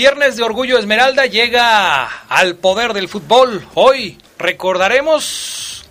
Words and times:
Viernes 0.00 0.36
de 0.36 0.42
Orgullo 0.42 0.78
Esmeralda 0.78 1.26
llega 1.26 2.06
al 2.30 2.54
poder 2.54 2.94
del 2.94 3.06
fútbol. 3.06 3.66
Hoy 3.74 4.16
recordaremos 4.38 5.84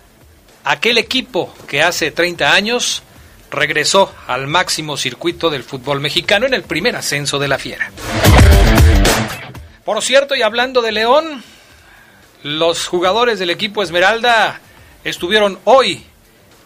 aquel 0.64 0.98
equipo 0.98 1.54
que 1.68 1.80
hace 1.80 2.10
30 2.10 2.52
años 2.52 3.04
regresó 3.52 4.12
al 4.26 4.48
máximo 4.48 4.96
circuito 4.96 5.48
del 5.48 5.62
fútbol 5.62 6.00
mexicano 6.00 6.46
en 6.46 6.54
el 6.54 6.64
primer 6.64 6.96
ascenso 6.96 7.38
de 7.38 7.46
la 7.46 7.58
Fiera. 7.58 7.92
Por 9.84 10.02
cierto, 10.02 10.34
y 10.34 10.42
hablando 10.42 10.82
de 10.82 10.90
León, 10.90 11.44
los 12.42 12.88
jugadores 12.88 13.38
del 13.38 13.50
equipo 13.50 13.80
Esmeralda 13.80 14.60
estuvieron 15.04 15.60
hoy 15.62 16.04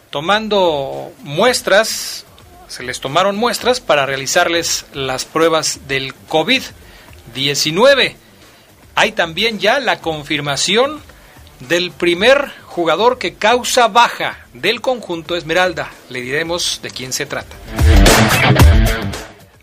tomando 0.08 1.12
muestras, 1.18 2.24
se 2.68 2.84
les 2.84 3.00
tomaron 3.00 3.36
muestras 3.36 3.80
para 3.80 4.06
realizarles 4.06 4.86
las 4.94 5.26
pruebas 5.26 5.80
del 5.86 6.14
COVID. 6.14 6.62
19. 7.32 8.16
Hay 8.94 9.12
también 9.12 9.58
ya 9.58 9.80
la 9.80 10.00
confirmación 10.00 11.00
del 11.60 11.90
primer 11.90 12.50
jugador 12.66 13.18
que 13.18 13.34
causa 13.34 13.88
baja 13.88 14.46
del 14.52 14.80
conjunto 14.80 15.36
Esmeralda. 15.36 15.90
Le 16.10 16.20
diremos 16.20 16.80
de 16.82 16.90
quién 16.90 17.12
se 17.12 17.26
trata. 17.26 17.56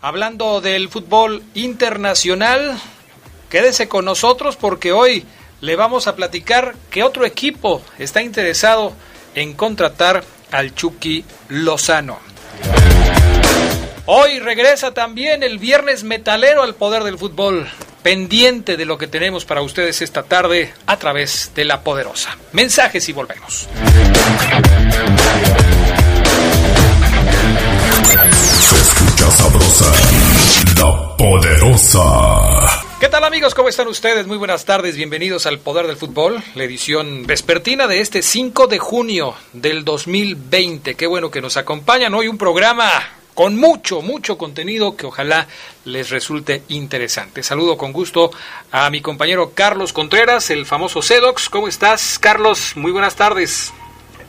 Hablando 0.00 0.60
del 0.60 0.88
fútbol 0.88 1.42
internacional, 1.54 2.76
quédese 3.48 3.88
con 3.88 4.04
nosotros 4.04 4.56
porque 4.56 4.92
hoy 4.92 5.24
le 5.60 5.76
vamos 5.76 6.08
a 6.08 6.16
platicar 6.16 6.74
que 6.90 7.04
otro 7.04 7.24
equipo 7.24 7.82
está 7.98 8.20
interesado 8.20 8.92
en 9.34 9.54
contratar 9.54 10.24
al 10.50 10.74
Chucky 10.74 11.24
Lozano. 11.48 12.18
Hoy 14.06 14.40
regresa 14.40 14.92
también 14.92 15.44
el 15.44 15.58
viernes 15.58 16.02
metalero 16.02 16.64
al 16.64 16.74
poder 16.74 17.04
del 17.04 17.18
fútbol, 17.18 17.68
pendiente 18.02 18.76
de 18.76 18.84
lo 18.84 18.98
que 18.98 19.06
tenemos 19.06 19.44
para 19.44 19.62
ustedes 19.62 20.02
esta 20.02 20.24
tarde 20.24 20.74
a 20.86 20.96
través 20.96 21.52
de 21.54 21.64
la 21.64 21.82
poderosa. 21.82 22.36
Mensajes 22.50 23.08
y 23.08 23.12
volvemos. 23.12 23.68
Se 28.58 28.74
escucha 28.74 29.30
sabrosa, 29.30 29.92
la 30.80 31.16
poderosa. 31.16 32.82
¿Qué 32.98 33.08
tal 33.08 33.22
amigos? 33.22 33.54
¿Cómo 33.54 33.68
están 33.68 33.86
ustedes? 33.86 34.26
Muy 34.26 34.36
buenas 34.36 34.64
tardes, 34.64 34.96
bienvenidos 34.96 35.46
al 35.46 35.60
Poder 35.60 35.86
del 35.86 35.96
Fútbol, 35.96 36.42
la 36.56 36.64
edición 36.64 37.24
vespertina 37.24 37.86
de 37.86 38.00
este 38.00 38.22
5 38.22 38.66
de 38.66 38.80
junio 38.80 39.36
del 39.52 39.84
2020. 39.84 40.96
Qué 40.96 41.06
bueno 41.06 41.30
que 41.30 41.40
nos 41.40 41.56
acompañan 41.56 42.14
hoy 42.14 42.26
un 42.26 42.38
programa 42.38 42.90
con 43.34 43.56
mucho, 43.56 44.02
mucho 44.02 44.36
contenido 44.36 44.96
que 44.96 45.06
ojalá 45.06 45.46
les 45.84 46.10
resulte 46.10 46.62
interesante. 46.68 47.42
Saludo 47.42 47.76
con 47.76 47.92
gusto 47.92 48.30
a 48.70 48.90
mi 48.90 49.00
compañero 49.00 49.52
Carlos 49.54 49.92
Contreras, 49.92 50.50
el 50.50 50.66
famoso 50.66 51.02
Cedox. 51.02 51.48
¿Cómo 51.48 51.68
estás, 51.68 52.18
Carlos? 52.18 52.74
Muy 52.76 52.92
buenas 52.92 53.16
tardes. 53.16 53.72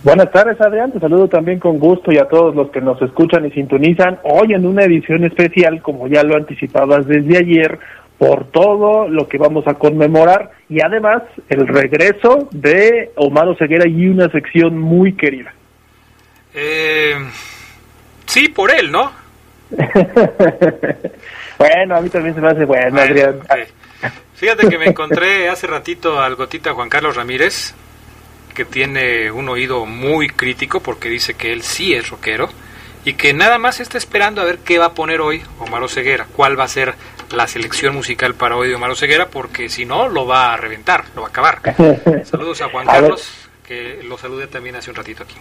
Buenas 0.04 0.32
tardes, 0.32 0.60
Adrián. 0.60 0.92
Te 0.92 1.00
saludo 1.00 1.30
también 1.30 1.60
con 1.60 1.80
gusto 1.80 2.12
y 2.12 2.18
a 2.18 2.28
todos 2.28 2.54
los 2.54 2.70
que 2.72 2.82
nos 2.82 3.02
escuchan 3.02 3.46
y 3.46 3.52
sintonizan 3.52 4.20
hoy 4.24 4.54
en 4.54 4.66
una 4.66 4.84
edición 4.84 5.24
especial, 5.24 5.82
como 5.82 6.08
ya 6.08 6.24
lo 6.24 6.36
anticipabas 6.36 7.08
desde 7.08 7.38
ayer, 7.38 7.80
por 8.18 8.52
todo 8.52 9.08
lo 9.08 9.28
que 9.28 9.38
vamos 9.38 9.66
a 9.68 9.76
conmemorar 9.76 10.52
y 10.70 10.82
además 10.82 11.24
el 11.50 11.68
regreso 11.68 12.50
de 12.52 13.12
Omar 13.16 13.56
Ceguera 13.58 13.88
y 13.88 14.08
una 14.08 14.30
sección 14.30 14.78
muy 14.78 15.14
querida. 15.14 15.54
Eh, 16.54 17.16
sí, 18.34 18.50
por 18.50 18.72
él, 18.72 18.92
¿no? 18.92 19.12
bueno, 21.58 21.96
a 21.96 22.02
mí 22.02 22.10
también 22.10 22.36
se 22.36 22.42
me 22.42 22.50
hace 22.50 22.66
bueno, 22.66 22.92
Bueno, 22.92 23.02
Adrián. 23.02 23.40
ok. 23.42 24.12
Fíjate 24.36 24.68
que 24.68 24.78
me 24.78 24.88
encontré 24.88 25.50
hace 25.50 25.68
ratito 25.68 26.20
al 26.20 26.36
gotita 26.36 26.74
Juan 26.74 26.90
Carlos 26.90 27.16
Ramírez, 27.16 27.74
que 28.54 28.66
tiene 28.66 29.32
un 29.32 29.48
oído 29.50 29.86
muy 29.86 30.28
crítico 30.30 30.82
porque 30.82 31.10
dice 31.10 31.36
que 31.36 31.54
él 31.54 31.62
sí 31.64 31.94
es 31.94 32.10
rockero 32.10 32.50
y 33.06 33.14
que 33.14 33.34
nada 33.34 33.58
más 33.58 33.80
está 33.80 33.98
esperando 33.98 34.42
a 34.42 34.46
ver 34.46 34.60
qué 34.60 34.80
va 34.80 34.86
a 34.88 34.94
poner 34.94 35.22
hoy 35.22 35.44
Omar 35.60 35.88
Ceguera, 35.88 36.26
cuál 36.36 36.60
va 36.60 36.64
a 36.66 36.68
ser 36.68 36.96
la 37.32 37.48
selección 37.48 37.94
musical 37.94 38.34
para 38.34 38.58
hoy 38.58 38.68
de 38.70 38.76
Omar 38.76 38.96
Ceguera, 38.96 39.28
porque 39.28 39.70
si 39.70 39.86
no 39.86 40.10
lo 40.10 40.26
va 40.26 40.54
a 40.54 40.58
reventar, 40.58 41.06
lo 41.16 41.22
va 41.22 41.28
a 41.28 41.30
acabar. 41.30 41.60
Saludos 42.26 42.62
a 42.62 42.70
Juan 42.70 42.90
A. 42.90 42.94
Carlos, 42.94 43.50
que 43.66 44.02
lo 44.04 44.18
saludé 44.18 44.48
también 44.48 44.76
hace 44.76 44.90
un 44.90 44.96
ratito 44.98 45.24
aquí. 45.24 45.36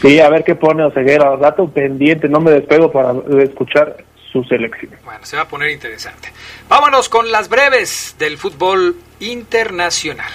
Sí, 0.00 0.18
a 0.20 0.28
ver 0.28 0.44
qué 0.44 0.54
pone 0.54 0.84
Oseguera. 0.84 1.36
Rato 1.36 1.68
pendiente, 1.68 2.28
no 2.28 2.40
me 2.40 2.50
despego 2.50 2.90
para 2.90 3.14
escuchar 3.42 3.96
su 4.32 4.42
selección. 4.44 4.92
Bueno, 5.04 5.20
se 5.24 5.36
va 5.36 5.42
a 5.42 5.48
poner 5.48 5.70
interesante. 5.70 6.32
Vámonos 6.68 7.08
con 7.08 7.30
las 7.30 7.48
breves 7.48 8.16
del 8.18 8.38
fútbol 8.38 8.96
internacional. 9.20 10.30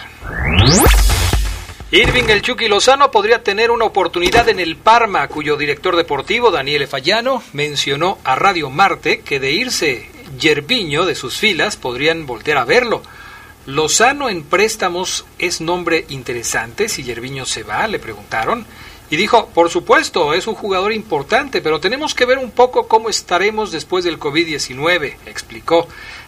Irving 1.89 2.25
El 2.27 2.41
Chucky 2.41 2.67
Lozano 2.67 3.11
podría 3.11 3.43
tener 3.43 3.71
una 3.71 3.85
oportunidad 3.85 4.49
en 4.49 4.59
el 4.59 4.75
Parma, 4.75 5.27
cuyo 5.29 5.55
director 5.55 5.95
deportivo, 5.95 6.51
Daniele 6.51 6.85
Fallano, 6.85 7.41
mencionó 7.53 8.19
a 8.25 8.35
Radio 8.35 8.69
Marte 8.69 9.21
que 9.21 9.39
de 9.39 9.51
irse 9.51 10.09
Yerviño 10.37 11.05
de 11.05 11.15
sus 11.15 11.37
filas 11.37 11.77
podrían 11.77 12.25
voltear 12.25 12.57
a 12.57 12.65
verlo. 12.65 13.01
Lozano 13.65 14.29
en 14.29 14.43
préstamos 14.43 15.25
es 15.39 15.61
nombre 15.61 16.05
interesante 16.09 16.89
si 16.89 17.03
Yerviño 17.03 17.45
se 17.45 17.63
va, 17.63 17.87
le 17.87 17.99
preguntaron. 17.99 18.65
Y 19.09 19.15
dijo, 19.15 19.49
por 19.53 19.69
supuesto, 19.69 20.33
es 20.33 20.47
un 20.47 20.55
jugador 20.55 20.91
importante, 20.91 21.61
pero 21.61 21.79
tenemos 21.79 22.13
que 22.13 22.25
ver 22.25 22.37
un 22.37 22.51
poco 22.51 22.87
cómo 22.87 23.09
estaremos 23.09 23.71
después 23.71 24.03
del 24.03 24.19
COVID-19, 24.19 25.15
explicó. 25.25 25.87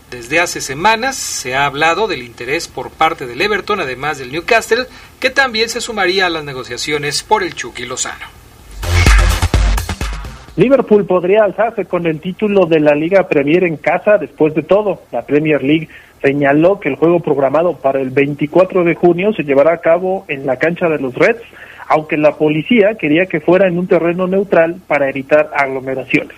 Desde 0.10 0.40
hace 0.40 0.62
semanas 0.62 1.18
se 1.18 1.56
ha 1.56 1.66
hablado 1.66 2.08
del 2.08 2.24
interés 2.24 2.68
por 2.68 2.90
parte 2.90 3.28
del 3.28 3.42
Everton, 3.42 3.82
además 3.82 4.18
del 4.18 4.32
Newcastle, 4.32 4.86
que 5.20 5.30
también 5.30 5.70
se 5.70 5.82
sumaría 5.82 6.26
a 6.26 6.30
las 6.30 6.44
negociaciones 6.44 7.22
por 7.22 7.44
el 7.44 7.54
Chucky 7.54 7.86
Lozano. 7.86 8.26
Liverpool 10.56 11.06
podría 11.06 11.44
alzarse 11.44 11.86
con 11.86 12.08
el 12.08 12.20
título 12.20 12.66
de 12.66 12.80
la 12.80 12.96
Liga 12.96 13.28
Premier 13.28 13.64
en 13.64 13.78
casa 13.78 14.18
después 14.18 14.54
de 14.56 14.64
todo. 14.64 15.04
La 15.12 15.22
Premier 15.22 15.64
League 15.64 15.90
señaló 16.22 16.80
que 16.80 16.90
el 16.90 16.96
juego 16.96 17.20
programado 17.20 17.78
para 17.78 18.02
el 18.02 18.10
24 18.10 18.84
de 18.84 18.96
junio 18.96 19.32
se 19.34 19.44
llevará 19.44 19.74
a 19.74 19.82
cabo 19.82 20.26
en 20.28 20.46
la 20.46 20.58
cancha 20.58 20.90
de 20.90 21.00
los 21.00 21.16
Reds, 21.16 21.44
aunque 21.90 22.18
la 22.18 22.38
policía 22.38 22.96
quería 22.96 23.26
que 23.26 23.42
fuera 23.42 23.68
en 23.68 23.78
un 23.78 23.88
terreno 23.88 24.28
neutral 24.28 24.78
para 24.88 25.10
evitar 25.10 25.50
aglomeraciones. 25.56 26.38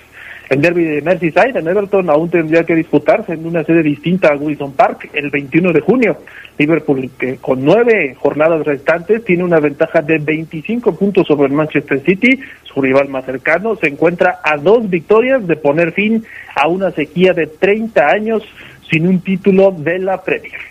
El 0.50 0.62
derby 0.62 0.84
de 0.84 1.01
Merseyside 1.01 1.59
en 1.59 1.67
Everton 1.67 2.09
aún 2.09 2.29
tendría 2.29 2.66
que 2.66 2.75
disputarse 2.75 3.34
en 3.34 3.45
una 3.45 3.63
sede 3.63 3.84
distinta 3.84 4.34
a 4.34 4.35
Wilson 4.35 4.73
Park 4.73 5.09
el 5.13 5.29
21 5.29 5.72
de 5.72 5.79
junio. 5.79 6.17
Liverpool, 6.57 7.09
con 7.39 7.63
nueve 7.63 8.15
jornadas 8.19 8.65
restantes, 8.65 9.24
tiene 9.24 9.45
una 9.45 9.62
ventaja 9.62 10.01
de 10.01 10.18
25 10.18 10.98
puntos 10.98 11.27
sobre 11.27 11.48
el 11.48 11.53
Manchester 11.53 12.01
City, 12.01 12.38
su 12.63 12.81
rival 12.81 13.07
más 13.07 13.25
cercano, 13.25 13.77
se 13.77 13.88
encuentra 13.88 14.39
a 14.44 14.57
dos 14.57 14.89
victorias 14.89 15.48
de 15.48 15.56
poner 15.56 15.94
fin 15.94 16.25
a 16.56 16.68
una 16.68 16.92
sequía 16.92 17.33
de 17.33 17.48
30 17.48 18.06
años 18.07 18.44
sin 18.89 19.07
un 19.07 19.21
título 19.21 19.71
de 19.71 20.00
la 20.00 20.21
Premier. 20.21 20.70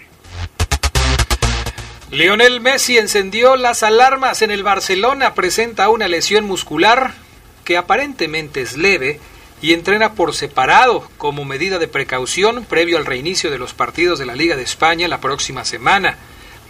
Lionel 2.10 2.60
Messi 2.60 2.98
encendió 2.98 3.54
las 3.54 3.84
alarmas 3.84 4.42
en 4.42 4.50
el 4.50 4.64
Barcelona, 4.64 5.34
presenta 5.34 5.88
una 5.90 6.08
lesión 6.08 6.44
muscular 6.44 7.14
que 7.64 7.76
aparentemente 7.76 8.62
es 8.62 8.76
leve 8.76 9.20
y 9.62 9.74
entrena 9.74 10.14
por 10.14 10.34
separado 10.34 11.08
como 11.18 11.44
medida 11.44 11.78
de 11.78 11.86
precaución 11.86 12.64
previo 12.64 12.98
al 12.98 13.06
reinicio 13.06 13.48
de 13.52 13.58
los 13.58 13.74
partidos 13.74 14.18
de 14.18 14.26
la 14.26 14.34
Liga 14.34 14.56
de 14.56 14.64
España 14.64 15.06
la 15.06 15.20
próxima 15.20 15.64
semana. 15.64 16.18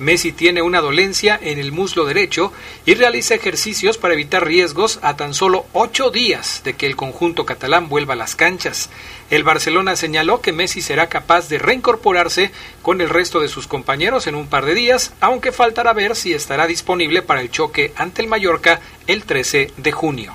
Messi 0.00 0.32
tiene 0.32 0.62
una 0.62 0.80
dolencia 0.80 1.38
en 1.40 1.58
el 1.58 1.72
muslo 1.72 2.06
derecho 2.06 2.52
y 2.86 2.94
realiza 2.94 3.34
ejercicios 3.34 3.98
para 3.98 4.14
evitar 4.14 4.46
riesgos 4.46 4.98
a 5.02 5.14
tan 5.14 5.34
solo 5.34 5.66
ocho 5.74 6.10
días 6.10 6.62
de 6.64 6.72
que 6.72 6.86
el 6.86 6.96
conjunto 6.96 7.44
catalán 7.44 7.88
vuelva 7.90 8.14
a 8.14 8.16
las 8.16 8.34
canchas. 8.34 8.90
El 9.30 9.44
Barcelona 9.44 9.96
señaló 9.96 10.40
que 10.40 10.52
Messi 10.52 10.80
será 10.80 11.08
capaz 11.08 11.48
de 11.50 11.58
reincorporarse 11.58 12.50
con 12.80 13.02
el 13.02 13.10
resto 13.10 13.40
de 13.40 13.48
sus 13.48 13.66
compañeros 13.66 14.26
en 14.26 14.34
un 14.34 14.48
par 14.48 14.64
de 14.64 14.74
días, 14.74 15.14
aunque 15.20 15.52
faltará 15.52 15.92
ver 15.92 16.16
si 16.16 16.32
estará 16.32 16.66
disponible 16.66 17.20
para 17.20 17.42
el 17.42 17.50
choque 17.50 17.92
ante 17.94 18.22
el 18.22 18.28
Mallorca 18.28 18.80
el 19.06 19.24
13 19.24 19.72
de 19.76 19.92
junio. 19.92 20.32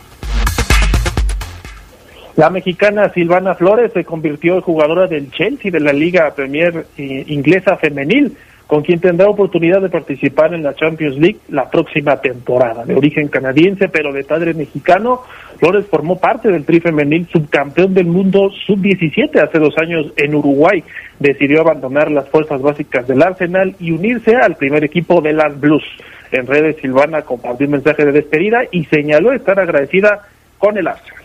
La 2.36 2.50
mexicana 2.50 3.12
Silvana 3.14 3.56
Flores 3.56 3.94
se 3.94 4.04
convirtió 4.04 4.56
en 4.56 4.62
jugadora 4.62 5.08
del 5.08 5.32
Chelsea 5.32 5.72
de 5.72 5.80
la 5.80 5.94
Liga 5.94 6.36
Premier 6.36 6.86
eh, 6.98 7.24
Inglesa 7.28 7.78
Femenil 7.78 8.38
con 8.68 8.82
quien 8.82 9.00
tendrá 9.00 9.28
oportunidad 9.28 9.82
de 9.82 9.90
participar 9.90 10.54
en 10.54 10.64
la 10.64 10.74
Champions 10.74 11.18
League 11.18 11.38
la 11.50 11.70
próxima 11.70 12.20
temporada. 12.20 12.84
De 12.84 12.96
origen 12.96 13.28
canadiense, 13.28 13.90
pero 13.90 14.12
de 14.12 14.24
padre 14.24 14.54
mexicano, 14.54 15.22
Flores 15.60 15.86
formó 15.86 16.20
parte 16.20 16.50
del 16.50 16.66
tri 16.66 16.80
femenil 16.80 17.28
subcampeón 17.32 17.94
del 17.94 18.08
mundo 18.08 18.50
sub-17 18.66 19.42
hace 19.42 19.60
dos 19.60 19.78
años 19.78 20.12
en 20.18 20.36
Uruguay. 20.36 20.84
Decidió 21.20 21.62
abandonar 21.62 22.12
las 22.12 22.28
fuerzas 22.30 22.62
básicas 22.62 23.08
del 23.08 23.22
Arsenal 23.22 23.76
y 23.80 23.92
unirse 23.92 24.36
al 24.36 24.56
primer 24.56 24.84
equipo 24.84 25.22
de 25.22 25.34
las 25.34 25.60
Blues. 25.60 25.84
En 26.32 26.48
redes, 26.48 26.78
Silvana 26.82 27.22
compartió 27.22 27.68
un 27.68 27.74
mensaje 27.74 28.04
de 28.04 28.12
despedida 28.12 28.64
y 28.72 28.86
señaló 28.86 29.32
estar 29.32 29.60
agradecida 29.60 30.28
con 30.58 30.78
el 30.78 30.88
Arsenal. 30.88 31.25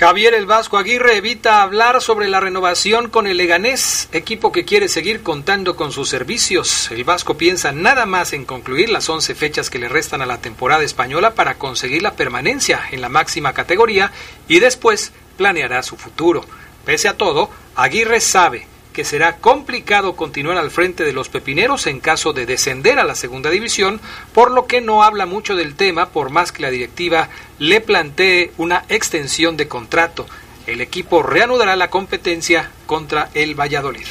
Javier 0.00 0.32
El 0.32 0.46
Vasco 0.46 0.78
Aguirre 0.78 1.18
evita 1.18 1.60
hablar 1.60 2.00
sobre 2.00 2.26
la 2.26 2.40
renovación 2.40 3.10
con 3.10 3.26
el 3.26 3.36
Leganés, 3.36 4.08
equipo 4.12 4.50
que 4.50 4.64
quiere 4.64 4.88
seguir 4.88 5.22
contando 5.22 5.76
con 5.76 5.92
sus 5.92 6.08
servicios. 6.08 6.90
El 6.90 7.04
Vasco 7.04 7.36
piensa 7.36 7.72
nada 7.72 8.06
más 8.06 8.32
en 8.32 8.46
concluir 8.46 8.88
las 8.88 9.10
11 9.10 9.34
fechas 9.34 9.68
que 9.68 9.78
le 9.78 9.90
restan 9.90 10.22
a 10.22 10.26
la 10.26 10.40
temporada 10.40 10.84
española 10.84 11.34
para 11.34 11.56
conseguir 11.56 12.00
la 12.00 12.14
permanencia 12.14 12.80
en 12.92 13.02
la 13.02 13.10
máxima 13.10 13.52
categoría 13.52 14.10
y 14.48 14.60
después 14.60 15.12
planeará 15.36 15.82
su 15.82 15.98
futuro. 15.98 16.46
Pese 16.86 17.06
a 17.06 17.18
todo, 17.18 17.50
Aguirre 17.76 18.22
sabe 18.22 18.66
que 18.92 19.04
será 19.04 19.36
complicado 19.36 20.16
continuar 20.16 20.58
al 20.58 20.70
frente 20.70 21.04
de 21.04 21.12
los 21.12 21.28
pepineros 21.28 21.86
en 21.86 22.00
caso 22.00 22.32
de 22.32 22.46
descender 22.46 22.98
a 22.98 23.04
la 23.04 23.14
segunda 23.14 23.50
división, 23.50 24.00
por 24.32 24.50
lo 24.50 24.66
que 24.66 24.80
no 24.80 25.02
habla 25.02 25.26
mucho 25.26 25.54
del 25.54 25.74
tema 25.74 26.10
por 26.10 26.30
más 26.30 26.52
que 26.52 26.62
la 26.62 26.70
directiva 26.70 27.28
le 27.58 27.80
plantee 27.80 28.52
una 28.56 28.84
extensión 28.88 29.56
de 29.56 29.68
contrato. 29.68 30.26
El 30.66 30.80
equipo 30.80 31.22
reanudará 31.22 31.76
la 31.76 31.90
competencia 31.90 32.70
contra 32.86 33.30
el 33.34 33.58
Valladolid. 33.58 34.06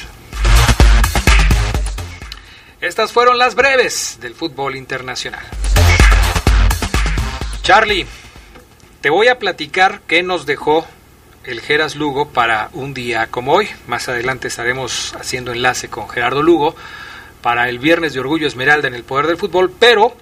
Estas 2.81 3.12
fueron 3.12 3.38
las 3.38 3.56
breves 3.56 4.20
del 4.22 4.36
fútbol 4.36 4.76
internacional. 4.78 5.46
Charlie, 7.62 8.06
te 9.02 9.10
voy 9.10 9.28
a 9.28 9.38
platicar 9.38 10.02
qué 10.08 10.24
nos 10.24 10.46
dejó 10.46 10.88
el 11.50 11.62
Geras 11.62 11.96
Lugo 11.96 12.30
para 12.30 12.69
un 12.74 12.94
día 12.94 13.28
como 13.28 13.54
hoy. 13.54 13.68
Más 13.88 14.07
adelante 14.07 14.48
estaremos 14.48 15.16
haciendo 15.16 15.51
enlace 15.51 15.90
con 15.90 16.07
Gerardo 16.07 16.44
Lugo 16.44 16.75
para 17.42 17.69
el 17.69 17.80
Viernes 17.80 18.13
de 18.13 18.19
Orgullo 18.19 18.48
Esmeralda 18.48 18.88
en 18.88 18.94
el 18.94 19.04
Poder 19.04 19.25
del 19.25 19.38
Fútbol, 19.38 19.72
pero 19.80 20.16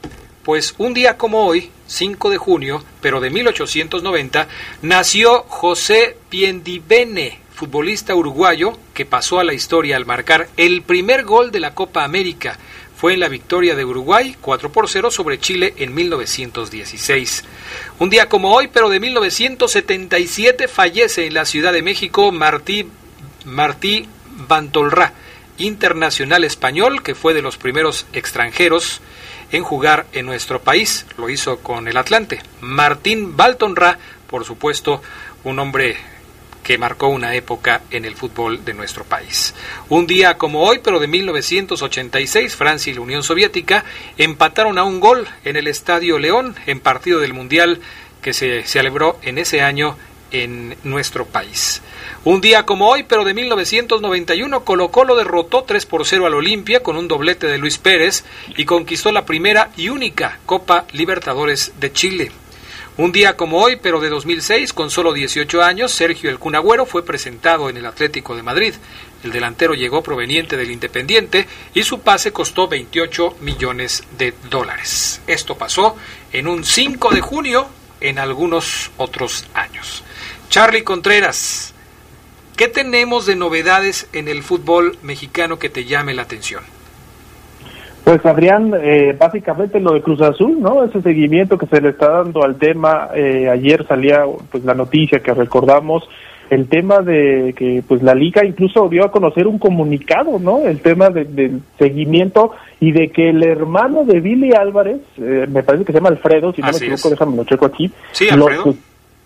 pues 0.44 0.74
un 0.78 0.94
día 0.94 1.18
como 1.18 1.46
hoy, 1.46 1.70
5 1.88 2.30
de 2.30 2.38
junio, 2.38 2.84
pero 3.02 3.20
de 3.20 3.30
1890, 3.30 4.48
nació 4.82 5.44
José 5.50 6.16
Piendibene, 6.30 7.42
futbolista 7.54 8.16
uruguayo 8.16 8.78
que 8.94 9.06
pasó 9.06 9.40
a 9.40 9.44
la 9.44 9.54
historia 9.54 9.98
al 9.98 10.06
marcar 10.06 10.48
el 10.56 10.82
primer 10.82 11.26
gol 11.26 11.52
de 11.52 11.60
la 11.60 11.74
Copa 11.74 12.06
América 12.06 12.58
fue 12.98 13.14
en 13.14 13.20
la 13.20 13.30
victoria 13.30 13.76
de 13.76 13.86
Uruguay 13.86 14.36
4 14.42 14.72
por 14.72 14.90
0 14.90 15.12
sobre 15.12 15.40
Chile 15.40 15.76
en 15.78 15.94
1916. 15.94 17.44
Un 18.00 18.10
día 18.10 18.28
como 18.28 18.56
hoy, 18.56 18.70
pero 18.74 18.90
de 18.90 19.00
1977, 19.00 20.68
fallece 20.68 21.28
en 21.28 21.36
la 21.36 21.46
Ciudad 21.46 21.74
de 21.74 21.84
México 21.84 22.32
Martí, 22.32 22.90
Martí 23.46 24.10
Bantolrá, 24.48 25.14
internacional 25.60 26.44
español 26.44 27.04
que 27.04 27.14
fue 27.14 27.36
de 27.36 27.44
los 27.44 27.58
primeros 27.58 28.08
extranjeros 28.14 29.02
en 29.52 29.64
jugar 29.64 30.08
en 30.14 30.26
nuestro 30.26 30.62
país. 30.64 31.06
Lo 31.18 31.30
hizo 31.30 31.60
con 31.60 31.88
el 31.88 31.98
Atlante. 31.98 32.42
Martín 32.62 33.38
Baltonra, 33.38 34.00
por 34.28 34.44
supuesto, 34.44 35.04
un 35.44 35.60
hombre 35.60 35.98
que 36.68 36.78
marcó 36.78 37.08
una 37.08 37.34
época 37.34 37.84
en 37.92 38.04
el 38.04 38.18
fútbol 38.18 38.66
de 38.66 38.74
nuestro 38.74 39.06
país. 39.06 39.56
Un 39.88 40.06
día 40.06 40.38
como 40.38 40.64
hoy, 40.64 40.82
pero 40.84 41.00
de 41.00 41.08
1986, 41.08 42.58
Francia 42.58 42.92
y 42.92 42.96
la 42.96 43.00
Unión 43.00 43.24
Soviética 43.24 43.86
empataron 44.18 44.78
a 44.78 44.84
un 44.84 45.00
gol 45.00 45.26
en 45.46 45.56
el 45.56 45.68
Estadio 45.68 46.20
León 46.20 46.58
en 46.66 46.82
partido 46.82 47.22
del 47.22 47.34
Mundial 47.34 47.80
que 48.22 48.34
se 48.34 48.64
celebró 48.66 49.18
en 49.22 49.38
ese 49.38 49.62
año 49.62 49.96
en 50.32 50.76
nuestro 50.84 51.26
país. 51.26 51.82
Un 52.26 52.42
día 52.42 52.64
como 52.64 52.90
hoy, 52.90 53.06
pero 53.08 53.24
de 53.24 53.34
1991, 53.34 54.66
Colo 54.66 54.90
Colo 54.90 55.16
derrotó 55.16 55.64
3 55.64 55.86
por 55.86 56.06
0 56.06 56.26
al 56.26 56.34
Olimpia 56.34 56.84
con 56.84 56.98
un 56.98 57.08
doblete 57.08 57.48
de 57.48 57.60
Luis 57.60 57.78
Pérez 57.78 58.26
y 58.58 58.66
conquistó 58.66 59.14
la 59.14 59.26
primera 59.26 59.70
y 59.78 59.88
única 59.88 60.40
Copa 60.46 60.86
Libertadores 60.92 61.72
de 61.80 61.94
Chile. 61.94 62.32
Un 62.98 63.12
día 63.12 63.38
como 63.38 63.60
hoy, 63.62 63.76
pero 63.76 64.00
de 64.00 64.10
2006, 64.10 64.74
con 64.74 64.90
solo 64.90 65.14
18 65.14 65.62
años, 65.62 65.92
Sergio 65.92 66.32
El 66.32 66.40
Cunagüero 66.40 66.88
fue 66.88 67.06
presentado 67.06 67.70
en 67.70 67.78
el 67.78 67.86
Atlético 67.86 68.36
de 68.36 68.42
Madrid. 68.42 68.74
El 69.24 69.32
delantero 69.32 69.76
llegó 69.76 70.02
proveniente 70.02 70.58
del 70.58 70.72
Independiente 70.72 71.48
y 71.76 71.84
su 71.84 72.00
pase 72.00 72.32
costó 72.32 72.68
28 72.68 73.38
millones 73.42 74.04
de 74.18 74.34
dólares. 74.50 75.22
Esto 75.28 75.56
pasó 75.56 75.96
en 76.34 76.48
un 76.48 76.64
5 76.64 77.14
de 77.14 77.22
junio 77.22 77.68
en 78.02 78.18
algunos 78.18 78.90
otros 78.98 79.46
años. 79.54 80.04
Charlie 80.50 80.84
Contreras, 80.84 81.76
¿qué 82.56 82.68
tenemos 82.68 83.28
de 83.28 83.36
novedades 83.36 84.08
en 84.12 84.28
el 84.28 84.42
fútbol 84.42 84.98
mexicano 85.04 85.60
que 85.60 85.70
te 85.70 85.86
llame 85.86 86.16
la 86.16 86.24
atención? 86.24 86.77
Pues 88.08 88.26
Adrián, 88.26 88.74
eh, 88.82 89.14
básicamente 89.20 89.82
lo 89.82 89.92
de 89.92 90.02
Cruz 90.02 90.22
Azul, 90.22 90.62
¿no? 90.62 90.82
Ese 90.86 91.02
seguimiento 91.02 91.58
que 91.58 91.66
se 91.66 91.82
le 91.82 91.90
está 91.90 92.10
dando 92.10 92.42
al 92.42 92.56
tema, 92.56 93.10
eh, 93.14 93.50
ayer 93.50 93.86
salía 93.86 94.24
pues 94.50 94.64
la 94.64 94.74
noticia 94.74 95.20
que 95.20 95.34
recordamos, 95.34 96.08
el 96.50 96.70
tema 96.70 97.00
de 97.00 97.54
que 97.58 97.84
pues 97.86 98.02
la 98.02 98.16
liga 98.16 98.46
incluso 98.46 98.88
dio 98.88 99.04
a 99.04 99.12
conocer 99.12 99.46
un 99.46 99.60
comunicado, 99.60 100.40
¿no? 100.40 100.60
El 100.66 100.80
tema 100.80 101.10
del 101.10 101.62
seguimiento 101.78 102.52
y 102.80 102.94
de 102.94 103.10
que 103.10 103.32
el 103.32 103.44
hermano 103.44 104.06
de 104.06 104.22
Billy 104.22 104.54
Álvarez, 104.54 105.02
eh, 105.18 105.46
me 105.50 105.64
parece 105.64 105.84
que 105.84 105.92
se 105.92 105.98
llama 105.98 106.08
Alfredo, 106.08 106.54
si 106.54 106.62
no 106.62 106.72
me 106.72 106.78
equivoco, 106.78 107.10
déjame 107.10 107.36
lo 107.36 107.44
checo 107.44 107.66
aquí, 107.66 107.92
sí, 108.14 108.30
Alfredo. 108.30 108.64
pues, 108.64 108.78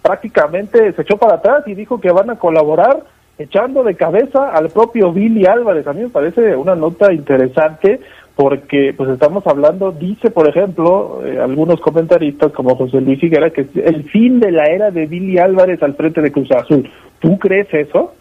prácticamente 0.01 0.92
se 0.94 1.04
echó 1.04 1.18
para 1.18 1.36
atrás 1.36 1.68
y 1.68 1.75
dijo 1.75 2.01
que 2.01 2.12
van 2.12 2.31
a 2.31 2.39
colaborar 2.39 3.04
echando 3.38 3.83
de 3.83 3.95
cabeza 3.95 4.50
al 4.50 4.69
propio 4.69 5.12
Billy 5.12 5.45
Álvarez. 5.45 5.86
A 5.88 5.94
mí 5.94 6.01
me 6.01 6.10
parece 6.10 6.56
una 6.56 6.75
nota 6.75 7.13
interesante 7.13 8.00
porque 8.42 8.92
pues 8.98 9.07
estamos 9.12 9.45
hablando, 9.45 9.92
dice 9.92 10.31
por 10.31 10.50
ejemplo 10.50 11.21
eh, 11.24 11.38
algunos 11.40 11.80
comentaristas 11.80 12.52
como 12.52 12.76
José 12.76 13.00
Luis 13.00 13.21
Higuera, 13.21 13.52
que 13.52 13.62
es 13.62 13.68
el 13.76 14.10
fin 14.10 14.40
de 14.40 14.52
la 14.52 14.64
era 14.64 14.90
de 14.90 15.06
Billy 15.06 15.38
Álvarez 15.38 15.83
al 15.83 15.94
frente 15.94 16.21
de 16.21 16.31
Cruz 16.31 16.50
Azul. 16.50 16.90
¿Tú 17.19 17.38
crees 17.38 17.71
eso? 17.71 18.16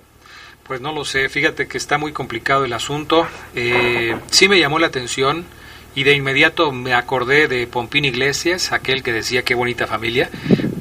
Pues 0.65 0.83
no 0.83 0.93
lo 0.93 1.07
sé, 1.07 1.31
fíjate 1.31 1.67
que 1.67 1.79
está 1.79 1.97
muy 1.97 2.13
complicado 2.13 2.67
el 2.67 2.73
asunto. 2.75 3.27
Eh, 3.55 4.15
sí 4.27 4.47
me 4.47 4.61
llamó 4.61 4.79
la 4.79 4.89
atención 4.89 5.47
y 5.95 6.03
de 6.03 6.13
inmediato 6.13 6.71
me 6.71 6.93
acordé 6.93 7.49
de 7.49 7.67
Pompín 7.67 8.05
Iglesias, 8.05 8.73
aquel 8.73 9.03
que 9.03 9.15
decía 9.15 9.43
qué 9.43 9.55
bonita 9.55 9.87
familia, 9.87 10.29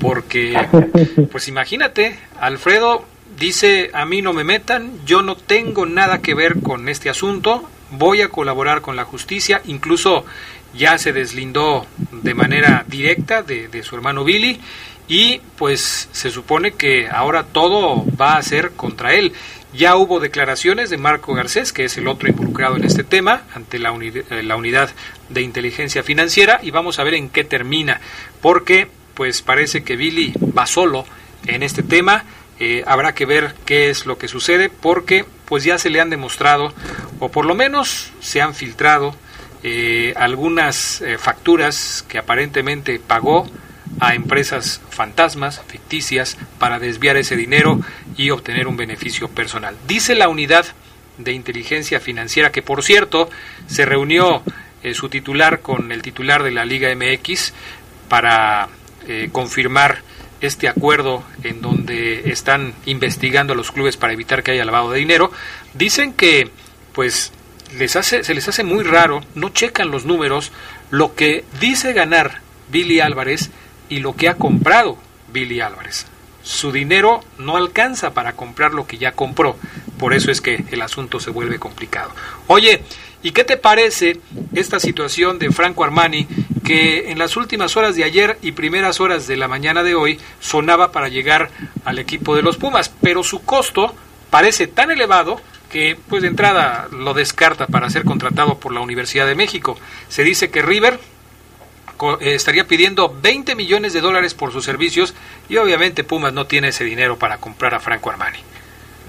porque 0.02 0.54
pues 1.32 1.48
imagínate, 1.48 2.20
Alfredo 2.42 3.06
dice 3.40 3.90
a 3.94 4.06
mí 4.06 4.22
no 4.22 4.34
me 4.34 4.44
metan, 4.44 4.92
yo 5.06 5.22
no 5.22 5.38
tengo 5.38 5.86
nada 5.86 6.22
que 6.22 6.36
ver 6.36 6.60
con 6.60 6.90
este 6.90 7.10
asunto, 7.10 7.64
voy 7.92 8.22
a 8.22 8.30
colaborar 8.30 8.82
con 8.82 8.96
la 8.96 9.06
justicia, 9.06 9.62
incluso 9.66 10.26
ya 10.74 10.98
se 10.98 11.14
deslindó 11.14 11.86
de 12.12 12.34
manera 12.34 12.86
directa 12.88 13.42
de, 13.42 13.84
su 13.84 13.96
hermano 13.96 14.24
Billy 14.24 14.60
y 15.08 15.42
pues 15.58 16.10
se 16.12 16.30
supone 16.30 16.74
que 16.74 17.08
ahora 17.10 17.44
todo 17.44 18.06
va 18.20 18.38
a 18.38 18.44
ser 18.44 18.72
contra 18.72 19.14
él. 19.16 19.34
Ya 19.74 19.96
hubo 19.96 20.20
declaraciones 20.20 20.90
de 20.90 20.98
Marco 20.98 21.34
Garcés, 21.34 21.74
que 21.74 21.86
es 21.86 21.98
el 21.98 22.08
otro 22.08 22.28
involucrado 22.28 22.76
en 22.76 22.84
este 22.84 23.04
tema, 23.04 23.44
ante 23.54 23.78
la, 23.78 23.92
eh, 23.92 24.44
la 24.44 24.56
unidad 24.56 24.90
de 25.30 25.42
inteligencia 25.42 26.02
financiera, 26.02 26.60
y 26.64 26.72
vamos 26.72 26.98
a 26.98 27.04
ver 27.04 27.14
en 27.14 27.30
qué 27.30 27.44
termina, 27.44 28.02
porque 28.42 28.88
pues 29.14 29.42
parece 29.44 29.84
que 29.84 29.96
Billy 29.96 30.34
va 30.58 30.66
solo 30.66 31.06
en 31.46 31.62
este 31.62 31.84
tema. 31.84 32.24
Eh, 32.60 32.84
habrá 32.86 33.14
que 33.14 33.26
ver 33.26 33.56
qué 33.66 33.90
es 33.90 34.06
lo 34.06 34.18
que 34.18 34.28
sucede, 34.28 34.70
porque 34.70 35.26
pues 35.46 35.64
ya 35.64 35.78
se 35.78 35.90
le 35.90 36.02
han 36.02 36.10
demostrado, 36.10 36.74
o 37.20 37.30
por 37.30 37.46
lo 37.46 37.56
menos 37.56 38.12
se 38.20 38.42
han 38.42 38.54
filtrado, 38.54 39.16
eh, 39.64 40.14
algunas 40.18 41.02
eh, 41.02 41.18
facturas 41.18 42.04
que 42.08 42.18
aparentemente 42.18 43.00
pagó 43.00 43.50
a 44.02 44.14
empresas 44.14 44.82
fantasmas, 44.90 45.62
ficticias, 45.68 46.38
para 46.60 46.80
desviar 46.80 47.16
ese 47.16 47.38
dinero 47.38 47.80
y 48.18 48.30
obtener 48.30 48.68
un 48.68 48.78
beneficio 48.78 49.30
personal. 49.30 49.76
Dice 49.88 50.14
la 50.14 50.28
unidad 50.28 50.66
de 51.18 51.32
Inteligencia 51.32 52.00
Financiera, 52.00 52.52
que 52.52 52.62
por 52.62 52.84
cierto 52.84 53.30
se 53.68 53.86
reunió 53.86 54.44
su 54.94 55.10
titular 55.10 55.60
con 55.60 55.92
el 55.92 56.02
titular 56.02 56.44
de 56.44 56.52
la 56.52 56.64
Liga 56.64 56.90
MX 56.96 57.54
para 58.08 58.70
confirmar 59.34 60.04
este 60.42 60.68
acuerdo 60.68 61.24
en 61.44 61.62
donde 61.62 62.32
están 62.32 62.74
investigando 62.86 63.54
a 63.54 63.56
los 63.56 63.72
clubes 63.72 63.98
para 63.98 64.14
evitar 64.14 64.44
que 64.44 64.52
haya 64.52 64.66
lavado 64.66 64.92
de 64.92 65.00
dinero, 65.00 65.32
dicen 65.74 66.14
que 66.14 66.50
pues 66.94 67.32
les 67.78 67.96
hace, 67.96 68.24
se 68.24 68.34
les 68.34 68.48
hace 68.48 68.64
muy 68.64 68.84
raro, 68.84 69.22
no 69.36 69.50
checan 69.50 69.92
los 69.92 70.06
números, 70.06 70.52
lo 70.90 71.16
que 71.16 71.46
dice 71.60 71.94
ganar 71.94 72.42
Billy 72.72 73.00
Álvarez 73.00 73.52
y 73.90 74.00
lo 74.00 74.16
que 74.16 74.30
ha 74.30 74.36
comprado 74.36 74.98
Billy 75.32 75.62
Álvarez. 75.62 76.06
Su 76.42 76.72
dinero 76.72 77.22
no 77.38 77.58
alcanza 77.58 78.14
para 78.14 78.34
comprar 78.34 78.74
lo 78.74 78.88
que 78.88 78.98
ya 78.98 79.12
compró, 79.12 79.58
por 79.98 80.14
eso 80.14 80.32
es 80.32 80.42
que 80.42 80.64
el 80.72 80.82
asunto 80.82 81.20
se 81.20 81.32
vuelve 81.32 81.60
complicado. 81.60 82.12
Oye, 82.48 82.82
¿y 83.24 83.32
qué 83.32 83.44
te 83.44 83.58
parece 83.58 84.20
esta 84.54 84.80
situación 84.80 85.40
de 85.40 85.52
Franco 85.52 85.84
Armani 85.84 86.28
que 86.64 87.12
en 87.12 87.18
las 87.18 87.36
últimas 87.36 87.76
horas 87.78 87.96
de 87.96 88.04
ayer 88.04 88.38
y 88.42 88.52
primeras 88.52 89.00
horas 89.00 89.28
de 89.28 89.38
la 89.38 89.48
mañana 89.48 89.84
de 89.84 89.96
hoy 89.96 90.20
sonaba 90.40 90.92
para 90.92 91.10
llegar 91.10 91.50
al 91.86 92.00
equipo 92.00 92.36
de 92.36 92.44
los 92.44 92.58
Pumas, 92.58 92.94
pero 93.02 93.24
su 93.24 93.44
costo 93.44 93.94
parece 94.30 94.68
tan 94.68 94.92
elevado 94.92 95.42
que 95.70 95.98
pues 96.10 96.22
de 96.22 96.28
entrada 96.28 96.88
lo 96.92 97.14
descarta 97.14 97.68
para 97.68 97.90
ser 97.90 98.04
contratado 98.04 98.60
por 98.60 98.74
la 98.74 98.82
Universidad 98.82 99.28
de 99.28 99.36
México. 99.36 99.78
Se 100.08 100.24
dice 100.24 100.50
que 100.50 100.62
River 100.62 101.00
eh, 102.20 102.36
estaría 102.36 102.66
pidiendo 102.66 103.14
20 103.22 103.56
millones 103.56 103.94
de 103.94 104.02
dólares 104.02 104.34
por 104.34 104.52
sus 104.52 104.66
servicios 104.66 105.14
y 105.48 105.58
obviamente 105.58 106.04
Pumas 106.04 106.34
no 106.34 106.46
tiene 106.46 106.70
ese 106.70 106.84
dinero 106.84 107.18
para 107.18 107.38
comprar 107.38 107.74
a 107.74 107.80
Franco 107.80 108.10
Armani. 108.10 108.40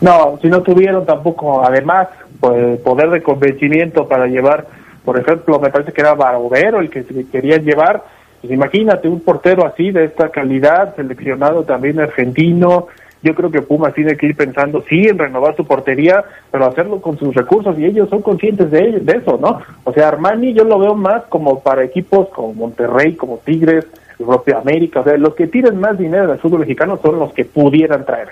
No, 0.01 0.39
si 0.41 0.49
no 0.49 0.63
tuvieron 0.63 1.05
tampoco, 1.05 1.65
además, 1.65 2.09
pues, 2.41 2.81
poder 2.81 3.11
de 3.11 3.23
convencimiento 3.23 4.09
para 4.09 4.27
llevar, 4.27 4.67
por 5.05 5.19
ejemplo, 5.19 5.61
me 5.61 5.71
parece 5.71 5.93
que 5.93 6.01
era 6.01 6.15
Barovero 6.15 6.81
el 6.81 6.91
que 6.91 7.05
querían 7.31 7.63
llevar, 7.65 8.03
pues 8.41 8.53
imagínate 8.53 9.09
un 9.09 9.21
portero 9.21 9.67
así 9.67 9.91
de 9.91 10.05
esta 10.05 10.31
calidad, 10.31 10.97
seleccionado 10.97 11.65
también 11.65 12.01
argentino, 12.01 12.89
yo 13.23 13.35
creo 13.35 13.51
que 13.51 13.61
Pumas 13.61 13.93
tiene 13.95 14.17
que 14.17 14.27
ir 14.27 14.37
pensando, 14.37 14.83
sí, 14.89 15.07
en 15.07 15.19
renovar 15.19 15.55
su 15.55 15.67
portería, 15.67 16.25
pero 16.51 16.67
hacerlo 16.67 17.03
con 17.03 17.19
sus 17.19 17.35
recursos 17.35 17.79
y 17.79 17.85
ellos 17.85 18.09
son 18.09 18.23
conscientes 18.23 18.71
de, 18.71 19.01
de 19.01 19.19
eso, 19.19 19.39
¿no? 19.39 19.61
O 19.85 19.93
sea, 19.93 20.09
Armani 20.09 20.55
yo 20.55 20.65
lo 20.65 20.79
veo 20.79 20.95
más 20.95 21.25
como 21.25 21.61
para 21.61 21.85
equipos 21.85 22.29
como 22.31 22.55
Monterrey, 22.55 23.15
como 23.17 23.39
Tigres, 23.39 23.87
el 24.19 24.27
propio 24.27 24.59
América, 24.59 25.01
o 25.01 25.05
sea, 25.05 25.17
los 25.19 25.35
que 25.35 25.47
tienen 25.49 25.79
más 25.79 25.99
dinero 25.99 26.29
del 26.29 26.39
fútbol 26.39 26.61
mexicano 26.61 26.99
son 27.03 27.19
los 27.19 27.33
que 27.33 27.45
pudieran 27.45 28.07
traer. 28.07 28.29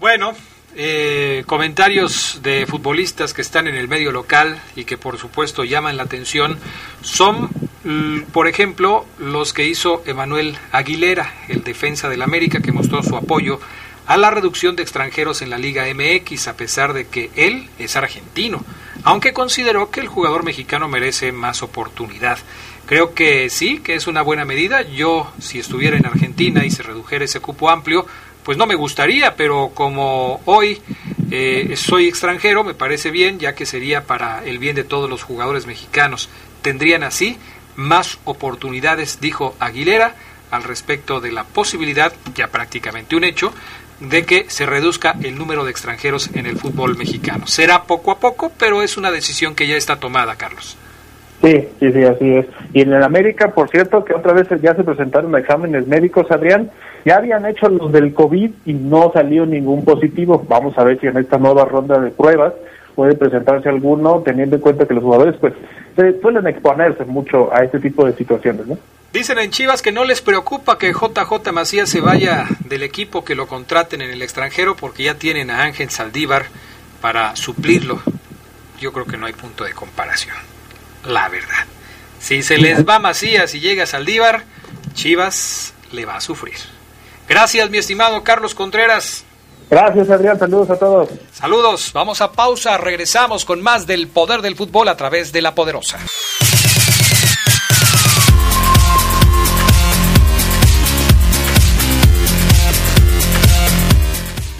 Bueno, 0.00 0.32
eh, 0.76 1.42
comentarios 1.46 2.40
de 2.42 2.66
futbolistas 2.66 3.34
que 3.34 3.42
están 3.42 3.66
en 3.66 3.74
el 3.74 3.88
medio 3.88 4.12
local 4.12 4.60
y 4.76 4.84
que 4.84 4.96
por 4.96 5.18
supuesto 5.18 5.64
llaman 5.64 5.96
la 5.96 6.04
atención 6.04 6.58
son, 7.02 7.50
por 8.32 8.46
ejemplo, 8.46 9.06
los 9.18 9.52
que 9.52 9.66
hizo 9.66 10.02
Emanuel 10.06 10.56
Aguilera, 10.72 11.34
el 11.48 11.64
defensa 11.64 12.08
del 12.08 12.22
América, 12.22 12.60
que 12.60 12.72
mostró 12.72 13.02
su 13.02 13.16
apoyo 13.16 13.60
a 14.06 14.16
la 14.16 14.30
reducción 14.30 14.76
de 14.76 14.82
extranjeros 14.82 15.40
en 15.42 15.50
la 15.50 15.58
Liga 15.58 15.84
MX, 15.94 16.48
a 16.48 16.56
pesar 16.56 16.92
de 16.92 17.06
que 17.06 17.30
él 17.36 17.68
es 17.78 17.96
argentino, 17.96 18.64
aunque 19.04 19.32
consideró 19.32 19.90
que 19.90 20.00
el 20.00 20.08
jugador 20.08 20.44
mexicano 20.44 20.88
merece 20.88 21.32
más 21.32 21.62
oportunidad. 21.62 22.38
Creo 22.86 23.14
que 23.14 23.48
sí, 23.50 23.78
que 23.78 23.94
es 23.94 24.08
una 24.08 24.22
buena 24.22 24.44
medida. 24.44 24.82
Yo, 24.82 25.32
si 25.38 25.60
estuviera 25.60 25.96
en 25.96 26.06
Argentina 26.06 26.64
y 26.64 26.72
se 26.72 26.82
redujera 26.82 27.24
ese 27.24 27.38
cupo 27.38 27.70
amplio, 27.70 28.04
pues 28.50 28.58
no 28.58 28.66
me 28.66 28.74
gustaría, 28.74 29.36
pero 29.36 29.70
como 29.74 30.40
hoy 30.44 30.80
eh, 31.30 31.74
soy 31.76 32.08
extranjero, 32.08 32.64
me 32.64 32.74
parece 32.74 33.12
bien, 33.12 33.38
ya 33.38 33.54
que 33.54 33.64
sería 33.64 34.02
para 34.06 34.44
el 34.44 34.58
bien 34.58 34.74
de 34.74 34.82
todos 34.82 35.08
los 35.08 35.22
jugadores 35.22 35.68
mexicanos. 35.68 36.28
Tendrían 36.60 37.04
así 37.04 37.38
más 37.76 38.18
oportunidades, 38.24 39.20
dijo 39.20 39.54
Aguilera, 39.60 40.16
al 40.50 40.64
respecto 40.64 41.20
de 41.20 41.30
la 41.30 41.44
posibilidad, 41.44 42.12
ya 42.34 42.48
prácticamente 42.48 43.14
un 43.14 43.22
hecho, 43.22 43.54
de 44.00 44.24
que 44.24 44.50
se 44.50 44.66
reduzca 44.66 45.14
el 45.22 45.38
número 45.38 45.64
de 45.64 45.70
extranjeros 45.70 46.34
en 46.34 46.46
el 46.46 46.56
fútbol 46.56 46.96
mexicano. 46.96 47.46
Será 47.46 47.84
poco 47.84 48.10
a 48.10 48.18
poco, 48.18 48.50
pero 48.58 48.82
es 48.82 48.96
una 48.96 49.12
decisión 49.12 49.54
que 49.54 49.68
ya 49.68 49.76
está 49.76 50.00
tomada, 50.00 50.34
Carlos. 50.34 50.76
Sí, 51.40 51.68
sí, 51.78 51.92
sí, 51.92 52.02
así 52.02 52.34
es. 52.34 52.46
Y 52.74 52.80
en 52.80 52.94
el 52.94 53.02
América, 53.04 53.52
por 53.52 53.70
cierto, 53.70 54.04
que 54.04 54.12
otra 54.12 54.32
vez 54.32 54.48
ya 54.60 54.74
se 54.74 54.82
presentaron 54.82 55.36
exámenes 55.36 55.86
médicos, 55.86 56.28
Adrián, 56.32 56.68
ya 57.04 57.16
habían 57.16 57.46
hecho 57.46 57.68
los 57.68 57.92
del 57.92 58.12
COVID 58.14 58.50
y 58.66 58.72
no 58.72 59.10
salió 59.12 59.46
ningún 59.46 59.84
positivo. 59.84 60.44
Vamos 60.48 60.76
a 60.78 60.84
ver 60.84 61.00
si 61.00 61.06
en 61.06 61.16
esta 61.16 61.38
nueva 61.38 61.64
ronda 61.64 61.98
de 61.98 62.10
pruebas 62.10 62.52
puede 62.94 63.14
presentarse 63.14 63.68
alguno, 63.68 64.22
teniendo 64.24 64.56
en 64.56 64.62
cuenta 64.62 64.86
que 64.86 64.94
los 64.94 65.02
jugadores 65.02 65.36
pues 65.40 65.54
suelen 66.20 66.46
exponerse 66.46 67.04
mucho 67.04 67.54
a 67.54 67.64
este 67.64 67.78
tipo 67.78 68.04
de 68.04 68.14
situaciones, 68.14 68.66
¿no? 68.66 68.78
Dicen 69.12 69.38
en 69.38 69.50
Chivas 69.50 69.82
que 69.82 69.90
no 69.90 70.04
les 70.04 70.20
preocupa 70.20 70.78
que 70.78 70.92
JJ 70.92 71.52
Macías 71.52 71.88
se 71.88 72.00
vaya 72.00 72.46
del 72.60 72.84
equipo, 72.84 73.24
que 73.24 73.34
lo 73.34 73.48
contraten 73.48 74.02
en 74.02 74.10
el 74.10 74.22
extranjero, 74.22 74.76
porque 74.76 75.04
ya 75.04 75.14
tienen 75.14 75.50
a 75.50 75.64
Ángel 75.64 75.90
Saldívar 75.90 76.44
para 77.00 77.34
suplirlo. 77.34 78.00
Yo 78.80 78.92
creo 78.92 79.06
que 79.06 79.16
no 79.16 79.26
hay 79.26 79.32
punto 79.32 79.64
de 79.64 79.72
comparación, 79.72 80.36
la 81.06 81.28
verdad. 81.28 81.66
Si 82.20 82.42
se 82.42 82.58
les 82.58 82.86
va 82.86 82.98
Macías 82.98 83.54
y 83.54 83.60
llega 83.60 83.84
Saldívar, 83.84 84.44
Chivas 84.94 85.74
le 85.90 86.04
va 86.04 86.16
a 86.16 86.20
sufrir. 86.20 86.54
Gracias, 87.30 87.70
mi 87.70 87.78
estimado 87.78 88.24
Carlos 88.24 88.56
Contreras. 88.56 89.24
Gracias, 89.70 90.10
Adrián. 90.10 90.36
Saludos 90.36 90.68
a 90.68 90.76
todos. 90.76 91.08
Saludos. 91.32 91.92
Vamos 91.94 92.20
a 92.20 92.32
pausa. 92.32 92.76
Regresamos 92.76 93.44
con 93.44 93.62
más 93.62 93.86
del 93.86 94.08
poder 94.08 94.42
del 94.42 94.56
fútbol 94.56 94.88
a 94.88 94.96
través 94.96 95.30
de 95.30 95.40
la 95.40 95.54
poderosa. 95.54 96.00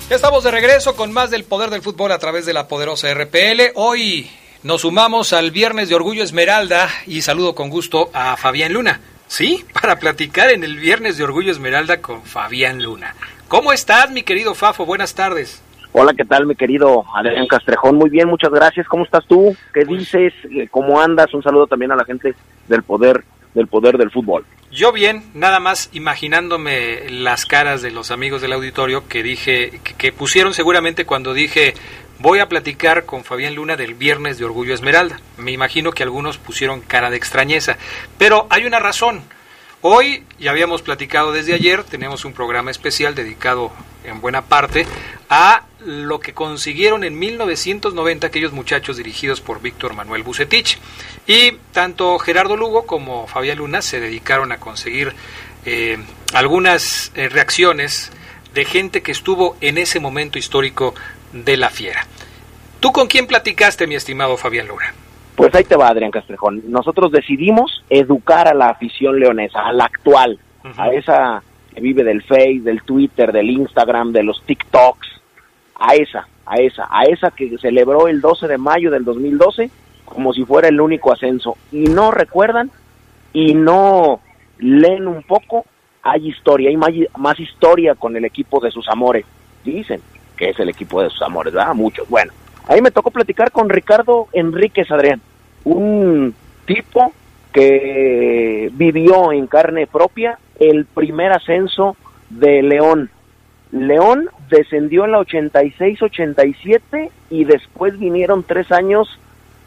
Ya 0.08 0.14
estamos 0.14 0.44
de 0.44 0.52
regreso 0.52 0.94
con 0.94 1.10
más 1.12 1.30
del 1.30 1.42
poder 1.42 1.70
del 1.70 1.82
fútbol 1.82 2.12
a 2.12 2.20
través 2.20 2.46
de 2.46 2.52
la 2.52 2.68
poderosa 2.68 3.12
RPL. 3.12 3.72
Hoy 3.74 4.30
nos 4.62 4.82
sumamos 4.82 5.32
al 5.32 5.50
Viernes 5.50 5.88
de 5.88 5.96
Orgullo 5.96 6.22
Esmeralda 6.22 6.88
y 7.08 7.22
saludo 7.22 7.56
con 7.56 7.68
gusto 7.68 8.10
a 8.12 8.36
Fabián 8.36 8.72
Luna. 8.72 9.00
Sí, 9.30 9.64
para 9.80 10.00
platicar 10.00 10.50
en 10.50 10.64
el 10.64 10.76
Viernes 10.76 11.16
de 11.16 11.22
Orgullo 11.22 11.52
Esmeralda 11.52 12.00
con 12.00 12.24
Fabián 12.24 12.82
Luna. 12.82 13.14
¿Cómo 13.46 13.72
estás, 13.72 14.10
mi 14.10 14.24
querido 14.24 14.56
Fafo? 14.56 14.84
Buenas 14.84 15.14
tardes. 15.14 15.62
Hola, 15.92 16.14
¿qué 16.14 16.24
tal, 16.24 16.46
mi 16.46 16.56
querido 16.56 17.04
Adrián 17.14 17.46
Castrejón? 17.46 17.94
Muy 17.94 18.10
bien, 18.10 18.26
muchas 18.26 18.50
gracias. 18.50 18.88
¿Cómo 18.88 19.04
estás 19.04 19.24
tú? 19.28 19.56
¿Qué 19.72 19.86
pues 19.86 20.00
dices? 20.00 20.32
¿Cómo 20.72 21.00
andas? 21.00 21.32
Un 21.32 21.44
saludo 21.44 21.68
también 21.68 21.92
a 21.92 21.96
la 21.96 22.04
gente 22.04 22.34
del 22.66 22.82
poder 22.82 23.22
del 23.54 23.68
poder 23.68 23.98
del 23.98 24.10
fútbol. 24.10 24.44
Yo 24.72 24.90
bien, 24.90 25.22
nada 25.34 25.60
más 25.60 25.90
imaginándome 25.92 27.08
las 27.10 27.46
caras 27.46 27.82
de 27.82 27.92
los 27.92 28.10
amigos 28.10 28.42
del 28.42 28.52
auditorio 28.52 29.06
que 29.06 29.22
dije, 29.22 29.80
que, 29.96 30.12
pusieron 30.12 30.54
seguramente 30.54 31.04
cuando 31.04 31.34
dije 31.34 31.74
voy 32.20 32.38
a 32.38 32.48
platicar 32.48 33.06
con 33.06 33.24
Fabián 33.24 33.54
Luna 33.54 33.76
del 33.76 33.94
viernes 33.94 34.38
de 34.38 34.44
Orgullo 34.44 34.74
Esmeralda. 34.74 35.20
Me 35.38 35.52
imagino 35.52 35.92
que 35.92 36.02
algunos 36.02 36.38
pusieron 36.38 36.82
cara 36.82 37.10
de 37.10 37.16
extrañeza, 37.16 37.78
pero 38.18 38.46
hay 38.50 38.66
una 38.66 38.78
razón. 38.78 39.22
Hoy, 39.80 40.24
ya 40.38 40.50
habíamos 40.50 40.82
platicado 40.82 41.32
desde 41.32 41.54
ayer, 41.54 41.82
tenemos 41.82 42.26
un 42.26 42.34
programa 42.34 42.70
especial 42.70 43.14
dedicado 43.14 43.72
en 44.04 44.20
buena 44.20 44.42
parte 44.42 44.86
a 45.30 45.64
lo 45.78 46.20
que 46.20 46.34
consiguieron 46.34 47.04
en 47.04 47.18
1990 47.18 48.26
aquellos 48.26 48.52
muchachos 48.52 48.98
dirigidos 48.98 49.40
por 49.40 49.62
Víctor 49.62 49.94
Manuel 49.94 50.22
Bucetich. 50.22 50.78
Y 51.26 51.52
tanto 51.72 52.18
Gerardo 52.18 52.58
Lugo 52.58 52.84
como 52.84 53.26
Fabián 53.26 53.58
Luna 53.58 53.80
se 53.80 54.00
dedicaron 54.00 54.52
a 54.52 54.58
conseguir 54.58 55.14
eh, 55.64 55.96
algunas 56.34 57.12
eh, 57.14 57.30
reacciones 57.30 58.12
de 58.52 58.66
gente 58.66 59.00
que 59.02 59.12
estuvo 59.12 59.56
en 59.62 59.78
ese 59.78 60.00
momento 60.00 60.38
histórico 60.38 60.94
de 61.32 61.56
la 61.56 61.70
fiera. 61.70 62.06
¿Tú 62.80 62.92
con 62.92 63.06
quién 63.06 63.26
platicaste, 63.26 63.86
mi 63.86 63.94
estimado 63.94 64.36
Fabián 64.36 64.68
Luna? 64.68 64.94
Pues 65.36 65.54
ahí 65.54 65.64
te 65.64 65.76
va, 65.76 65.88
Adrián 65.88 66.10
Castrejón. 66.10 66.62
Nosotros 66.66 67.12
decidimos 67.12 67.84
educar 67.88 68.48
a 68.48 68.54
la 68.54 68.70
afición 68.70 69.18
leonesa, 69.18 69.60
a 69.60 69.72
la 69.72 69.84
actual, 69.84 70.38
a 70.76 70.90
esa 70.90 71.42
que 71.74 71.80
vive 71.80 72.04
del 72.04 72.22
Face, 72.22 72.60
del 72.62 72.82
Twitter, 72.82 73.32
del 73.32 73.50
Instagram, 73.50 74.12
de 74.12 74.22
los 74.22 74.42
TikToks, 74.44 75.08
a 75.76 75.94
esa, 75.94 76.28
a 76.46 76.56
esa, 76.56 76.88
a 76.90 77.04
esa 77.04 77.30
que 77.30 77.56
celebró 77.58 78.08
el 78.08 78.20
12 78.20 78.48
de 78.48 78.58
mayo 78.58 78.90
del 78.90 79.04
2012 79.04 79.70
como 80.10 80.32
si 80.32 80.44
fuera 80.44 80.68
el 80.68 80.80
único 80.80 81.12
ascenso. 81.12 81.56
Y 81.72 81.84
no 81.84 82.10
recuerdan 82.10 82.70
y 83.32 83.54
no 83.54 84.20
leen 84.58 85.06
un 85.06 85.22
poco, 85.22 85.64
hay 86.02 86.28
historia, 86.28 86.68
hay 86.68 86.76
más, 86.76 86.90
más 87.16 87.38
historia 87.40 87.94
con 87.94 88.16
el 88.16 88.24
equipo 88.24 88.60
de 88.60 88.70
sus 88.70 88.88
amores. 88.88 89.24
Dicen 89.64 90.02
que 90.40 90.48
es 90.48 90.58
el 90.58 90.70
equipo 90.70 91.02
de 91.02 91.10
sus 91.10 91.20
amores, 91.20 91.52
¿verdad? 91.52 91.74
Muchos. 91.74 92.08
Bueno, 92.08 92.32
ahí 92.66 92.80
me 92.80 92.90
tocó 92.90 93.10
platicar 93.10 93.52
con 93.52 93.68
Ricardo 93.68 94.26
Enríquez 94.32 94.90
Adrián, 94.90 95.20
un 95.64 96.34
tipo 96.64 97.12
que 97.52 98.70
vivió 98.72 99.32
en 99.32 99.46
carne 99.46 99.86
propia 99.86 100.38
el 100.58 100.86
primer 100.86 101.32
ascenso 101.32 101.94
de 102.30 102.62
León 102.62 103.10
León 103.72 104.30
descendió 104.48 105.04
en 105.04 105.12
la 105.12 105.20
86-87 105.20 107.10
y 107.30 107.44
después 107.44 107.98
vinieron 107.98 108.42
tres 108.42 108.72
años 108.72 109.08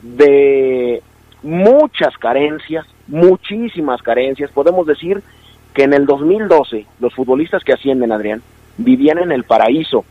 de 0.01 1.01
muchas 1.41 2.17
carencias, 2.17 2.85
muchísimas 3.07 4.01
carencias. 4.01 4.51
Podemos 4.51 4.87
decir 4.87 5.21
que 5.73 5.83
en 5.83 5.93
el 5.93 6.05
2012 6.05 6.85
los 6.99 7.13
futbolistas 7.13 7.63
que 7.63 7.73
ascienden, 7.73 8.11
Adrián, 8.11 8.41
vivían 8.77 9.19
en 9.19 9.31
el 9.31 9.45
paraíso, 9.45 10.03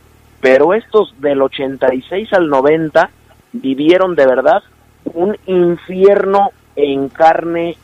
pero 0.43 0.73
estos 0.73 1.15
del 1.21 1.41
86 1.41 2.33
al 2.33 2.49
90 2.49 3.09
vivieron 3.53 4.13
de 4.13 4.25
verdad 4.25 4.61
un 5.05 5.37
infierno 5.45 6.49
en 6.75 7.07
carne 7.07 7.77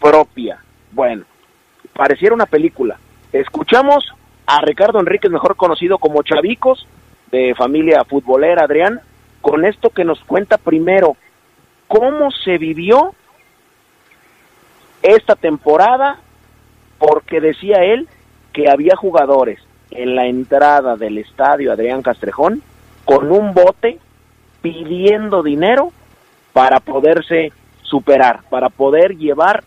propia. 0.00 0.64
Bueno, 0.92 1.26
pareciera 1.92 2.34
una 2.34 2.46
película. 2.46 2.98
Escuchamos 3.34 4.02
a 4.46 4.62
Ricardo 4.62 4.98
Enríquez, 4.98 5.30
mejor 5.30 5.56
conocido 5.56 5.98
como 5.98 6.22
Chavicos, 6.22 6.88
de 7.30 7.54
familia 7.54 8.02
futbolera, 8.08 8.64
Adrián, 8.64 9.02
con 9.42 9.66
esto 9.66 9.90
que 9.90 10.04
nos 10.04 10.18
cuenta 10.24 10.56
primero 10.56 11.18
cómo 11.86 12.30
se 12.30 12.56
vivió 12.56 13.14
esta 15.02 15.34
temporada, 15.34 16.18
porque 16.96 17.42
decía 17.42 17.84
él 17.84 18.08
que 18.54 18.70
había 18.70 18.96
jugadores 18.96 19.65
en 19.90 20.16
la 20.16 20.26
entrada 20.26 20.96
del 20.96 21.18
estadio 21.18 21.72
Adrián 21.72 22.02
Castrejón 22.02 22.62
con 23.04 23.30
un 23.30 23.54
bote 23.54 24.00
pidiendo 24.60 25.42
dinero 25.42 25.92
para 26.52 26.80
poderse 26.80 27.52
superar, 27.82 28.42
para 28.48 28.68
poder 28.68 29.16
llevar 29.16 29.62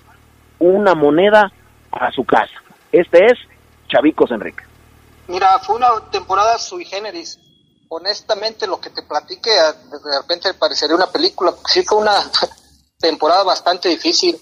una 0.59 0.93
moneda 0.93 1.51
a 1.91 2.11
su 2.11 2.25
casa. 2.25 2.53
Este 2.91 3.25
es 3.25 3.37
Chavicos 3.87 4.31
Enrique. 4.31 4.63
Mira, 5.27 5.59
fue 5.59 5.75
una 5.75 5.89
temporada 6.11 6.57
sui 6.57 6.85
generis. 6.85 7.39
Honestamente, 7.87 8.67
lo 8.67 8.79
que 8.79 8.89
te 8.89 9.03
platique, 9.03 9.49
de 9.49 10.17
repente 10.21 10.53
parecería 10.53 10.95
una 10.95 11.11
película, 11.11 11.53
sí 11.67 11.83
fue 11.83 11.99
una 11.99 12.15
temporada 12.99 13.43
bastante 13.43 13.89
difícil. 13.89 14.39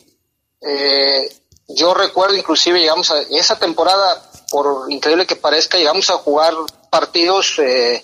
Eh, 0.62 1.30
yo 1.68 1.94
recuerdo, 1.94 2.36
inclusive, 2.36 2.80
llegamos 2.80 3.12
a 3.12 3.20
esa 3.32 3.60
temporada, 3.60 4.22
por 4.50 4.92
increíble 4.92 5.28
que 5.28 5.36
parezca, 5.36 5.78
llegamos 5.78 6.10
a 6.10 6.18
jugar 6.18 6.54
partidos 6.90 7.60
eh, 7.60 8.04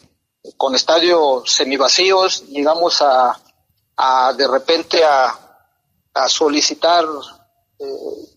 con 0.58 0.76
estadios 0.76 1.52
semivacíos, 1.52 2.46
llegamos 2.48 3.02
a, 3.02 3.40
a 3.98 4.34
de 4.34 4.48
repente 4.48 5.04
a, 5.04 5.38
a 6.14 6.30
solicitar 6.30 7.06
eh, 7.80 7.86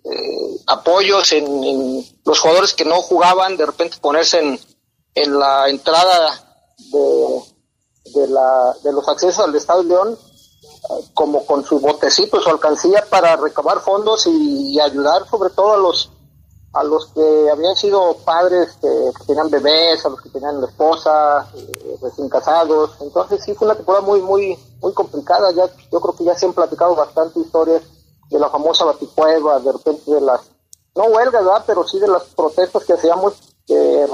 eh, 0.04 0.60
apoyos 0.66 1.32
en, 1.32 2.04
los 2.24 2.38
jugadores 2.40 2.74
que 2.74 2.84
no 2.84 3.02
jugaban, 3.02 3.56
de 3.56 3.66
repente 3.66 3.98
ponerse 4.00 4.38
en, 4.40 4.60
en 5.14 5.38
la 5.38 5.68
entrada 5.68 6.64
de, 6.78 7.42
de, 8.14 8.28
la, 8.28 8.74
de 8.82 8.92
los 8.92 9.08
accesos 9.08 9.44
al 9.44 9.54
Estado 9.54 9.82
de 9.82 9.88
León 9.88 10.18
como 11.14 11.44
con 11.44 11.64
su 11.64 11.80
botecito, 11.80 12.40
su 12.40 12.50
alcancía 12.50 13.04
para 13.08 13.36
recabar 13.36 13.80
fondos 13.80 14.26
y, 14.26 14.78
ayudar 14.80 15.28
sobre 15.28 15.50
todo 15.50 15.72
a 15.72 15.78
los 15.78 16.10
a 16.76 16.84
los 16.84 17.06
que 17.06 17.50
habían 17.50 17.74
sido 17.74 18.18
padres 18.18 18.76
que, 18.82 19.10
tenían 19.26 19.48
bebés, 19.48 20.04
a 20.04 20.10
los 20.10 20.20
que 20.20 20.28
tenían 20.28 20.62
esposa, 20.62 21.48
eh, 21.56 21.98
recién 22.02 22.28
casados. 22.28 22.90
Entonces 23.00 23.42
sí 23.42 23.54
fue 23.54 23.66
una 23.66 23.74
temporada 23.74 24.04
muy, 24.04 24.20
muy, 24.20 24.58
muy 24.82 24.92
complicada. 24.92 25.50
Ya, 25.52 25.64
yo 25.90 26.00
creo 26.00 26.14
que 26.14 26.24
ya 26.24 26.34
se 26.34 26.44
han 26.44 26.52
platicado 26.52 26.94
bastante 26.94 27.40
historias 27.40 27.82
de 28.28 28.38
la 28.38 28.50
famosa 28.50 28.84
baticueva, 28.84 29.58
de 29.60 29.72
repente 29.72 30.10
de 30.10 30.20
las, 30.20 30.42
no 30.94 31.04
huelgas, 31.04 31.44
¿verdad? 31.44 31.64
Pero 31.66 31.88
sí 31.88 31.98
de 31.98 32.08
las 32.08 32.24
protestas 32.24 32.84
que 32.84 32.92
hacíamos, 32.92 33.34
eh, 33.68 34.06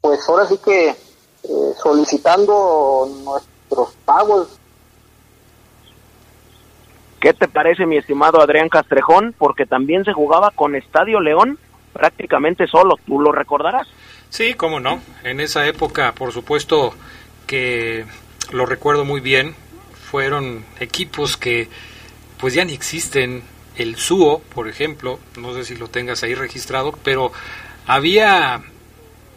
pues 0.00 0.28
ahora 0.28 0.48
sí 0.48 0.58
que 0.58 0.88
eh, 0.88 1.74
solicitando 1.80 3.08
nuestros 3.24 3.90
pagos. 4.04 4.48
¿Qué 7.22 7.32
te 7.32 7.46
parece, 7.46 7.86
mi 7.86 7.96
estimado 7.96 8.42
Adrián 8.42 8.68
Castrejón? 8.68 9.32
Porque 9.38 9.64
también 9.64 10.04
se 10.04 10.12
jugaba 10.12 10.50
con 10.50 10.74
Estadio 10.74 11.20
León 11.20 11.56
prácticamente 11.92 12.66
solo, 12.66 12.98
tú 13.06 13.20
lo 13.20 13.30
recordarás. 13.30 13.86
Sí, 14.28 14.54
cómo 14.54 14.80
no. 14.80 15.00
En 15.22 15.38
esa 15.38 15.64
época, 15.68 16.14
por 16.14 16.32
supuesto 16.32 16.92
que 17.46 18.04
lo 18.50 18.66
recuerdo 18.66 19.04
muy 19.04 19.20
bien, 19.20 19.54
fueron 20.10 20.64
equipos 20.80 21.36
que 21.36 21.68
pues 22.38 22.54
ya 22.54 22.64
ni 22.64 22.72
existen. 22.72 23.44
El 23.76 23.96
SUO, 23.96 24.40
por 24.52 24.68
ejemplo, 24.68 25.20
no 25.38 25.54
sé 25.54 25.64
si 25.64 25.76
lo 25.76 25.86
tengas 25.86 26.24
ahí 26.24 26.34
registrado, 26.34 26.92
pero 27.04 27.32
había 27.86 28.60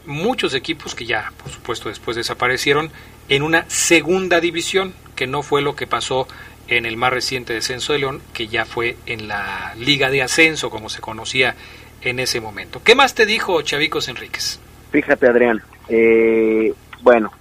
muchos 0.08 0.56
equipos 0.56 0.96
que 0.96 1.06
ya, 1.06 1.32
por 1.42 1.52
supuesto, 1.52 1.90
después 1.90 2.18
desaparecieron 2.18 2.92
en 3.30 3.44
una 3.44 3.64
segunda 3.70 4.42
división, 4.42 4.94
que 5.16 5.28
no 5.28 5.44
fue 5.44 5.62
lo 5.62 5.76
que 5.76 5.88
pasó 5.88 6.28
en 6.68 6.86
el 6.86 6.98
más 6.98 7.12
reciente 7.12 7.54
descenso 7.54 7.94
de 7.94 8.00
León, 8.00 8.22
que 8.34 8.48
ya 8.48 8.66
fue 8.66 8.98
en 9.06 9.28
la 9.28 9.74
Liga 9.78 10.10
de 10.10 10.22
Ascenso, 10.22 10.70
como 10.70 10.90
se 10.90 11.02
conocía 11.02 11.56
en 12.02 12.20
ese 12.20 12.42
momento. 12.42 12.82
¿Qué 12.84 12.96
más 12.96 13.16
te 13.16 13.26
dijo 13.26 13.62
Chavicos 13.62 14.08
Enríquez? 14.08 14.60
Fíjate, 14.92 15.28
Adrián. 15.28 15.62
Eh, 15.90 16.74
bueno, 17.02 17.32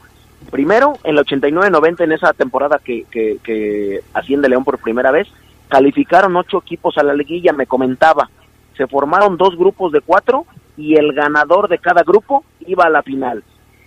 primero, 0.50 0.98
en 1.04 1.16
el 1.16 1.24
89-90, 1.24 2.04
en 2.04 2.12
esa 2.12 2.32
temporada 2.32 2.80
que, 2.82 3.04
que, 3.10 3.38
que 3.42 4.00
asciende 4.12 4.48
León 4.48 4.64
por 4.64 4.78
primera 4.78 5.10
vez, 5.10 5.28
Calificaron 5.68 6.36
ocho 6.36 6.58
equipos 6.58 6.98
a 6.98 7.02
la 7.02 7.14
liguilla, 7.14 7.52
me 7.52 7.66
comentaba. 7.66 8.30
Se 8.76 8.86
formaron 8.86 9.36
dos 9.36 9.56
grupos 9.56 9.92
de 9.92 10.00
cuatro 10.00 10.46
y 10.76 10.96
el 10.96 11.12
ganador 11.12 11.68
de 11.68 11.78
cada 11.78 12.02
grupo 12.02 12.44
iba 12.66 12.84
a 12.84 12.90
la 12.90 13.02
final. 13.02 13.42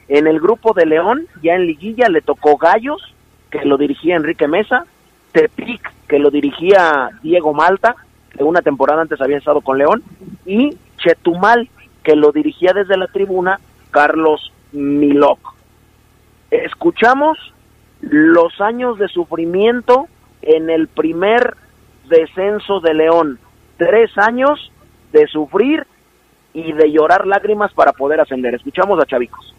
En 0.07 0.27
el 0.27 0.39
grupo 0.39 0.73
de 0.73 0.85
León, 0.85 1.27
ya 1.41 1.55
en 1.55 1.65
liguilla, 1.65 2.09
le 2.09 2.21
tocó 2.21 2.57
Gallos, 2.57 3.01
que 3.51 3.63
lo 3.65 3.77
dirigía 3.77 4.15
Enrique 4.15 4.47
Mesa, 4.47 4.85
Tepic, 5.31 5.93
que 6.07 6.19
lo 6.19 6.29
dirigía 6.31 7.09
Diego 7.21 7.53
Malta, 7.53 7.95
que 8.35 8.43
una 8.43 8.61
temporada 8.61 9.01
antes 9.01 9.21
había 9.21 9.37
estado 9.37 9.61
con 9.61 9.77
León, 9.77 10.03
y 10.45 10.77
Chetumal, 10.97 11.69
que 12.03 12.15
lo 12.15 12.31
dirigía 12.31 12.73
desde 12.73 12.97
la 12.97 13.07
tribuna 13.07 13.59
Carlos 13.91 14.51
Miloc. 14.71 15.39
Escuchamos 16.51 17.37
los 18.01 18.61
años 18.61 18.97
de 18.99 19.07
sufrimiento 19.07 20.07
en 20.41 20.69
el 20.69 20.87
primer 20.87 21.57
descenso 22.07 22.79
de 22.79 22.93
León. 22.93 23.39
Tres 23.77 24.11
años 24.17 24.71
de 25.11 25.27
sufrir 25.27 25.85
y 26.53 26.71
de 26.73 26.91
llorar 26.91 27.27
lágrimas 27.27 27.73
para 27.73 27.91
poder 27.93 28.21
ascender. 28.21 28.55
Escuchamos 28.55 28.99
a 29.01 29.05
Chavicos. 29.05 29.53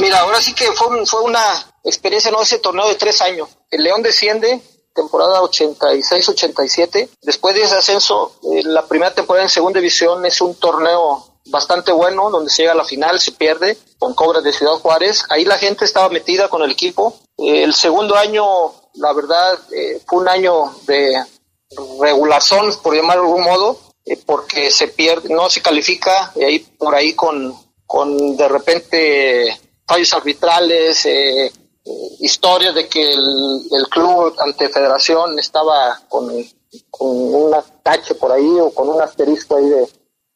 Mira, 0.00 0.20
ahora 0.20 0.38
sí 0.40 0.54
que 0.54 0.64
fue, 0.72 1.04
fue 1.06 1.22
una 1.22 1.42
experiencia, 1.84 2.30
no 2.30 2.42
ese 2.42 2.58
torneo 2.58 2.88
de 2.88 2.94
tres 2.94 3.20
años. 3.22 3.58
El 3.70 3.82
León 3.82 4.02
desciende, 4.02 4.60
temporada 4.94 5.40
86-87. 5.42 7.08
Después 7.22 7.54
de 7.54 7.62
ese 7.62 7.76
ascenso, 7.76 8.32
eh, 8.52 8.62
la 8.64 8.86
primera 8.86 9.14
temporada 9.14 9.44
en 9.44 9.50
segunda 9.50 9.80
división 9.80 10.24
es 10.26 10.40
un 10.40 10.54
torneo 10.54 11.26
bastante 11.46 11.92
bueno, 11.92 12.30
donde 12.30 12.50
se 12.50 12.62
llega 12.62 12.72
a 12.72 12.76
la 12.76 12.84
final, 12.84 13.18
se 13.18 13.32
pierde 13.32 13.76
con 13.98 14.14
Cobras 14.14 14.44
de 14.44 14.52
Ciudad 14.52 14.74
Juárez. 14.74 15.24
Ahí 15.30 15.44
la 15.44 15.58
gente 15.58 15.84
estaba 15.84 16.08
metida 16.08 16.48
con 16.48 16.62
el 16.62 16.70
equipo. 16.70 17.18
Eh, 17.38 17.62
el 17.62 17.74
segundo 17.74 18.16
año, 18.16 18.44
la 18.94 19.12
verdad, 19.12 19.58
eh, 19.72 20.00
fue 20.06 20.20
un 20.20 20.28
año 20.28 20.72
de 20.86 21.24
regulación, 22.00 22.74
por 22.82 22.94
llamarlo 22.94 23.22
de 23.22 23.28
algún 23.28 23.44
modo, 23.44 23.78
eh, 24.04 24.18
porque 24.24 24.70
se 24.70 24.88
pierde, 24.88 25.32
no 25.32 25.48
se 25.50 25.62
califica, 25.62 26.32
y 26.34 26.44
ahí 26.44 26.58
por 26.58 26.94
ahí 26.94 27.14
con, 27.14 27.54
con 27.86 28.36
de 28.36 28.48
repente 28.48 29.60
fallos 29.86 30.12
arbitrales, 30.14 31.06
eh, 31.06 31.52
historias 32.20 32.74
de 32.74 32.88
que 32.88 33.12
el, 33.12 33.60
el, 33.72 33.88
club 33.88 34.34
ante 34.38 34.68
federación 34.68 35.38
estaba 35.38 35.98
con, 36.08 36.28
con 36.90 37.08
un 37.08 37.54
tache 37.82 38.14
por 38.14 38.32
ahí 38.32 38.58
o 38.60 38.72
con 38.72 38.88
un 38.88 39.00
asterisco 39.00 39.56
ahí 39.56 39.68
de, 39.68 39.88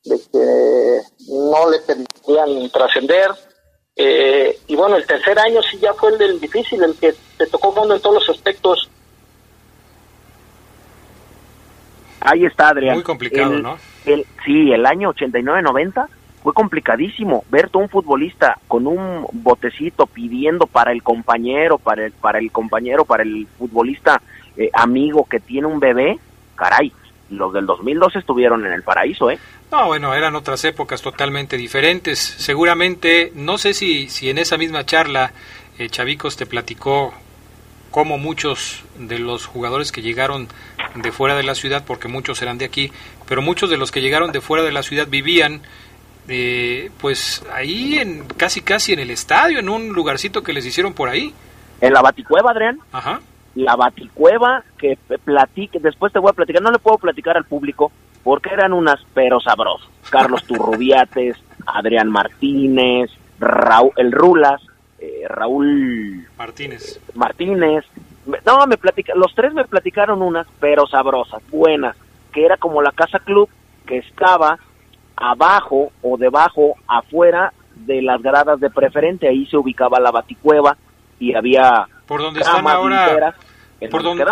de 0.04 0.20
que 0.32 1.00
no 1.28 1.70
le 1.70 1.80
permitían 1.80 2.70
trascender. 2.70 3.30
y 3.96 4.74
bueno, 4.74 4.96
el 4.96 5.06
tercer 5.06 5.38
año 5.38 5.60
sí 5.62 5.78
ya 5.78 5.92
fue 5.94 6.10
el 6.10 6.18
del 6.18 6.40
difícil, 6.40 6.82
el 6.82 6.94
que 6.96 7.14
te 7.36 7.46
tocó 7.46 7.72
fondo 7.72 7.94
en 7.94 8.00
todos 8.00 8.26
los 8.26 8.36
aspectos 8.36 8.88
Ahí 12.24 12.46
está, 12.46 12.70
Adrián. 12.70 12.94
Muy 12.94 13.04
complicado, 13.04 13.50
¿no? 13.50 13.76
El, 14.06 14.24
sí, 14.46 14.72
el 14.72 14.86
año 14.86 15.12
89-90 15.12 16.08
fue 16.44 16.52
complicadísimo 16.52 17.42
ver 17.50 17.70
a 17.72 17.78
un 17.78 17.88
futbolista 17.88 18.58
con 18.68 18.86
un 18.86 19.26
botecito 19.32 20.06
pidiendo 20.06 20.66
para 20.66 20.92
el 20.92 21.02
compañero, 21.02 21.78
para 21.78 22.04
el, 22.04 22.12
para 22.12 22.38
el 22.38 22.52
compañero, 22.52 23.06
para 23.06 23.22
el 23.22 23.48
futbolista 23.58 24.20
eh, 24.54 24.68
amigo 24.74 25.24
que 25.24 25.40
tiene 25.40 25.68
un 25.68 25.80
bebé. 25.80 26.18
Caray, 26.54 26.92
los 27.30 27.54
del 27.54 27.64
2002 27.64 28.16
estuvieron 28.16 28.66
en 28.66 28.72
el 28.72 28.82
paraíso, 28.82 29.30
¿eh? 29.30 29.38
No, 29.72 29.86
bueno, 29.86 30.12
eran 30.12 30.36
otras 30.36 30.62
épocas 30.66 31.00
totalmente 31.00 31.56
diferentes. 31.56 32.18
Seguramente, 32.18 33.32
no 33.34 33.56
sé 33.56 33.72
si, 33.72 34.10
si 34.10 34.28
en 34.28 34.36
esa 34.36 34.58
misma 34.58 34.84
charla 34.84 35.32
eh, 35.78 35.88
Chavicos 35.88 36.36
te 36.36 36.44
platicó 36.44 37.14
como 37.90 38.18
muchos 38.18 38.82
de 38.98 39.18
los 39.18 39.46
jugadores 39.46 39.92
que 39.92 40.02
llegaron 40.02 40.48
de 40.94 41.10
fuera 41.10 41.36
de 41.36 41.42
la 41.42 41.54
ciudad, 41.54 41.84
porque 41.86 42.08
muchos 42.08 42.42
eran 42.42 42.58
de 42.58 42.66
aquí, 42.66 42.92
pero 43.26 43.40
muchos 43.40 43.70
de 43.70 43.78
los 43.78 43.90
que 43.90 44.02
llegaron 44.02 44.30
de 44.30 44.42
fuera 44.42 44.62
de 44.62 44.72
la 44.72 44.82
ciudad 44.82 45.08
vivían 45.08 45.62
eh, 46.28 46.90
pues 47.00 47.44
ahí 47.52 47.98
en 47.98 48.24
casi 48.36 48.60
casi 48.60 48.92
en 48.92 49.00
el 49.00 49.10
estadio, 49.10 49.58
en 49.58 49.68
un 49.68 49.92
lugarcito 49.92 50.42
que 50.42 50.52
les 50.52 50.64
hicieron 50.64 50.94
por 50.94 51.08
ahí. 51.08 51.34
En 51.80 51.92
la 51.92 52.02
Baticueva, 52.02 52.50
Adrián. 52.50 52.78
Ajá. 52.92 53.20
La 53.54 53.76
Baticueva 53.76 54.64
que 54.78 54.98
platique, 55.24 55.78
después 55.80 56.12
te 56.12 56.18
voy 56.18 56.30
a 56.30 56.34
platicar, 56.34 56.62
no 56.62 56.70
le 56.70 56.78
puedo 56.78 56.98
platicar 56.98 57.36
al 57.36 57.44
público 57.44 57.92
porque 58.22 58.50
eran 58.52 58.72
unas 58.72 59.00
pero 59.12 59.38
sabrosos. 59.40 59.88
Carlos 60.10 60.44
Turrubiates, 60.46 61.36
Adrián 61.66 62.10
Martínez, 62.10 63.10
Raúl, 63.38 63.92
el 63.96 64.12
Rulas, 64.12 64.60
eh, 64.98 65.24
Raúl 65.28 66.26
Martínez. 66.36 67.00
Martínez. 67.14 67.84
No, 68.46 68.66
me 68.66 68.78
platica, 68.78 69.12
los 69.14 69.34
tres 69.34 69.52
me 69.52 69.64
platicaron 69.64 70.22
unas 70.22 70.46
pero 70.58 70.86
sabrosas, 70.86 71.42
buenas, 71.50 71.94
que 72.32 72.46
era 72.46 72.56
como 72.56 72.80
la 72.80 72.92
casa 72.92 73.18
club 73.18 73.50
que 73.86 73.98
estaba 73.98 74.58
abajo 75.16 75.92
o 76.02 76.16
debajo, 76.16 76.76
afuera 76.86 77.52
de 77.74 78.02
las 78.02 78.22
gradas 78.22 78.60
de 78.60 78.70
preferente, 78.70 79.28
ahí 79.28 79.46
se 79.46 79.56
ubicaba 79.56 80.00
la 80.00 80.10
baticueva 80.10 80.76
y 81.18 81.34
había 81.34 81.86
por 82.06 82.20
donde 82.20 82.40
están 82.40 82.66
ahora 82.66 83.34
por 83.90 84.02
donde, 84.02 84.24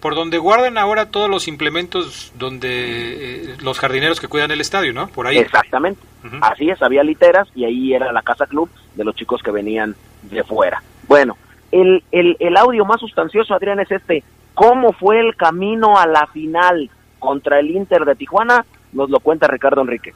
por 0.00 0.14
donde 0.14 0.38
guardan 0.38 0.78
ahora 0.78 1.10
todos 1.10 1.28
los 1.28 1.48
implementos 1.48 2.32
donde 2.36 3.52
eh, 3.52 3.56
los 3.62 3.78
jardineros 3.78 4.20
que 4.20 4.28
cuidan 4.28 4.50
el 4.50 4.60
estadio, 4.60 4.92
¿no? 4.92 5.08
Por 5.08 5.26
ahí. 5.26 5.38
Exactamente. 5.38 6.00
Así 6.40 6.68
es, 6.68 6.82
había 6.82 7.02
literas 7.02 7.48
y 7.54 7.64
ahí 7.64 7.94
era 7.94 8.12
la 8.12 8.22
casa 8.22 8.46
club 8.46 8.68
de 8.94 9.04
los 9.04 9.14
chicos 9.14 9.42
que 9.42 9.50
venían 9.50 9.94
de 10.22 10.42
fuera. 10.44 10.82
Bueno, 11.06 11.36
el, 11.70 12.02
el, 12.12 12.36
el 12.38 12.56
audio 12.56 12.84
más 12.84 13.00
sustancioso, 13.00 13.54
Adrián, 13.54 13.80
es 13.80 13.90
este. 13.90 14.24
¿Cómo 14.54 14.92
fue 14.92 15.20
el 15.20 15.36
camino 15.36 15.96
a 15.96 16.06
la 16.06 16.26
final 16.26 16.90
contra 17.18 17.60
el 17.60 17.70
Inter 17.70 18.04
de 18.04 18.16
Tijuana? 18.16 18.64
Nos 18.92 19.10
lo 19.10 19.20
cuenta 19.20 19.46
Ricardo 19.46 19.80
Enrique. 19.82 20.14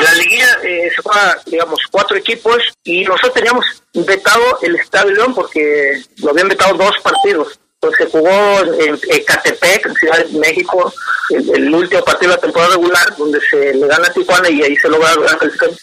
La 0.00 0.12
liguilla 0.14 0.58
eh, 0.62 0.90
se 0.94 1.02
juega, 1.02 1.38
digamos, 1.46 1.80
cuatro 1.90 2.16
equipos 2.16 2.56
y 2.84 3.04
nosotros 3.04 3.34
teníamos 3.34 3.64
vetado 3.94 4.58
el 4.62 4.76
Estadio 4.76 5.12
León 5.12 5.34
porque 5.34 6.00
lo 6.18 6.30
habían 6.30 6.48
vetado 6.48 6.74
dos 6.74 6.96
partidos 7.02 7.58
pues 7.80 7.94
se 7.96 8.06
jugó 8.06 8.60
en 8.80 8.98
Ecatepec, 9.08 9.86
en 9.86 9.94
Ciudad 9.94 10.24
de 10.24 10.38
México, 10.38 10.92
el, 11.30 11.72
último 11.72 12.02
partido 12.02 12.32
de 12.32 12.36
la 12.36 12.40
temporada 12.40 12.74
regular, 12.74 13.16
donde 13.16 13.40
se 13.48 13.74
le 13.74 13.86
gana 13.86 14.08
a 14.08 14.12
Tijuana 14.12 14.50
y 14.50 14.62
ahí 14.62 14.76
se 14.76 14.88
logra 14.88 15.14
la 15.14 15.38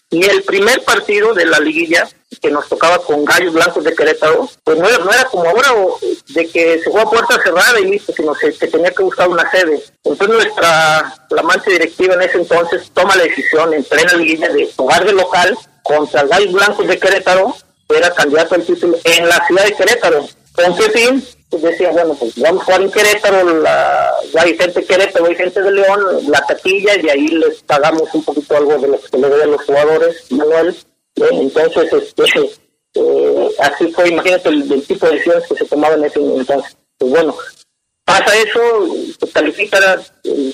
Y 0.09 0.25
el 0.25 0.43
primer 0.43 0.83
partido 0.83 1.33
de 1.33 1.45
la 1.45 1.59
liguilla, 1.59 2.07
que 2.39 2.51
nos 2.51 2.67
tocaba 2.67 2.99
con 2.99 3.25
Gallos 3.25 3.53
Blancos 3.53 3.83
de 3.83 3.95
Querétaro, 3.95 4.49
pues 4.63 4.77
no 4.77 4.87
era, 4.87 5.25
como 5.25 5.49
ahora 5.49 5.69
de 6.29 6.47
que 6.49 6.79
se 6.79 6.89
juega 6.89 7.09
puerta 7.09 7.41
cerrada 7.43 7.79
y 7.79 7.91
listo, 7.91 8.13
sino 8.13 8.33
que, 8.33 8.53
que 8.53 8.67
tenía 8.67 8.91
que 8.91 9.03
buscar 9.03 9.27
una 9.27 9.49
sede. 9.51 9.83
Entonces 10.03 10.35
nuestra 10.35 11.15
flamante 11.29 11.71
directiva 11.71 12.15
en 12.15 12.21
ese 12.21 12.37
entonces 12.37 12.89
toma 12.93 13.15
la 13.15 13.23
decisión 13.23 13.73
en 13.73 13.83
plena 13.83 14.13
liguilla 14.13 14.49
de 14.49 14.71
jugar 14.75 15.05
de 15.05 15.13
local 15.13 15.57
contra 15.83 16.23
Gallos 16.23 16.53
Blancos 16.53 16.87
de 16.87 16.99
Querétaro, 16.99 17.55
era 17.89 18.11
candidato 18.13 18.55
al 18.55 18.63
título 18.63 18.97
en 19.03 19.29
la 19.29 19.45
ciudad 19.45 19.65
de 19.65 19.73
Querétaro. 19.73 20.27
¿Con 20.55 20.75
qué 20.75 20.89
fin? 20.89 21.23
Pues 21.49 21.61
decía, 21.61 21.91
bueno, 21.91 22.15
pues 22.15 22.33
vamos 22.37 22.61
a 22.61 22.65
jugar 22.65 22.81
en 22.81 22.91
Querétaro, 22.91 23.59
la, 23.59 24.11
hay 24.39 24.57
gente 24.57 24.79
de 24.79 24.85
Querétaro, 24.85 25.25
hay 25.25 25.35
gente 25.35 25.61
de 25.61 25.71
León, 25.71 25.99
la 26.27 26.45
taquilla, 26.45 26.95
y 26.99 27.09
ahí 27.09 27.27
les 27.27 27.61
pagamos 27.63 28.13
un 28.13 28.23
poquito 28.23 28.57
algo 28.57 28.77
de 28.77 28.87
lo 28.87 28.99
que 28.99 29.17
le 29.17 29.43
a 29.43 29.45
los 29.45 29.63
jugadores, 29.63 30.31
Manuel. 30.31 30.75
Entonces, 31.15 31.93
este, 31.93 32.51
eh, 32.95 33.49
así 33.59 33.91
fue, 33.91 34.09
imagínate 34.09 34.49
el, 34.49 34.85
tipo 34.85 35.05
de 35.05 35.13
decisiones 35.13 35.47
que 35.47 35.55
se 35.55 35.65
tomaban 35.65 35.99
en 35.99 36.05
ese 36.05 36.19
entonces. 36.19 36.77
Pues 36.97 37.11
bueno, 37.11 37.35
pasa 38.03 38.37
eso, 38.37 38.95
se 39.19 39.29
califica 39.31 40.01
eh, 40.23 40.53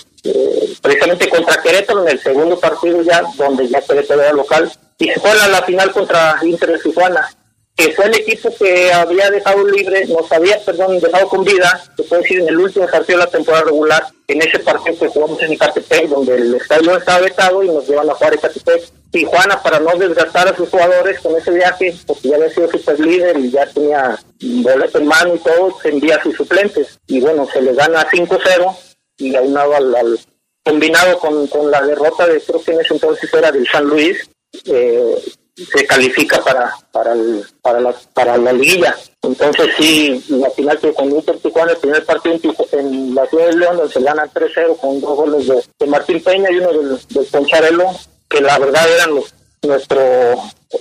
precisamente 0.82 1.30
contra 1.30 1.62
Querétaro 1.62 2.04
en 2.04 2.10
el 2.10 2.20
segundo 2.20 2.60
partido 2.60 3.02
ya, 3.02 3.24
donde 3.36 3.68
ya 3.68 3.82
Querétaro 3.82 4.22
era 4.22 4.34
local, 4.34 4.72
y 4.98 5.08
se 5.08 5.20
juega 5.20 5.48
la 5.48 5.64
final 5.64 5.92
contra 5.92 6.40
Inter 6.44 6.72
de 6.74 6.80
Tijuana 6.80 7.30
que 7.76 7.94
fue 7.94 8.06
el 8.06 8.16
equipo 8.16 8.54
que 8.56 8.92
había 8.92 9.30
dejado 9.32 9.66
libre, 9.66 10.06
nos 10.06 10.32
había, 10.32 10.60
perdón, 10.64 11.00
dejado 11.00 11.28
con 11.28 11.44
vida, 11.44 11.84
se 11.96 12.04
puede 12.04 12.22
decir, 12.22 12.40
en 12.40 12.50
el 12.50 12.58
último 12.58 12.88
partido 12.88 13.20
de 13.20 13.26
la 13.26 13.32
temporada 13.32 13.64
regular, 13.66 14.04
en 14.28 14.42
ese 14.42 14.60
partido 14.60 15.00
que 15.00 15.08
jugamos 15.08 15.42
en 15.42 15.54
Icatepec, 15.54 16.08
donde 16.10 16.36
el 16.36 16.56
estadio 16.56 16.98
estaba 16.98 17.20
vetado 17.20 17.64
y 17.64 17.68
nos 17.68 17.88
llevan 17.88 18.10
a 18.10 18.14
jugar 18.14 18.36
Icatepec. 18.36 18.84
Tijuana, 19.12 19.62
para 19.62 19.80
no 19.80 19.96
desgastar 19.98 20.48
a 20.48 20.56
sus 20.56 20.70
jugadores 20.70 21.20
con 21.20 21.36
ese 21.36 21.52
viaje, 21.52 21.96
porque 22.08 22.30
ya 22.30 22.36
había 22.36 22.50
sido 22.50 22.72
super 22.72 23.00
líder 23.00 23.38
y 23.38 23.52
ya 23.52 23.66
tenía 23.68 24.18
boleto 24.40 24.98
en 24.98 25.08
mano 25.08 25.36
y 25.36 25.40
todo, 25.40 25.78
se 25.82 25.90
envía 25.90 26.16
a 26.16 26.24
sus 26.24 26.36
suplentes. 26.36 27.00
Y 27.08 27.20
bueno, 27.20 27.48
se 27.52 27.62
le 27.62 27.74
gana 27.74 28.08
5-0 28.10 28.76
y 29.18 29.36
aunado 29.36 29.76
al, 29.76 29.94
al 29.94 30.20
combinado 30.64 31.20
con, 31.20 31.48
con 31.48 31.70
la 31.70 31.82
derrota 31.82 32.26
de, 32.26 32.40
creo 32.42 32.64
que 32.64 32.72
en 32.72 32.82
ese 32.82 32.94
entonces 32.94 33.34
era 33.34 33.52
del 33.52 33.68
San 33.68 33.86
Luis, 33.86 34.30
eh, 34.66 35.16
se 35.56 35.86
califica 35.86 36.42
para 36.44 36.72
para 36.92 37.14
el, 37.14 37.44
para 37.62 37.80
la 37.80 37.94
para 38.14 38.38
la 38.38 38.54
liguilla 38.54 38.96
entonces 39.22 39.70
sí 39.78 40.24
la 40.30 40.50
final 40.52 40.80
que 40.80 40.94
con 40.94 41.12
Inter 41.12 41.38
Tijuana 41.40 41.74
el 41.74 41.78
primer 41.78 42.06
partido 42.06 42.40
en, 42.72 43.14
la 43.14 43.26
ciudad 43.28 43.48
de 43.48 43.58
León 43.58 43.78
donde 43.78 43.94
se 43.94 44.02
gana 44.02 44.26
3-0 44.26 44.78
con 44.78 45.02
dos 45.02 45.16
goles 45.16 45.48
de, 45.48 45.88
Martín 45.88 46.24
Peña 46.24 46.50
y 46.52 46.58
uno 46.58 46.74
del, 46.74 47.00
del 47.10 47.26
Poncharelo 47.26 47.92
que 48.32 48.42
la 48.42 48.58
verdad 48.58 48.84
eran 48.96 49.16
los 49.16 49.34
nuestro 49.64 50.02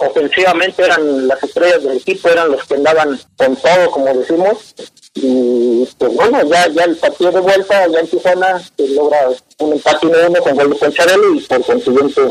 ofensivamente 0.00 0.82
eran 0.82 1.28
las 1.28 1.42
estrellas 1.42 1.82
del 1.82 1.98
equipo 1.98 2.30
eran 2.30 2.50
los 2.50 2.64
que 2.64 2.76
andaban 2.76 3.18
con 3.36 3.56
todo 3.56 3.90
como 3.90 4.06
decimos. 4.06 4.74
Y 5.14 5.86
pues 5.98 6.14
bueno 6.14 6.38
ya 6.48 6.68
ya 6.68 6.84
el 6.84 6.96
partido 6.96 7.32
de 7.32 7.40
vuelta 7.40 7.86
ya 7.88 8.00
en 8.00 8.08
Tijuana 8.08 8.58
se 8.58 8.88
logra 8.94 9.18
un 9.58 9.72
empate 9.72 10.06
1-1 10.06 10.38
con 10.40 10.56
gol 10.56 10.70
de 10.70 11.36
y 11.36 11.40
por 11.40 11.64
consiguiente 11.66 12.22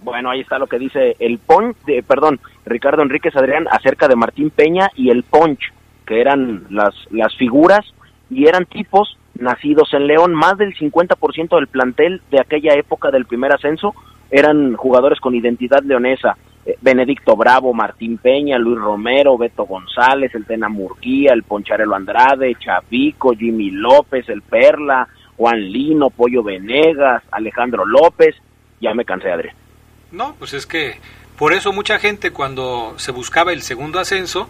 bueno, 0.00 0.30
ahí 0.30 0.40
está 0.40 0.58
lo 0.58 0.66
que 0.66 0.78
dice 0.78 1.16
el 1.20 1.38
Ponch, 1.38 1.76
perdón, 2.06 2.40
Ricardo 2.66 3.02
Enríquez 3.02 3.34
Adrián 3.36 3.66
acerca 3.70 4.08
de 4.08 4.16
Martín 4.16 4.50
Peña 4.50 4.90
y 4.96 5.10
el 5.10 5.22
Ponch, 5.22 5.72
que 6.06 6.20
eran 6.20 6.66
las, 6.70 6.94
las 7.10 7.34
figuras 7.36 7.86
y 8.28 8.46
eran 8.46 8.66
tipos 8.66 9.16
nacidos 9.34 9.92
en 9.94 10.06
León, 10.06 10.34
más 10.34 10.58
del 10.58 10.74
50% 10.74 11.56
del 11.56 11.66
plantel 11.68 12.22
de 12.30 12.40
aquella 12.40 12.74
época 12.74 13.10
del 13.10 13.26
primer 13.26 13.52
ascenso 13.52 13.94
eran 14.30 14.74
jugadores 14.74 15.20
con 15.20 15.34
identidad 15.34 15.82
leonesa. 15.82 16.36
Eh, 16.64 16.76
Benedicto 16.80 17.36
Bravo, 17.36 17.74
Martín 17.74 18.18
Peña, 18.18 18.58
Luis 18.58 18.78
Romero, 18.78 19.36
Beto 19.36 19.64
González, 19.64 20.34
el 20.34 20.46
Tena 20.46 20.68
Murguía, 20.68 21.32
el 21.32 21.42
Poncharelo 21.42 21.94
Andrade, 21.94 22.56
Chavico, 22.58 23.32
Jimmy 23.32 23.70
López, 23.70 24.28
el 24.28 24.42
Perla, 24.42 25.08
Juan 25.36 25.60
Lino, 25.60 26.10
Pollo 26.10 26.42
Venegas, 26.42 27.22
Alejandro 27.30 27.84
López, 27.84 28.36
ya 28.80 28.94
me 28.94 29.04
cansé, 29.04 29.30
Adrián. 29.30 29.56
No, 30.12 30.34
pues 30.38 30.54
es 30.54 30.66
que 30.66 30.96
por 31.36 31.52
eso 31.52 31.72
mucha 31.72 31.98
gente 31.98 32.30
cuando 32.30 32.94
se 32.98 33.12
buscaba 33.12 33.52
el 33.52 33.62
segundo 33.62 33.98
ascenso 33.98 34.48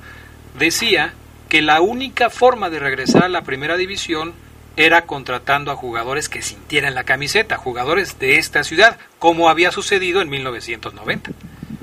decía 0.59 1.15
que 1.49 1.63
la 1.63 1.81
única 1.81 2.31
forma 2.31 2.71
de 2.71 2.79
regresar 2.79 3.25
a 3.25 3.29
la 3.29 3.43
primera 3.43 3.77
división 3.77 4.33
era 4.77 5.03
contratando 5.03 5.71
a 5.71 5.77
jugadores 5.77 6.29
que 6.29 6.43
sintieran 6.43 6.95
la 6.95 7.05
camiseta, 7.05 7.57
jugadores 7.57 8.19
de 8.19 8.39
esta 8.39 8.65
ciudad, 8.65 8.99
como 9.19 9.49
había 9.49 9.71
sucedido 9.71 10.23
en 10.23 10.31
1990. 10.31 11.31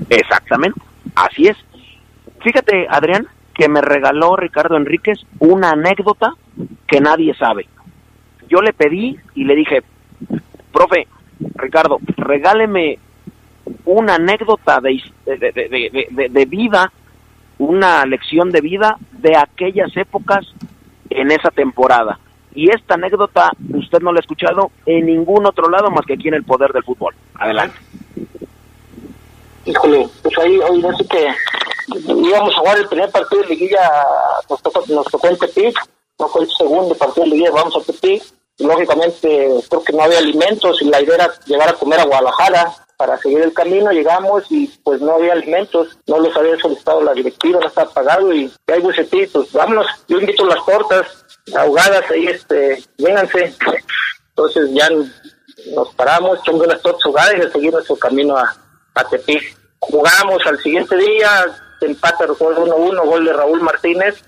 Exactamente, 0.08 0.80
así 1.14 1.48
es. 1.48 1.56
Fíjate, 2.42 2.86
Adrián, 2.88 3.28
que 3.54 3.68
me 3.68 3.80
regaló 3.80 4.36
Ricardo 4.36 4.76
Enríquez 4.76 5.18
una 5.38 5.70
anécdota 5.70 6.34
que 6.86 7.00
nadie 7.00 7.34
sabe 7.34 7.68
yo 8.50 8.60
le 8.60 8.72
pedí 8.72 9.16
y 9.34 9.44
le 9.44 9.54
dije, 9.54 9.82
profe, 10.72 11.06
Ricardo, 11.54 11.98
regáleme 12.16 12.98
una 13.84 14.16
anécdota 14.16 14.80
de, 14.80 15.00
de, 15.24 16.44
vida, 16.46 16.92
una 17.58 18.04
lección 18.04 18.50
de 18.50 18.60
vida 18.60 18.96
de 19.12 19.36
aquellas 19.36 19.96
épocas 19.96 20.44
en 21.08 21.30
esa 21.30 21.50
temporada. 21.50 22.18
Y 22.54 22.70
esta 22.70 22.94
anécdota 22.94 23.52
usted 23.74 24.00
no 24.00 24.12
la 24.12 24.18
ha 24.18 24.20
escuchado 24.20 24.70
en 24.86 25.06
ningún 25.06 25.46
otro 25.46 25.68
lado 25.70 25.90
más 25.90 26.04
que 26.04 26.14
aquí 26.14 26.28
en 26.28 26.34
el 26.34 26.44
poder 26.44 26.72
del 26.72 26.84
fútbol. 26.84 27.14
Adelante. 27.34 27.78
Híjole, 29.64 30.08
pues 30.22 30.38
ahí, 30.38 30.58
hoy 30.58 30.82
sé 30.96 31.06
que 31.06 31.28
íbamos 32.08 32.54
a 32.54 32.58
jugar 32.58 32.78
el 32.78 32.88
primer 32.88 33.10
partido 33.10 33.42
de 33.42 33.48
liguilla, 33.48 33.90
nos 34.48 34.62
tocó, 34.62 34.82
nos 34.88 35.06
tocó 35.06 35.28
en 35.28 35.38
Tepic, 35.38 35.76
no 36.18 36.28
fue 36.28 36.42
el 36.42 36.50
segundo 36.50 36.94
partido 36.94 37.24
de 37.24 37.30
liguilla, 37.30 37.50
vamos 37.52 37.76
a 37.76 37.92
Tepic, 37.92 38.22
lógicamente 38.58 39.48
creo 39.68 39.84
que 39.84 39.92
no 39.92 40.02
había 40.02 40.18
alimentos 40.18 40.80
y 40.82 40.86
la 40.86 41.00
idea 41.02 41.16
era 41.16 41.30
llegar 41.46 41.68
a 41.68 41.74
comer 41.74 42.00
a 42.00 42.04
Guadalajara 42.04 42.72
para 43.00 43.16
seguir 43.16 43.40
el 43.40 43.54
camino, 43.54 43.90
llegamos 43.92 44.44
y 44.50 44.66
pues 44.84 45.00
no 45.00 45.14
había 45.14 45.32
alimentos, 45.32 45.96
no 46.06 46.18
los 46.18 46.36
había 46.36 46.58
solicitado 46.58 47.02
la 47.02 47.14
directiva, 47.14 47.58
no 47.58 47.66
estaba 47.66 47.90
pagado 47.90 48.30
y 48.30 48.52
hay 48.66 48.80
bucetitos, 48.80 49.50
vámonos, 49.52 49.86
yo 50.06 50.20
invito 50.20 50.44
las 50.44 50.62
tortas 50.66 51.24
ahogadas 51.56 52.10
ahí, 52.10 52.26
este, 52.26 52.84
vénganse. 52.98 53.54
Entonces 54.28 54.68
ya 54.74 54.86
nos 54.90 55.94
paramos, 55.94 56.40
echamos 56.40 56.66
unas 56.66 56.82
tortas 56.82 57.06
ahogadas 57.06 57.36
y 57.38 57.50
seguimos 57.50 57.72
nuestro 57.76 57.96
camino 57.96 58.36
a, 58.36 58.54
a 58.94 59.04
Tepic. 59.04 59.56
Jugamos 59.78 60.44
al 60.44 60.58
siguiente 60.58 60.94
día, 60.98 61.46
empate, 61.80 62.26
recuerdo 62.26 62.66
1-1, 62.66 63.06
gol 63.06 63.24
de 63.24 63.32
Raúl 63.32 63.62
Martínez, 63.62 64.22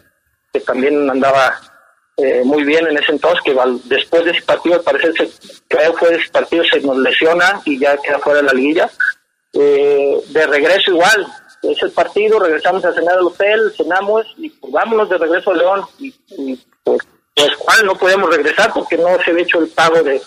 que 0.51 0.61
también 0.61 1.11
andaba 1.11 1.61
eh, 2.23 2.43
muy 2.45 2.63
bien 2.63 2.87
en 2.87 2.97
ese 2.97 3.11
entonces, 3.11 3.41
que 3.45 3.57
después 3.85 4.25
de 4.25 4.31
ese 4.31 4.43
partido, 4.43 4.77
al 4.77 4.83
parecer, 4.83 5.13
se, 5.17 5.29
creo 5.67 5.93
fue 5.95 6.15
ese 6.15 6.31
partido, 6.31 6.63
se 6.65 6.81
nos 6.81 6.97
lesiona 6.99 7.61
y 7.65 7.81
ya 7.81 7.97
queda 7.97 8.21
fuera 8.21 8.41
de 8.41 8.47
la 8.47 8.53
liguilla. 8.53 8.89
Eh, 9.53 10.21
de 10.29 10.47
regreso 10.47 10.93
igual, 10.93 11.27
ese 11.63 11.89
partido, 11.89 12.39
regresamos 12.39 12.85
a 12.85 12.93
cenar 12.93 13.19
al 13.19 13.27
hotel, 13.27 13.73
cenamos 13.77 14.25
y 14.37 14.51
pues, 14.51 14.73
vámonos 14.73 15.11
de 15.11 15.19
regreso 15.19 15.51
a 15.51 15.55
León. 15.55 15.83
Y, 15.99 16.15
pues, 16.85 17.01
pues 17.35 17.57
cuál 17.59 17.87
no 17.87 17.97
podemos 17.97 18.31
regresar 18.31 18.73
porque 18.73 18.97
no 18.97 19.21
se 19.25 19.33
había 19.33 19.43
hecho 19.43 19.59
el 19.59 19.69
pago 19.69 20.01
de, 20.05 20.23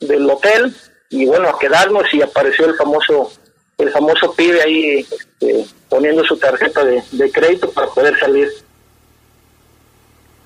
del 0.00 0.28
hotel 0.28 0.74
y 1.10 1.26
bueno, 1.26 1.48
a 1.48 1.58
quedarnos 1.60 2.12
y 2.12 2.22
apareció 2.22 2.66
el 2.66 2.74
famoso 2.74 3.30
el 3.78 3.90
famoso 3.90 4.32
pibe 4.32 4.62
ahí 4.62 5.06
este, 5.10 5.66
poniendo 5.88 6.24
su 6.24 6.38
tarjeta 6.38 6.82
de, 6.82 7.02
de 7.12 7.30
crédito 7.30 7.70
para 7.70 7.88
poder 7.88 8.18
salir 8.18 8.48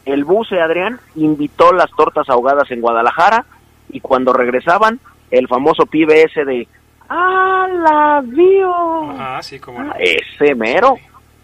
el 0.05 0.25
buce 0.25 0.61
Adrián 0.61 1.01
invitó 1.17 1.73
las 1.73 1.91
tortas 1.91 2.29
ahogadas 2.29 2.71
en 2.71 2.81
Guadalajara 2.81 3.45
y 3.91 4.01
cuando 4.01 4.33
regresaban, 4.33 5.01
el 5.31 5.49
famoso 5.49 5.87
pibe 5.87 6.23
ese 6.23 6.45
de 6.45 6.69
¡Ah, 7.09 7.67
la 7.69 8.23
vio! 8.25 8.73
Ah, 9.19 9.41
sí, 9.43 9.59
como 9.59 9.93
Ese 9.99 10.55
mero. 10.55 10.97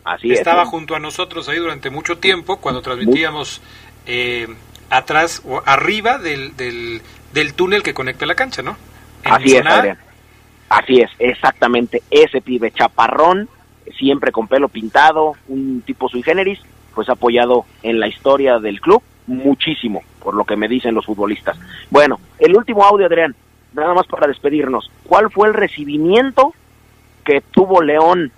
Así 0.05 0.33
Estaba 0.33 0.65
junto 0.67 0.95
a 0.95 1.01
nosotros 1.01 1.49
ahí 1.49 1.59
durante 1.59 1.91
mucho 1.91 2.19
tiempo 2.19 2.59
cuando 2.59 2.81
transmitíamos 2.81 3.61
eh, 4.07 4.47
atrás 4.89 5.43
o 5.45 5.61
arriba 5.67 6.19
del, 6.19 6.57
del, 6.57 7.03
del, 7.33 7.55
túnel 7.55 7.83
que 7.83 7.93
conecta 7.93 8.25
la 8.25 8.37
cancha, 8.37 8.63
¿no? 8.63 8.77
Así 9.25 9.57
es, 9.57 9.67
Adrián. 9.67 9.99
Así 10.69 11.01
es, 11.01 11.11
exactamente. 11.19 12.05
Ese 12.09 12.41
pibe 12.41 12.71
chaparrón, 12.71 13.49
siempre 13.99 14.31
con 14.31 14.47
pelo 14.47 14.69
pintado, 14.69 15.35
un 15.49 15.83
tipo 15.85 16.09
sui 16.09 16.23
generis, 16.23 16.61
pues 16.97 17.11
ha 17.11 17.13
apoyado 17.13 17.67
en 17.83 18.01
la 18.01 18.09
historia 18.09 18.59
del 18.59 18.81
club 18.81 19.03
muchísimo, 19.27 20.03
por 20.23 20.35
lo 20.35 20.45
que 20.45 20.57
me 20.57 20.67
dicen 20.67 20.95
los 20.95 21.05
futbolistas. 21.05 21.59
Bueno, 21.91 22.19
el 22.39 22.57
último 22.57 22.83
audio, 22.83 23.05
Adrián, 23.05 23.37
nada 23.75 23.93
más 23.93 24.07
para 24.07 24.27
despedirnos. 24.27 24.91
¿Cuál 25.05 25.31
fue 25.31 25.49
el 25.49 25.55
recibimiento 25.55 26.55
que 27.23 27.43
tuvo 27.51 27.83
León 27.83 28.33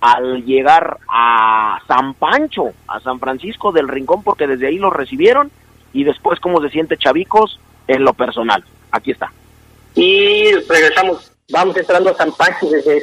al 0.00 0.44
llegar 0.46 0.96
a 1.08 1.78
San 1.86 2.14
Pancho, 2.14 2.72
a 2.88 3.00
San 3.00 3.20
Francisco 3.20 3.70
del 3.70 3.86
Rincón, 3.86 4.22
porque 4.22 4.46
desde 4.46 4.68
ahí 4.68 4.78
lo 4.78 4.88
recibieron, 4.88 5.50
y 5.92 6.04
después 6.04 6.40
cómo 6.40 6.62
se 6.62 6.70
siente 6.70 6.96
Chavicos 6.96 7.60
en 7.86 8.02
lo 8.02 8.14
personal? 8.14 8.64
Aquí 8.92 9.10
está. 9.10 9.30
Y 9.94 10.52
regresamos, 10.54 11.32
vamos 11.52 11.76
entrando 11.76 12.10
a 12.10 12.14
San 12.14 12.32
Pancho 12.32 12.70
desde 12.70 13.02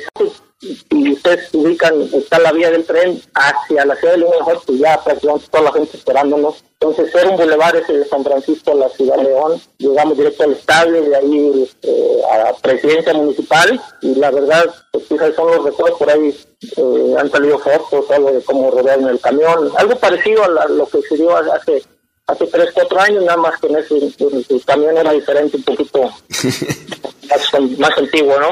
y 0.60 1.14
ustedes 1.14 1.54
ubican, 1.54 2.02
está 2.14 2.40
la 2.40 2.52
vía 2.52 2.72
del 2.72 2.84
tren 2.84 3.22
hacia 3.36 3.86
la 3.86 3.96
ciudad 3.96 4.14
de 4.14 4.20
León, 4.20 4.34
pues 4.66 4.80
ya 4.80 5.00
prácticamente 5.04 5.48
toda 5.52 5.64
la 5.66 5.72
gente 5.72 5.98
esperándonos. 5.98 6.64
Entonces 6.80 7.14
era 7.14 7.30
un 7.30 7.38
bulevar 7.38 7.76
ese 7.76 7.94
de 7.94 8.06
San 8.06 8.24
Francisco 8.24 8.72
a 8.72 8.76
la 8.76 8.90
ciudad 8.90 9.18
de 9.18 9.26
León, 9.26 9.62
llegamos 9.78 10.18
directo 10.18 10.44
al 10.44 10.54
estadio, 10.54 11.04
de 11.04 11.16
ahí 11.16 11.70
eh, 11.84 12.22
a 12.32 12.38
la 12.40 12.54
presidencia 12.56 13.14
municipal 13.14 13.80
y 14.02 14.16
la 14.16 14.32
verdad, 14.32 14.66
pues 14.92 15.06
son 15.36 15.48
los 15.48 15.64
recuerdos 15.64 16.00
por 16.00 16.10
ahí, 16.10 16.36
eh, 16.78 17.16
han 17.20 17.30
salido 17.30 17.60
fotos, 17.60 18.10
algo 18.12 18.32
de 18.32 18.42
cómo 18.42 18.72
rodearon 18.72 19.10
el 19.10 19.20
camión, 19.20 19.72
algo 19.78 19.96
parecido 19.98 20.44
a 20.44 20.68
lo 20.68 20.88
que 20.88 21.02
se 21.04 21.18
dio 21.18 21.36
hace 21.36 21.84
hace 22.28 22.46
3, 22.46 22.70
4 22.74 23.00
años, 23.00 23.24
nada 23.24 23.38
más 23.38 23.60
que 23.60 23.68
en 23.68 23.78
ese, 23.78 23.96
el 23.96 24.66
camión 24.66 24.98
era 24.98 25.12
diferente, 25.12 25.58
un 25.58 25.64
poquito 25.64 26.04
más, 27.78 27.98
antiguo, 27.98 28.40
¿no? 28.40 28.50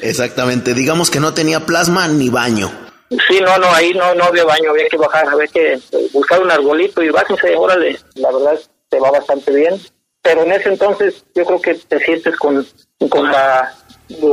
Exactamente, 0.00 0.74
digamos 0.74 1.10
que 1.10 1.20
no 1.20 1.34
tenía 1.34 1.66
plasma 1.66 2.08
ni 2.08 2.30
baño. 2.30 2.70
Sí, 3.10 3.40
no, 3.40 3.56
no, 3.58 3.72
ahí 3.72 3.92
no, 3.94 4.14
no 4.14 4.24
había 4.24 4.44
baño, 4.44 4.70
había 4.70 4.88
que 4.88 4.96
bajar, 4.96 5.28
había 5.28 5.46
que 5.46 5.78
buscar 6.12 6.42
un 6.42 6.50
arbolito 6.50 7.02
y 7.02 7.10
bájense, 7.10 7.54
órale, 7.54 7.98
la 8.16 8.30
verdad 8.30 8.58
te 8.88 8.98
va 8.98 9.10
bastante 9.10 9.54
bien. 9.54 9.80
Pero 10.20 10.42
en 10.42 10.52
ese 10.52 10.68
entonces 10.70 11.24
yo 11.34 11.44
creo 11.44 11.60
que 11.60 11.74
te 11.74 11.98
sientes 12.00 12.36
con, 12.36 12.66
con 13.08 13.30
la 13.30 13.74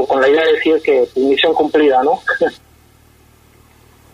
con 0.08 0.21
la 0.21 0.29
idea 0.29 0.43
de 0.45 0.53
decir 0.53 0.81
que 0.84 1.08
misión 1.15 1.53
cumplida, 1.53 2.01
¿no? 2.03 2.21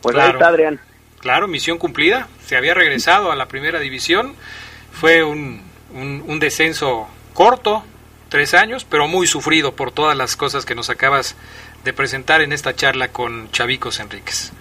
Pues 0.01 0.15
ahí 0.15 0.31
está, 0.31 0.47
Adrián. 0.47 0.79
Claro, 1.19 1.47
misión 1.47 1.77
cumplida. 1.77 2.27
Se 2.43 2.57
había 2.57 2.73
regresado 2.73 3.31
a 3.31 3.35
la 3.35 3.47
primera 3.47 3.79
división. 3.79 4.35
Fue 5.01 5.23
un, 5.23 5.59
un, 5.95 6.23
un 6.27 6.39
descenso 6.39 7.07
corto, 7.33 7.83
tres 8.29 8.53
años, 8.53 8.85
pero 8.87 9.07
muy 9.07 9.25
sufrido 9.25 9.75
por 9.75 9.91
todas 9.91 10.15
las 10.15 10.35
cosas 10.35 10.63
que 10.63 10.75
nos 10.75 10.91
acabas 10.91 11.35
de 11.83 11.91
presentar 11.91 12.41
en 12.41 12.53
esta 12.53 12.75
charla 12.75 13.07
con 13.07 13.49
Chavicos 13.49 13.99
Enríquez. 13.99 14.53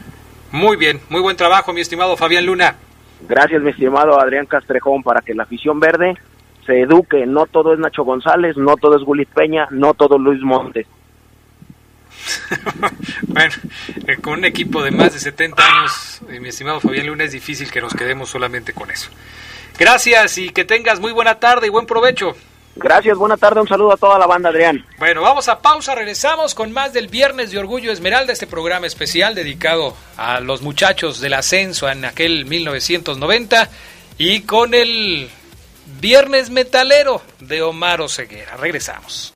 Muy 0.51 0.79
bien, 0.79 0.99
muy 1.11 1.21
buen 1.21 1.37
trabajo, 1.37 1.75
mi 1.75 1.83
estimado 1.83 2.17
Fabián 2.17 2.47
Luna. 2.47 2.77
Gracias, 3.29 3.61
mi 3.61 3.69
estimado 3.69 4.19
Adrián 4.19 4.47
Castrejón, 4.47 5.03
para 5.03 5.21
que 5.21 5.35
la 5.35 5.43
afición 5.43 5.79
verde 5.79 6.15
se 6.65 6.81
eduque. 6.81 7.27
No 7.27 7.45
todo 7.45 7.75
es 7.75 7.79
Nacho 7.79 8.05
González, 8.05 8.57
no 8.57 8.77
todo 8.79 8.97
es 8.97 9.03
Gulit 9.03 9.29
Peña, 9.29 9.69
no 9.71 9.93
todo 9.93 10.17
es 10.17 10.23
Luis 10.23 10.41
Montes. 10.41 10.87
bueno, 13.29 13.55
eh, 14.07 14.17
con 14.17 14.39
un 14.39 14.47
equipo 14.47 14.83
de 14.83 14.91
más 14.91 15.13
de 15.13 15.19
70 15.19 15.63
años, 15.63 16.23
eh, 16.31 16.41
mi 16.41 16.49
estimado 16.49 16.81
Fabián 16.81 17.09
Luna, 17.09 17.25
es 17.25 17.33
difícil 17.33 17.71
que 17.71 17.83
nos 17.83 17.93
quedemos 17.93 18.31
solamente 18.31 18.73
con 18.73 18.91
eso. 18.91 19.11
Gracias 19.81 20.37
y 20.37 20.51
que 20.51 20.67
tengas 20.67 21.01
muy 21.01 21.11
buena 21.11 21.41
tarde 21.41 21.67
y 21.67 21.71
buen 21.71 21.87
provecho. 21.87 22.37
Gracias, 22.77 23.17
buena 23.17 23.39
tarde, 23.39 23.63
un 23.63 23.67
saludo 23.67 23.95
a 23.95 23.97
toda 23.97 24.19
la 24.19 24.27
banda, 24.27 24.51
Adrián. 24.51 24.85
Bueno, 24.99 25.23
vamos 25.23 25.49
a 25.49 25.63
pausa, 25.63 25.95
regresamos 25.95 26.55
con 26.55 26.71
más 26.71 26.93
del 26.93 27.09
Viernes 27.09 27.51
de 27.51 27.59
Orgullo 27.59 27.91
Esmeralda, 27.91 28.31
este 28.31 28.47
programa 28.47 28.87
especial 28.87 29.35
dedicado 29.35 29.97
a 30.19 30.41
los 30.41 30.61
muchachos 30.61 31.19
del 31.23 31.33
ascenso 31.33 31.89
en 31.89 32.05
aquel 32.05 32.45
1990 32.45 33.71
y 34.19 34.43
con 34.43 34.75
el 34.75 35.31
Viernes 35.99 36.51
Metalero 36.51 37.23
de 37.39 37.63
Omar 37.63 38.03
Oseguera. 38.03 38.59
Regresamos. 38.59 39.33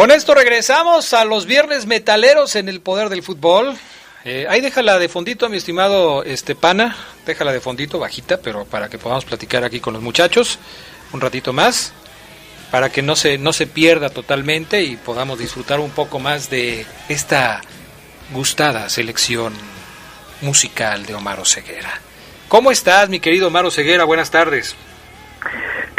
Con 0.00 0.10
esto 0.10 0.32
regresamos 0.32 1.12
a 1.12 1.26
los 1.26 1.44
viernes 1.44 1.84
metaleros 1.84 2.56
en 2.56 2.70
el 2.70 2.80
poder 2.80 3.10
del 3.10 3.22
fútbol. 3.22 3.76
Eh, 4.24 4.46
ahí 4.48 4.62
déjala 4.62 4.98
de 4.98 5.10
fondito, 5.10 5.46
mi 5.50 5.58
estimado 5.58 6.24
Estepana. 6.24 6.96
Déjala 7.26 7.52
de 7.52 7.60
fondito, 7.60 7.98
bajita, 7.98 8.38
pero 8.38 8.64
para 8.64 8.88
que 8.88 8.96
podamos 8.96 9.26
platicar 9.26 9.62
aquí 9.62 9.78
con 9.78 9.92
los 9.92 10.02
muchachos 10.02 10.58
un 11.12 11.20
ratito 11.20 11.52
más. 11.52 11.92
Para 12.70 12.88
que 12.88 13.02
no 13.02 13.14
se, 13.14 13.36
no 13.36 13.52
se 13.52 13.66
pierda 13.66 14.08
totalmente 14.08 14.82
y 14.84 14.96
podamos 14.96 15.38
disfrutar 15.38 15.80
un 15.80 15.90
poco 15.90 16.18
más 16.18 16.48
de 16.48 16.86
esta 17.10 17.60
gustada 18.32 18.88
selección 18.88 19.52
musical 20.40 21.04
de 21.04 21.14
Omar 21.14 21.46
Ceguera. 21.46 22.00
¿Cómo 22.48 22.70
estás, 22.70 23.10
mi 23.10 23.20
querido 23.20 23.48
Omar 23.48 23.70
Ceguera? 23.70 24.04
Buenas 24.04 24.30
tardes. 24.30 24.76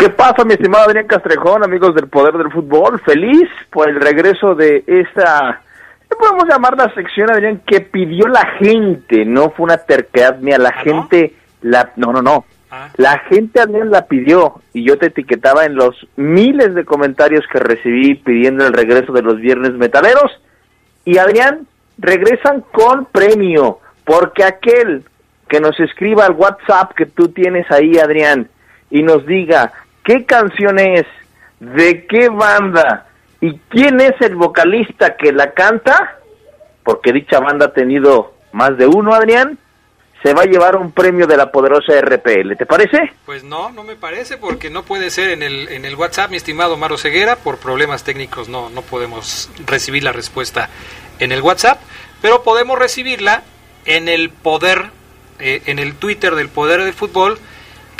¿Qué 0.01 0.09
pasa, 0.09 0.43
mi 0.43 0.53
estimado 0.53 0.85
Adrián 0.85 1.05
Castrejón, 1.05 1.63
amigos 1.63 1.93
del 1.93 2.07
Poder 2.07 2.33
del 2.33 2.51
Fútbol? 2.51 2.99
Feliz 3.01 3.47
por 3.69 3.87
el 3.87 4.01
regreso 4.01 4.55
de 4.55 4.83
esta, 4.87 5.61
¿qué 6.09 6.15
podemos 6.15 6.45
llamar 6.49 6.75
la 6.75 6.91
sección, 6.95 7.29
Adrián, 7.29 7.61
que 7.67 7.81
pidió 7.81 8.27
la 8.27 8.43
gente? 8.57 9.25
No 9.25 9.51
fue 9.51 9.65
una 9.65 9.77
terquedad 9.77 10.39
mía, 10.39 10.57
la 10.57 10.69
¿Ah, 10.69 10.81
gente, 10.81 11.35
la, 11.61 11.91
no, 11.97 12.11
no, 12.11 12.23
no. 12.23 12.45
Ah. 12.71 12.89
La 12.97 13.19
gente, 13.29 13.61
Adrián, 13.61 13.91
la 13.91 14.07
pidió 14.07 14.63
y 14.73 14.85
yo 14.85 14.97
te 14.97 15.05
etiquetaba 15.05 15.65
en 15.65 15.75
los 15.75 16.07
miles 16.15 16.73
de 16.73 16.83
comentarios 16.83 17.45
que 17.53 17.59
recibí 17.59 18.15
pidiendo 18.15 18.65
el 18.65 18.73
regreso 18.73 19.13
de 19.13 19.21
los 19.21 19.37
viernes 19.37 19.73
metaleros. 19.73 20.31
Y 21.05 21.19
Adrián, 21.19 21.67
regresan 21.99 22.63
con 22.71 23.05
premio, 23.05 23.77
porque 24.03 24.45
aquel 24.45 25.03
que 25.47 25.59
nos 25.59 25.79
escriba 25.79 26.25
al 26.25 26.33
WhatsApp 26.33 26.93
que 26.95 27.05
tú 27.05 27.27
tienes 27.27 27.69
ahí, 27.69 27.99
Adrián, 27.99 28.49
y 28.89 29.03
nos 29.03 29.27
diga 29.27 29.71
qué 30.03 30.25
canción 30.25 30.79
es, 30.79 31.05
de 31.59 32.05
qué 32.07 32.29
banda 32.29 33.07
y 33.39 33.57
quién 33.69 33.99
es 34.01 34.13
el 34.21 34.35
vocalista 34.35 35.15
que 35.15 35.31
la 35.31 35.51
canta, 35.51 36.17
porque 36.83 37.13
dicha 37.13 37.39
banda 37.39 37.67
ha 37.67 37.73
tenido 37.73 38.33
más 38.51 38.77
de 38.77 38.87
uno, 38.87 39.13
Adrián, 39.13 39.57
se 40.23 40.33
va 40.33 40.43
a 40.43 40.45
llevar 40.45 40.75
un 40.75 40.91
premio 40.91 41.25
de 41.25 41.35
la 41.35 41.51
poderosa 41.51 41.99
RPL. 41.99 42.55
¿Te 42.55 42.65
parece? 42.65 43.11
Pues 43.25 43.43
no, 43.43 43.71
no 43.71 43.83
me 43.83 43.95
parece 43.95 44.37
porque 44.37 44.69
no 44.69 44.83
puede 44.83 45.09
ser 45.09 45.31
en 45.31 45.41
el, 45.41 45.67
en 45.69 45.85
el 45.85 45.95
WhatsApp, 45.95 46.29
mi 46.29 46.37
estimado 46.37 46.77
Maro 46.77 46.97
Ceguera, 46.97 47.37
por 47.37 47.57
problemas 47.57 48.03
técnicos 48.03 48.47
no, 48.47 48.69
no 48.69 48.83
podemos 48.83 49.49
recibir 49.65 50.03
la 50.03 50.11
respuesta 50.11 50.69
en 51.19 51.31
el 51.31 51.41
WhatsApp, 51.41 51.79
pero 52.21 52.43
podemos 52.43 52.77
recibirla 52.77 53.43
en 53.85 54.07
el 54.07 54.29
poder, 54.29 54.91
eh, 55.39 55.63
en 55.65 55.79
el 55.79 55.95
Twitter 55.95 56.35
del 56.35 56.49
Poder 56.49 56.83
del 56.83 56.93
Fútbol. 56.93 57.39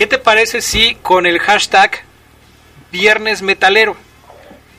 ¿Qué 0.02 0.08
te 0.08 0.18
parece 0.18 0.64
si 0.64 0.96
con 0.96 1.28
el 1.28 1.38
hashtag 1.38 2.02
Viernes 2.92 3.44
Metalero? 3.44 3.96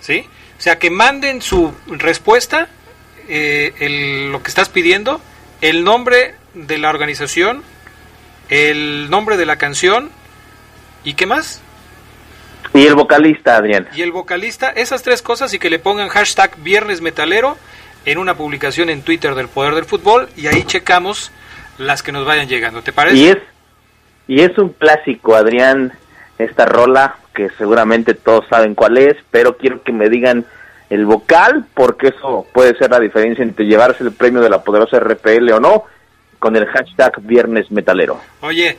¿Sí? 0.00 0.26
O 0.58 0.60
sea, 0.60 0.80
que 0.80 0.90
manden 0.90 1.42
su 1.42 1.72
respuesta, 1.86 2.66
eh, 3.28 3.72
el, 3.78 4.32
lo 4.32 4.42
que 4.42 4.48
estás 4.48 4.68
pidiendo, 4.68 5.20
el 5.60 5.84
nombre 5.84 6.34
de 6.54 6.76
la 6.76 6.90
organización, 6.90 7.62
el 8.48 9.10
nombre 9.10 9.36
de 9.36 9.46
la 9.46 9.58
canción 9.58 10.10
y 11.04 11.14
qué 11.14 11.26
más. 11.26 11.60
Y 12.74 12.84
el 12.84 12.96
vocalista, 12.96 13.58
Adrián. 13.58 13.88
Y 13.94 14.02
el 14.02 14.10
vocalista, 14.10 14.70
esas 14.70 15.04
tres 15.04 15.22
cosas 15.22 15.54
y 15.54 15.60
que 15.60 15.70
le 15.70 15.78
pongan 15.78 16.08
hashtag 16.08 16.56
Viernes 16.64 17.00
Metalero 17.00 17.56
en 18.06 18.18
una 18.18 18.36
publicación 18.36 18.90
en 18.90 19.02
Twitter 19.02 19.36
del 19.36 19.46
Poder 19.46 19.76
del 19.76 19.84
Fútbol 19.84 20.30
y 20.36 20.48
ahí 20.48 20.64
checamos 20.64 21.30
las 21.78 22.02
que 22.02 22.10
nos 22.10 22.26
vayan 22.26 22.48
llegando. 22.48 22.82
¿Te 22.82 22.92
parece? 22.92 23.16
Y 23.16 23.26
es, 23.26 23.38
y 24.32 24.40
es 24.40 24.56
un 24.56 24.70
clásico, 24.70 25.36
Adrián, 25.36 25.92
esta 26.38 26.64
rola 26.64 27.16
que 27.34 27.50
seguramente 27.58 28.14
todos 28.14 28.48
saben 28.48 28.74
cuál 28.74 28.96
es, 28.96 29.14
pero 29.30 29.58
quiero 29.58 29.82
que 29.82 29.92
me 29.92 30.08
digan 30.08 30.46
el 30.88 31.04
vocal 31.04 31.66
porque 31.74 32.08
eso 32.08 32.46
puede 32.54 32.74
ser 32.78 32.92
la 32.92 32.98
diferencia 32.98 33.42
entre 33.42 33.66
llevarse 33.66 34.02
el 34.02 34.12
premio 34.12 34.40
de 34.40 34.48
la 34.48 34.64
poderosa 34.64 34.98
RPL 35.00 35.52
o 35.52 35.60
no 35.60 35.84
con 36.38 36.56
el 36.56 36.64
hashtag 36.64 37.20
Viernes 37.20 37.70
Metalero. 37.70 38.22
Oye, 38.40 38.78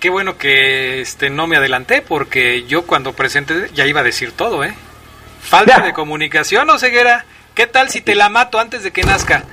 qué 0.00 0.08
bueno 0.08 0.38
que 0.38 1.02
este 1.02 1.28
no 1.28 1.46
me 1.46 1.58
adelanté 1.58 2.00
porque 2.00 2.64
yo 2.64 2.86
cuando 2.86 3.12
presenté 3.12 3.68
ya 3.74 3.84
iba 3.84 4.00
a 4.00 4.04
decir 4.04 4.32
todo, 4.32 4.64
¿eh? 4.64 4.72
Falta 5.40 5.80
de 5.80 5.92
comunicación 5.92 6.70
o 6.70 6.78
ceguera. 6.78 7.26
¿Qué 7.54 7.66
tal 7.66 7.90
si 7.90 8.00
te 8.00 8.14
la 8.14 8.30
mato 8.30 8.58
antes 8.58 8.82
de 8.82 8.90
que 8.90 9.02
nazca? 9.02 9.44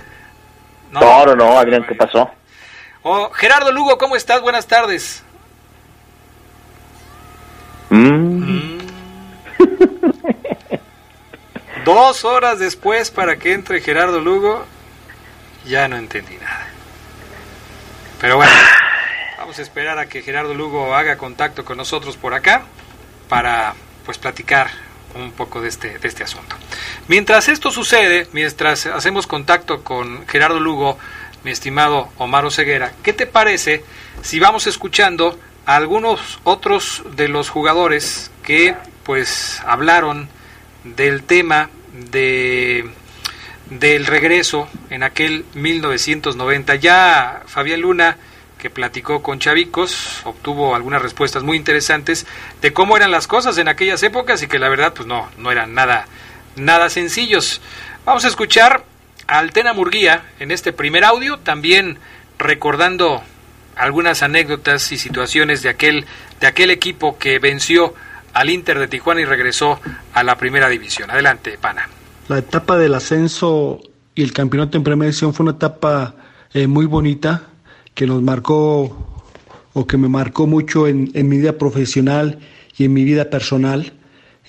No, 0.93 1.25
no, 1.25 1.35
no, 1.35 1.59
Adrián, 1.59 1.85
¿qué 1.85 1.95
pasó? 1.95 2.31
Oh, 3.01 3.29
Gerardo 3.31 3.73
Lugo, 3.73 3.97
¿cómo 3.97 4.15
estás? 4.15 4.39
Buenas 4.41 4.67
tardes. 4.67 5.25
Mm. 7.91 8.79
Dos 11.85 12.25
horas 12.25 12.57
después 12.57 13.11
para 13.11 13.37
que 13.37 13.53
entre 13.53 13.81
Gerardo 13.81 14.21
Lugo, 14.21 14.65
ya 15.65 15.87
no 15.87 15.97
entendí 15.97 16.35
nada. 16.37 16.67
Pero 18.21 18.37
bueno, 18.37 18.53
vamos 19.37 19.59
a 19.59 19.61
esperar 19.61 19.99
a 19.99 20.07
que 20.07 20.21
Gerardo 20.21 20.53
Lugo 20.53 20.95
haga 20.95 21.17
contacto 21.17 21.65
con 21.65 21.77
nosotros 21.77 22.15
por 22.15 22.33
acá 22.33 22.63
para 23.27 23.75
pues 24.05 24.17
platicar 24.17 24.69
un 25.13 25.33
poco 25.33 25.59
de 25.59 25.67
este, 25.67 25.99
de 25.99 26.07
este 26.07 26.23
asunto. 26.23 26.55
Mientras 27.09 27.49
esto 27.49 27.71
sucede, 27.71 28.27
mientras 28.31 28.85
hacemos 28.85 29.27
contacto 29.27 29.83
con 29.83 30.25
Gerardo 30.27 30.61
Lugo, 30.61 30.97
mi 31.43 31.51
estimado 31.51 32.09
Omar 32.17 32.49
Ceguera, 32.51 32.93
¿qué 33.03 33.11
te 33.11 33.27
parece 33.27 33.83
si 34.21 34.39
vamos 34.39 34.67
escuchando 34.67 35.37
algunos 35.65 36.39
otros 36.43 37.03
de 37.15 37.27
los 37.27 37.49
jugadores 37.49 38.31
que 38.43 38.75
pues 39.03 39.61
hablaron 39.65 40.29
del 40.83 41.23
tema 41.23 41.69
de 42.11 42.89
del 43.71 44.05
regreso 44.05 44.67
en 44.89 45.01
aquel 45.01 45.45
1990. 45.53 46.75
Ya 46.75 47.41
Fabián 47.47 47.81
Luna, 47.81 48.17
que 48.57 48.69
platicó 48.69 49.23
con 49.23 49.39
Chavicos, 49.39 50.21
obtuvo 50.25 50.75
algunas 50.75 51.01
respuestas 51.01 51.41
muy 51.41 51.57
interesantes 51.57 52.27
de 52.61 52.73
cómo 52.73 52.97
eran 52.97 53.11
las 53.11 53.27
cosas 53.27 53.57
en 53.57 53.69
aquellas 53.69 54.03
épocas 54.03 54.43
y 54.43 54.47
que 54.47 54.59
la 54.59 54.69
verdad 54.69 54.93
pues 54.93 55.07
no, 55.07 55.29
no 55.37 55.51
eran 55.51 55.73
nada, 55.73 56.05
nada 56.57 56.89
sencillos. 56.89 57.61
Vamos 58.05 58.25
a 58.25 58.27
escuchar 58.27 58.83
a 59.27 59.39
Altena 59.39 59.73
Murguía 59.73 60.25
en 60.39 60.51
este 60.51 60.73
primer 60.73 61.05
audio, 61.05 61.39
también 61.39 61.97
recordando 62.37 63.23
algunas 63.75 64.23
anécdotas 64.23 64.91
y 64.91 64.97
situaciones 64.97 65.63
de 65.63 65.69
aquel, 65.69 66.05
de 66.39 66.47
aquel 66.47 66.71
equipo 66.71 67.17
que 67.17 67.39
venció 67.39 67.93
al 68.33 68.49
Inter 68.49 68.79
de 68.79 68.87
Tijuana 68.87 69.21
y 69.21 69.25
regresó 69.25 69.79
a 70.13 70.23
la 70.23 70.37
primera 70.37 70.69
división. 70.69 71.09
Adelante, 71.11 71.57
Pana. 71.59 71.89
La 72.27 72.37
etapa 72.37 72.77
del 72.77 72.93
ascenso 72.93 73.81
y 74.15 74.23
el 74.23 74.33
campeonato 74.33 74.77
en 74.77 74.83
primera 74.83 75.07
división 75.07 75.33
fue 75.33 75.45
una 75.45 75.53
etapa 75.53 76.15
eh, 76.53 76.67
muy 76.67 76.85
bonita 76.85 77.49
que 77.93 78.07
nos 78.07 78.21
marcó 78.21 79.11
o 79.73 79.87
que 79.87 79.97
me 79.97 80.07
marcó 80.07 80.47
mucho 80.47 80.87
en, 80.87 81.11
mi 81.13 81.37
vida 81.37 81.57
profesional 81.57 82.39
y 82.77 82.85
en 82.85 82.93
mi 82.93 83.03
vida 83.03 83.29
personal, 83.29 83.93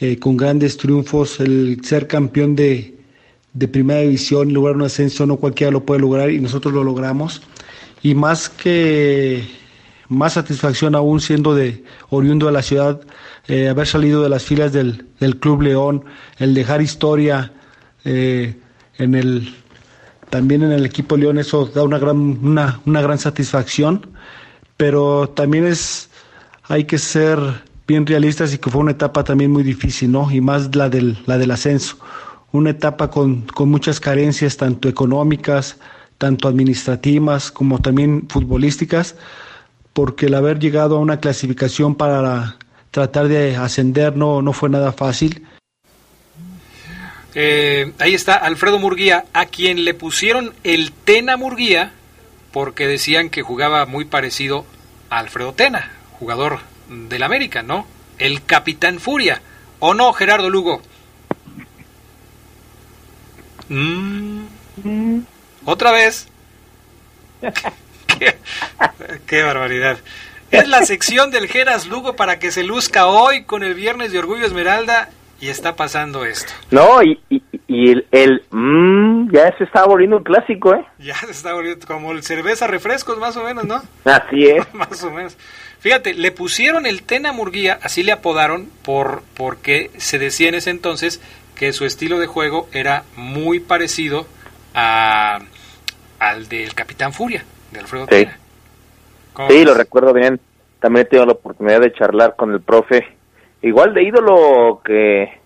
eh, 0.00 0.18
con 0.18 0.36
grandes 0.36 0.76
triunfos, 0.76 1.38
el 1.40 1.80
ser 1.84 2.08
campeón 2.08 2.56
de, 2.56 2.96
de 3.52 3.68
primera 3.68 4.00
división, 4.00 4.52
lograr 4.52 4.76
un 4.76 4.82
ascenso, 4.82 5.26
no 5.26 5.36
cualquiera 5.36 5.70
lo 5.70 5.84
puede 5.84 6.00
lograr 6.00 6.30
y 6.30 6.40
nosotros 6.40 6.74
lo 6.74 6.82
logramos. 6.82 7.42
Y 8.02 8.14
más 8.14 8.48
que 8.48 9.46
más 10.08 10.34
satisfacción 10.34 10.94
aún 10.94 11.20
siendo 11.20 11.54
de 11.54 11.84
oriundo 12.10 12.46
de 12.46 12.52
la 12.52 12.62
ciudad, 12.62 13.00
eh, 13.48 13.68
haber 13.68 13.86
salido 13.86 14.22
de 14.22 14.28
las 14.28 14.44
filas 14.44 14.72
del, 14.72 15.06
del 15.18 15.38
Club 15.38 15.62
León, 15.62 16.04
el 16.38 16.54
dejar 16.54 16.82
historia, 16.82 17.52
eh, 18.04 18.56
en 18.98 19.14
el, 19.14 19.54
también 20.30 20.62
en 20.62 20.72
el 20.72 20.84
equipo 20.84 21.16
León 21.16 21.38
eso 21.38 21.66
da 21.66 21.82
una 21.82 21.98
gran, 21.98 22.16
una, 22.18 22.80
una 22.84 23.00
gran 23.00 23.18
satisfacción, 23.18 24.10
pero 24.76 25.28
también 25.30 25.66
es, 25.66 26.10
hay 26.64 26.84
que 26.84 26.98
ser 26.98 27.38
bien 27.86 28.06
realistas 28.06 28.54
y 28.54 28.58
que 28.58 28.70
fue 28.70 28.80
una 28.80 28.92
etapa 28.92 29.24
también 29.24 29.50
muy 29.50 29.62
difícil, 29.62 30.12
¿no? 30.12 30.30
Y 30.30 30.40
más 30.40 30.74
la 30.74 30.88
del, 30.88 31.18
la 31.26 31.38
del 31.38 31.50
ascenso. 31.50 31.96
Una 32.52 32.70
etapa 32.70 33.10
con, 33.10 33.42
con 33.42 33.70
muchas 33.70 33.98
carencias, 33.98 34.56
tanto 34.56 34.88
económicas, 34.88 35.78
tanto 36.22 36.46
administrativas 36.46 37.50
como 37.50 37.80
también 37.80 38.28
futbolísticas, 38.28 39.16
porque 39.92 40.26
el 40.26 40.36
haber 40.36 40.60
llegado 40.60 40.94
a 40.94 41.00
una 41.00 41.18
clasificación 41.18 41.96
para 41.96 42.58
tratar 42.92 43.26
de 43.26 43.56
ascender 43.56 44.16
no, 44.16 44.40
no 44.40 44.52
fue 44.52 44.68
nada 44.68 44.92
fácil. 44.92 45.44
Eh, 47.34 47.92
ahí 47.98 48.14
está 48.14 48.36
Alfredo 48.36 48.78
Murguía, 48.78 49.24
a 49.32 49.46
quien 49.46 49.84
le 49.84 49.94
pusieron 49.94 50.54
el 50.62 50.92
Tena 50.92 51.36
Murguía 51.36 51.90
porque 52.52 52.86
decían 52.86 53.28
que 53.28 53.42
jugaba 53.42 53.84
muy 53.86 54.04
parecido 54.04 54.64
a 55.10 55.18
Alfredo 55.18 55.54
Tena, 55.54 55.90
jugador 56.20 56.60
del 56.88 57.24
América, 57.24 57.64
¿no? 57.64 57.84
El 58.18 58.44
Capitán 58.44 59.00
Furia. 59.00 59.42
¿O 59.80 59.92
no, 59.92 60.12
Gerardo 60.12 60.48
Lugo? 60.50 60.82
Mm. 63.68 64.42
¿Otra 65.64 65.92
vez? 65.92 66.28
qué, 67.40 68.36
qué 69.26 69.42
barbaridad. 69.42 69.98
Es 70.50 70.68
la 70.68 70.84
sección 70.84 71.30
del 71.30 71.48
Geras 71.48 71.86
Lugo 71.86 72.14
para 72.14 72.38
que 72.38 72.50
se 72.50 72.62
luzca 72.62 73.06
hoy 73.06 73.44
con 73.44 73.62
el 73.62 73.74
Viernes 73.74 74.12
de 74.12 74.18
Orgullo 74.18 74.44
Esmeralda 74.44 75.08
y 75.40 75.48
está 75.48 75.76
pasando 75.76 76.24
esto. 76.24 76.52
No, 76.70 77.02
y, 77.02 77.18
y, 77.28 77.90
el, 77.90 78.06
el 78.12 78.44
mmm, 78.50 79.32
ya 79.32 79.56
se 79.56 79.64
está 79.64 79.86
volviendo 79.86 80.18
un 80.18 80.22
clásico, 80.22 80.74
¿eh? 80.74 80.84
Ya 80.98 81.16
se 81.16 81.30
está 81.30 81.54
volviendo 81.54 81.86
como 81.86 82.12
el 82.12 82.22
cerveza 82.22 82.66
refrescos, 82.66 83.18
más 83.18 83.36
o 83.36 83.44
menos, 83.44 83.64
¿no? 83.64 83.82
Así 84.04 84.46
es. 84.46 84.62
más 84.74 85.02
o 85.02 85.10
menos. 85.10 85.36
Fíjate, 85.80 86.14
le 86.14 86.30
pusieron 86.30 86.86
el 86.86 87.02
Tena 87.02 87.32
Murguía, 87.32 87.80
así 87.82 88.02
le 88.02 88.12
apodaron, 88.12 88.68
por 88.84 89.24
porque 89.34 89.90
se 89.96 90.18
decía 90.18 90.48
en 90.48 90.54
ese 90.54 90.70
entonces 90.70 91.20
que 91.56 91.72
su 91.72 91.86
estilo 91.86 92.18
de 92.18 92.26
juego 92.26 92.68
era 92.72 93.04
muy 93.16 93.58
parecido 93.58 94.26
a, 94.74 95.38
al 96.18 96.48
del 96.48 96.74
Capitán 96.74 97.12
Furia, 97.12 97.44
de 97.70 97.80
Alfredo 97.80 98.06
sí. 98.10 98.26
Sí, 99.48 99.64
lo 99.64 99.74
recuerdo 99.74 100.12
bien. 100.12 100.40
También 100.80 101.06
he 101.06 101.08
tenido 101.08 101.26
la 101.26 101.32
oportunidad 101.32 101.80
de 101.80 101.92
charlar 101.92 102.36
con 102.36 102.52
el 102.52 102.60
profe 102.60 103.06
igual 103.62 103.94
de 103.94 104.02
ídolo 104.02 104.80
que, 104.84 105.40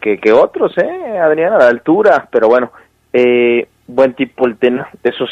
que, 0.00 0.32
otros, 0.32 0.76
¿eh? 0.78 1.18
Adrián, 1.18 1.54
a 1.54 1.58
la 1.58 1.68
altura, 1.68 2.28
pero 2.30 2.48
bueno, 2.48 2.70
eh, 3.12 3.66
buen 3.86 4.14
tipo 4.14 4.46
el 4.46 4.56
Tena, 4.56 4.88
de 5.02 5.10
esos 5.10 5.30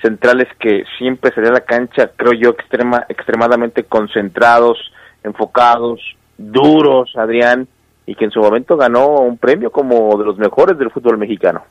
centrales 0.00 0.46
que 0.60 0.84
siempre 0.98 1.32
sería 1.32 1.50
la 1.50 1.62
cancha, 1.62 2.10
creo 2.14 2.32
yo, 2.32 2.50
extrema, 2.50 3.04
extremadamente 3.08 3.84
concentrados, 3.84 4.78
enfocados, 5.24 6.00
duros, 6.38 7.12
Adrián, 7.16 7.66
y 8.06 8.14
que 8.14 8.26
en 8.26 8.30
su 8.30 8.40
momento 8.40 8.76
ganó 8.76 9.08
un 9.20 9.36
premio 9.38 9.70
como 9.70 10.16
de 10.16 10.24
los 10.24 10.38
mejores 10.38 10.78
del 10.78 10.90
fútbol 10.90 11.18
mexicano. 11.18 11.64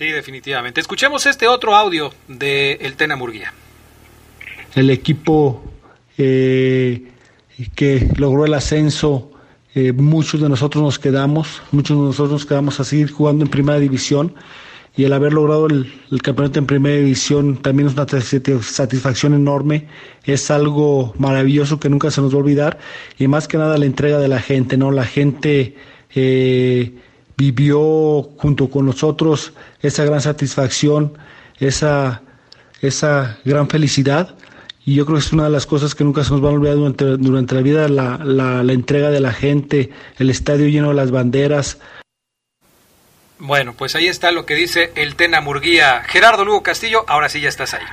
Sí, 0.00 0.06
definitivamente. 0.12 0.80
Escuchemos 0.80 1.26
este 1.26 1.46
otro 1.46 1.74
audio 1.74 2.10
de 2.26 2.72
El 2.80 2.94
Tena 2.94 3.16
Murguía. 3.16 3.52
El 4.74 4.88
equipo 4.88 5.62
eh, 6.16 7.02
que 7.74 8.08
logró 8.16 8.46
el 8.46 8.54
ascenso, 8.54 9.30
eh, 9.74 9.92
muchos 9.92 10.40
de 10.40 10.48
nosotros 10.48 10.82
nos 10.82 10.98
quedamos, 10.98 11.60
muchos 11.70 11.98
de 11.98 12.02
nosotros 12.02 12.32
nos 12.32 12.46
quedamos 12.46 12.80
a 12.80 12.84
seguir 12.84 13.10
jugando 13.10 13.44
en 13.44 13.50
primera 13.50 13.78
división 13.78 14.34
y 14.96 15.04
el 15.04 15.12
haber 15.12 15.34
logrado 15.34 15.66
el, 15.66 15.92
campeonato 16.22 16.60
en 16.60 16.64
primera 16.64 16.96
división 16.96 17.58
también 17.58 17.90
es 17.90 17.92
una 17.92 18.06
satisfacción 18.62 19.34
enorme, 19.34 19.86
es 20.24 20.50
algo 20.50 21.12
maravilloso 21.18 21.78
que 21.78 21.90
nunca 21.90 22.10
se 22.10 22.22
nos 22.22 22.32
va 22.32 22.38
a 22.38 22.40
olvidar 22.40 22.78
y 23.18 23.28
más 23.28 23.46
que 23.48 23.58
nada 23.58 23.76
la 23.76 23.84
entrega 23.84 24.18
de 24.18 24.28
la 24.28 24.40
gente, 24.40 24.78
¿no? 24.78 24.92
La 24.92 25.04
gente 25.04 25.76
eh, 26.14 26.94
vivió 27.40 28.22
junto 28.36 28.68
con 28.68 28.84
nosotros 28.84 29.54
esa 29.80 30.04
gran 30.04 30.20
satisfacción, 30.20 31.16
esa, 31.58 32.20
esa 32.82 33.38
gran 33.46 33.66
felicidad 33.70 34.34
y 34.84 34.94
yo 34.94 35.06
creo 35.06 35.16
que 35.16 35.24
es 35.24 35.32
una 35.32 35.44
de 35.44 35.50
las 35.50 35.64
cosas 35.64 35.94
que 35.94 36.04
nunca 36.04 36.22
se 36.22 36.32
nos 36.32 36.44
va 36.44 36.50
a 36.50 36.52
olvidar 36.52 36.76
durante, 36.76 37.04
durante 37.16 37.54
la 37.54 37.62
vida, 37.62 37.88
la, 37.88 38.18
la, 38.22 38.62
la 38.62 38.72
entrega 38.74 39.10
de 39.10 39.20
la 39.20 39.32
gente, 39.32 39.90
el 40.18 40.28
estadio 40.28 40.68
lleno 40.68 40.88
de 40.88 40.94
las 40.94 41.10
banderas, 41.10 41.78
bueno, 43.42 43.72
pues 43.72 43.96
ahí 43.96 44.06
está 44.06 44.32
lo 44.32 44.44
que 44.44 44.54
dice 44.54 44.92
el 44.96 45.16
Tena 45.16 45.40
Murguía. 45.40 46.02
Gerardo 46.06 46.44
Lugo 46.44 46.62
Castillo, 46.62 47.06
ahora 47.08 47.30
sí 47.30 47.40
ya 47.40 47.48
estás 47.48 47.72
ahí. 47.72 47.86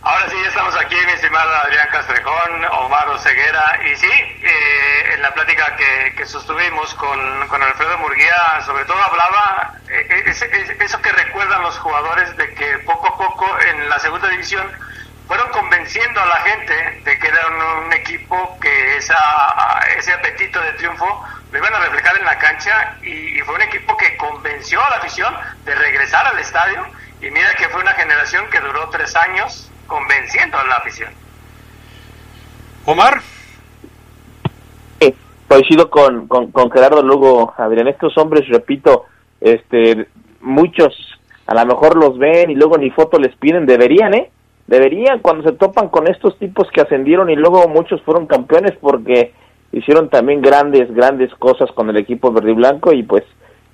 Ahora 0.00 0.30
sí, 0.30 0.36
ya 0.40 0.48
estamos 0.48 0.76
aquí, 0.76 0.94
mi 1.06 1.12
estimado 1.12 1.54
Adrián 1.56 1.88
Castrejón, 1.90 2.64
Omar 2.70 3.18
Ceguera, 3.18 3.80
y 3.84 3.96
sí, 3.96 4.06
eh, 4.06 5.14
en 5.14 5.22
la 5.22 5.34
plática 5.34 5.74
que, 5.76 6.14
que 6.16 6.24
sostuvimos 6.24 6.94
con, 6.94 7.48
con, 7.48 7.60
Alfredo 7.60 7.98
Murguía, 7.98 8.60
sobre 8.64 8.84
todo 8.84 9.02
hablaba 9.02 9.74
eh, 9.88 10.06
eh, 10.08 10.76
eso 10.80 11.02
que 11.02 11.10
recuerdan 11.10 11.62
los 11.62 11.76
jugadores 11.78 12.36
de 12.36 12.54
que 12.54 12.78
poco 12.86 13.08
a 13.08 13.18
poco 13.18 13.58
en 13.60 13.88
la 13.88 13.98
segunda 13.98 14.28
división 14.28 14.70
fueron 15.26 15.50
convenciendo 15.50 16.20
a 16.20 16.26
la 16.26 16.36
gente 16.36 17.00
de 17.04 17.18
que 17.18 17.26
era 17.26 17.46
un, 17.48 17.92
equipo 17.92 18.58
que 18.60 18.96
esa, 18.96 19.80
ese 19.96 20.12
apetito 20.12 20.60
de 20.60 20.72
triunfo 20.74 21.24
lo 21.50 21.58
iban 21.58 21.74
a 21.74 21.80
reflejar 21.80 22.16
en 22.16 22.24
la 22.24 22.38
cancha 22.38 22.96
y, 23.02 23.40
fue 23.40 23.56
un 23.56 23.62
equipo 23.62 23.96
que 23.96 24.16
convenció 24.16 24.82
a 24.82 24.90
la 24.90 24.96
afición 24.96 25.34
de 25.64 25.74
regresar 25.74 26.26
al 26.26 26.38
estadio 26.38 26.86
y 27.20 27.30
mira 27.30 27.52
que 27.54 27.68
fue 27.68 27.80
una 27.80 27.92
generación 27.92 28.48
que 28.50 28.60
duró 28.60 28.88
tres 28.90 29.16
años 29.16 29.70
convenciendo 29.88 30.56
a 30.56 30.64
la 30.64 30.74
afición. 30.74 31.10
Omar. 32.84 33.20
Sí, 35.00 35.12
coincido 35.48 35.90
con, 35.90 36.28
con, 36.28 36.52
con 36.52 36.70
Gerardo 36.70 37.02
Lugo, 37.02 37.52
Adrián, 37.56 37.88
estos 37.88 38.16
hombres, 38.16 38.48
repito, 38.48 39.06
este, 39.40 40.06
muchos 40.40 40.94
a 41.46 41.54
lo 41.54 41.66
mejor 41.66 41.96
los 41.96 42.18
ven 42.18 42.50
y 42.50 42.54
luego 42.54 42.76
ni 42.76 42.90
foto 42.90 43.18
les 43.18 43.34
piden, 43.36 43.64
deberían, 43.64 44.12
¿eh? 44.14 44.30
deberían 44.66 45.20
cuando 45.20 45.48
se 45.48 45.56
topan 45.56 45.88
con 45.88 46.06
estos 46.06 46.38
tipos 46.38 46.70
que 46.70 46.82
ascendieron 46.82 47.30
y 47.30 47.36
luego 47.36 47.66
muchos 47.68 48.02
fueron 48.02 48.26
campeones 48.26 48.72
porque 48.80 49.32
hicieron 49.72 50.10
también 50.10 50.42
grandes, 50.42 50.92
grandes 50.94 51.34
cosas 51.36 51.72
con 51.72 51.88
el 51.88 51.96
equipo 51.96 52.30
verde 52.32 52.50
y 52.50 52.54
blanco 52.54 52.92
y 52.92 53.02
pues 53.02 53.24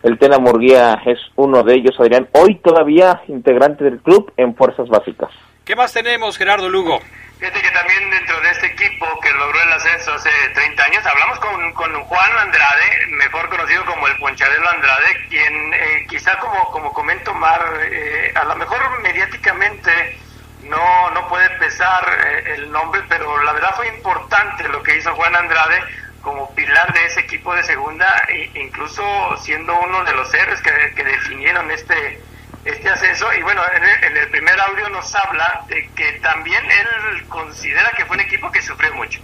el 0.04 0.18
Tena 0.18 0.38
Murguía 0.38 1.02
es 1.04 1.18
uno 1.34 1.64
de 1.64 1.74
ellos, 1.74 1.98
Adrián, 1.98 2.28
hoy 2.32 2.56
todavía 2.56 3.22
integrante 3.26 3.82
del 3.82 3.98
club 3.98 4.32
en 4.36 4.54
fuerzas 4.54 4.88
básicas. 4.88 5.30
¿Qué 5.64 5.74
más 5.74 5.92
tenemos, 5.94 6.36
Gerardo 6.36 6.68
Lugo? 6.68 7.00
Fíjate 7.38 7.62
que 7.62 7.70
también 7.70 8.10
dentro 8.10 8.38
de 8.40 8.50
este 8.50 8.66
equipo 8.66 9.18
que 9.20 9.32
logró 9.32 9.60
el 9.62 9.72
ascenso 9.72 10.12
hace 10.12 10.30
30 10.54 10.84
años, 10.84 11.06
hablamos 11.06 11.38
con, 11.40 11.72
con 11.72 12.04
Juan 12.04 12.38
Andrade, 12.38 13.06
mejor 13.08 13.48
conocido 13.48 13.84
como 13.86 14.06
el 14.06 14.16
Poncharelo 14.18 14.68
Andrade, 14.68 15.26
quien 15.28 15.74
eh, 15.74 16.06
quizá 16.08 16.38
como, 16.38 16.70
como 16.70 16.92
comento 16.92 17.32
Mar, 17.32 17.62
eh, 17.90 18.32
a 18.34 18.44
lo 18.44 18.56
mejor 18.56 19.00
mediáticamente 19.00 20.18
no, 20.64 21.10
no 21.10 21.28
puede 21.28 21.48
pesar 21.58 22.04
eh, 22.26 22.54
el 22.56 22.70
nombre, 22.70 23.02
pero 23.08 23.42
la 23.42 23.52
verdad 23.54 23.74
fue 23.74 23.88
importante 23.88 24.68
lo 24.68 24.82
que 24.82 24.98
hizo 24.98 25.14
Juan 25.14 25.34
Andrade 25.34 25.80
como 26.20 26.54
pilar 26.54 26.92
de 26.92 27.06
ese 27.06 27.20
equipo 27.20 27.54
de 27.54 27.62
segunda, 27.62 28.06
e 28.28 28.50
incluso 28.54 29.02
siendo 29.38 29.78
uno 29.80 30.04
de 30.04 30.12
los 30.12 30.32
héroes 30.34 30.60
que, 30.60 31.04
definieron 31.04 31.70
este, 31.70 32.22
este 32.64 32.88
ascenso. 32.88 33.26
Y 33.38 33.42
bueno, 33.42 33.60
en 33.76 34.16
el, 34.16 34.28
primer 34.30 34.58
audio 34.60 34.88
nos 34.90 35.14
habla 35.14 35.64
de 35.68 35.88
que 35.94 36.20
también 36.20 36.62
él 36.64 37.26
considera 37.28 37.92
que 37.96 38.04
fue 38.04 38.16
un 38.16 38.22
equipo 38.22 38.50
que 38.50 38.62
sufrió 38.62 38.94
mucho. 38.94 39.20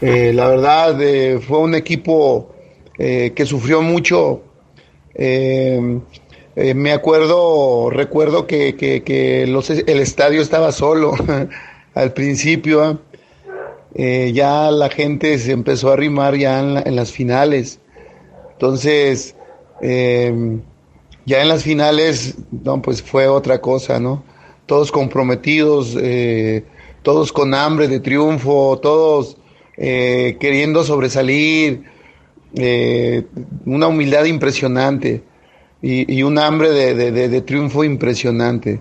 Eh, 0.00 0.32
la 0.32 0.48
verdad, 0.48 1.00
eh, 1.00 1.38
fue 1.38 1.58
un 1.58 1.74
equipo 1.74 2.48
que 2.96 3.46
sufrió 3.46 3.82
mucho. 3.82 4.42
Eh, 6.54 6.74
me 6.74 6.92
acuerdo, 6.92 7.90
recuerdo 7.90 8.46
que, 8.46 8.76
que, 8.76 9.42
el 9.42 10.00
estadio 10.00 10.42
estaba 10.42 10.70
solo 10.72 11.14
al 11.94 12.12
principio. 12.12 13.00
Eh, 13.94 14.32
ya 14.34 14.70
la 14.70 14.88
gente 14.88 15.38
se 15.38 15.52
empezó 15.52 15.90
a 15.90 15.94
arrimar 15.94 16.36
ya 16.36 16.60
en, 16.60 16.96
las 16.96 17.12
finales. 17.12 17.78
Entonces, 18.52 19.34
em, 19.80 20.62
ya 21.24 21.42
en 21.42 21.48
las 21.48 21.64
finales, 21.64 22.36
no, 22.50 22.82
pues 22.82 23.02
fue 23.02 23.28
otra 23.28 23.60
cosa, 23.60 24.00
¿no? 24.00 24.24
Todos 24.66 24.92
comprometidos, 24.92 25.96
eh, 26.00 26.64
todos 27.02 27.32
con 27.32 27.54
hambre 27.54 27.88
de 27.88 28.00
triunfo, 28.00 28.78
todos 28.82 29.36
queriendo 29.74 30.84
sobresalir, 30.84 31.82
una 33.64 33.88
humildad 33.88 34.26
impresionante 34.26 35.22
y, 35.82 36.22
un 36.22 36.38
hambre 36.38 36.70
de, 36.70 37.40
triunfo 37.42 37.82
impresionante. 37.82 38.80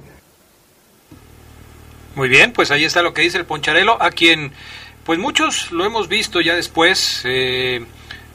Muy 2.16 2.30
bien, 2.30 2.54
pues 2.54 2.70
ahí 2.72 2.86
está 2.86 3.02
lo 3.02 3.14
que 3.14 3.24
dice 3.24 3.40
el 3.40 3.46
Poncharelo, 3.46 4.02
a 4.02 4.12
quien 4.12 4.52
pues 5.04 5.18
muchos 5.18 5.72
lo 5.72 5.86
hemos 5.86 6.08
visto 6.08 6.42
ya 6.42 6.56
después, 6.56 7.24
eh, 7.26 7.84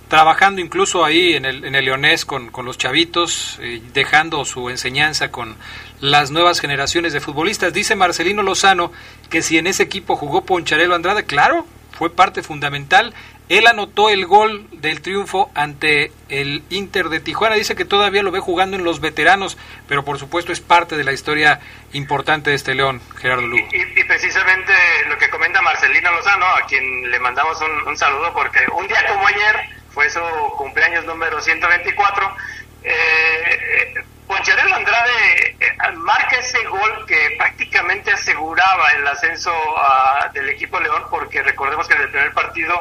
trabajando 0.08 0.60
incluso 0.60 1.04
ahí 1.04 1.34
en 1.34 1.44
el, 1.44 1.64
en 1.64 1.74
el 1.74 1.84
Leonés 1.84 2.24
con, 2.24 2.50
con 2.50 2.64
los 2.64 2.78
chavitos, 2.78 3.58
eh, 3.60 3.82
dejando 3.92 4.44
su 4.44 4.70
enseñanza 4.70 5.30
con 5.30 5.56
las 6.00 6.30
nuevas 6.30 6.60
generaciones 6.60 7.12
de 7.12 7.20
futbolistas. 7.20 7.72
Dice 7.72 7.96
Marcelino 7.96 8.42
Lozano 8.42 8.92
que 9.30 9.42
si 9.42 9.58
en 9.58 9.66
ese 9.66 9.82
equipo 9.82 10.16
jugó 10.16 10.44
Poncharelo 10.44 10.94
Andrade, 10.94 11.24
claro, 11.24 11.66
fue 11.92 12.10
parte 12.10 12.42
fundamental 12.42 13.14
él 13.48 13.68
anotó 13.68 14.10
el 14.10 14.26
gol 14.26 14.66
del 14.72 15.00
triunfo 15.00 15.50
ante 15.54 16.10
el 16.28 16.64
Inter 16.70 17.08
de 17.08 17.20
Tijuana. 17.20 17.54
Dice 17.54 17.76
que 17.76 17.84
todavía 17.84 18.24
lo 18.24 18.32
ve 18.32 18.40
jugando 18.40 18.76
en 18.76 18.82
los 18.82 19.00
veteranos, 19.00 19.56
pero 19.86 20.04
por 20.04 20.18
supuesto 20.18 20.52
es 20.52 20.60
parte 20.60 20.96
de 20.96 21.04
la 21.04 21.12
historia 21.12 21.60
importante 21.92 22.50
de 22.50 22.56
este 22.56 22.74
León, 22.74 23.00
Gerardo 23.20 23.46
Lugo. 23.46 23.64
Y, 23.72 24.04
precisamente 24.04 24.72
lo 25.08 25.16
que 25.18 25.28
comenta 25.30 25.62
Marcelino 25.62 26.10
Lozano, 26.10 26.44
a 26.44 26.66
quien 26.66 27.08
le 27.08 27.20
mandamos 27.20 27.56
un, 27.86 27.96
saludo, 27.96 28.32
porque 28.34 28.58
un 28.76 28.88
día 28.88 29.06
como 29.06 29.26
ayer 29.26 29.75
fue 29.96 30.10
su 30.10 30.20
cumpleaños 30.58 31.06
número 31.06 31.40
124. 31.40 32.36
Eh, 32.84 33.94
Poncharelo 34.26 34.74
Andrade 34.74 35.56
eh, 35.58 35.92
marca 35.94 36.36
ese 36.36 36.62
gol 36.66 37.06
que 37.06 37.34
prácticamente 37.38 38.12
aseguraba 38.12 38.88
el 38.98 39.06
ascenso 39.06 39.50
ah, 39.78 40.30
del 40.34 40.50
equipo 40.50 40.78
León, 40.78 41.04
porque 41.08 41.42
recordemos 41.42 41.88
que 41.88 41.94
en 41.94 42.02
el 42.02 42.10
primer 42.10 42.34
partido 42.34 42.78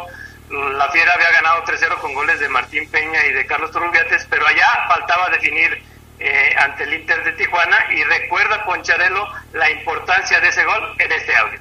la 0.49 0.89
Fiera 0.89 1.13
había 1.13 1.31
ganado 1.31 1.63
3-0 1.63 2.01
con 2.01 2.13
goles 2.13 2.37
de 2.41 2.49
Martín 2.49 2.89
Peña 2.91 3.25
y 3.27 3.31
de 3.31 3.45
Carlos 3.45 3.71
Turrubiates, 3.71 4.27
pero 4.29 4.45
allá 4.45 4.67
faltaba 4.89 5.29
definir 5.29 5.81
eh, 6.19 6.49
ante 6.59 6.83
el 6.83 6.95
Inter 6.95 7.23
de 7.23 7.31
Tijuana 7.31 7.77
y 7.95 8.03
recuerda 8.03 8.65
Poncharelo 8.65 9.25
la 9.53 9.71
importancia 9.71 10.41
de 10.41 10.49
ese 10.49 10.65
gol 10.65 10.83
en 10.99 11.11
este 11.13 11.33
audio. 11.33 11.59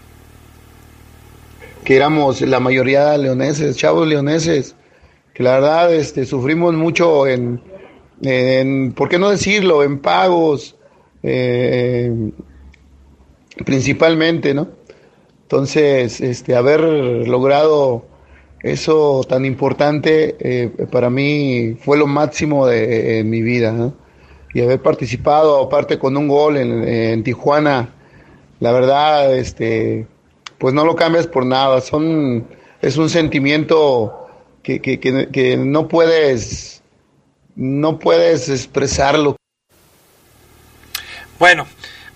Que 1.85 1.95
éramos 1.97 2.41
la 2.41 2.59
mayoría 2.59 3.17
leoneses, 3.17 3.77
chavos 3.77 4.09
leoneses, 4.09 4.75
que 5.35 5.43
la 5.43 5.55
verdad 5.55 5.93
este, 5.93 6.25
sufrimos 6.25 6.75
mucho 6.75 7.27
en, 7.27 7.61
en, 8.23 8.93
¿por 8.93 9.09
qué 9.09 9.19
no 9.19 9.29
decirlo?, 9.31 9.83
en 9.83 9.99
pagos, 9.99 10.77
eh, 11.23 12.31
principalmente, 13.65 14.55
¿no? 14.55 14.69
Entonces, 15.43 16.21
este, 16.21 16.55
haber 16.55 16.81
logrado 16.81 18.07
eso 18.63 19.23
tan 19.29 19.45
importante 19.45 20.37
eh, 20.39 20.71
para 20.91 21.11
mí 21.11 21.77
fue 21.81 21.99
lo 21.99 22.07
máximo 22.07 22.67
de 22.67 23.23
mi 23.25 23.43
vida. 23.43 23.93
Y 24.55 24.61
haber 24.61 24.81
participado, 24.81 25.61
aparte 25.61 25.99
con 25.99 26.17
un 26.17 26.29
gol 26.29 26.57
en, 26.57 27.25
Tijuana, 27.25 27.93
la 28.61 28.71
verdad, 28.71 29.37
este, 29.37 30.07
pues 30.59 30.73
no 30.73 30.85
lo 30.85 30.95
cambias 30.95 31.27
por 31.27 31.45
nada. 31.45 31.81
Son, 31.81 32.47
es 32.81 32.97
un 32.97 33.11
sentimiento 33.11 34.24
que, 34.65 34.81
que, 34.81 34.99
que, 34.99 35.29
que 35.29 35.57
no 35.57 35.87
puedes, 35.87 36.83
no 37.55 38.01
puedes 38.01 38.49
expresarlo. 38.49 39.37
Bueno, 41.39 41.67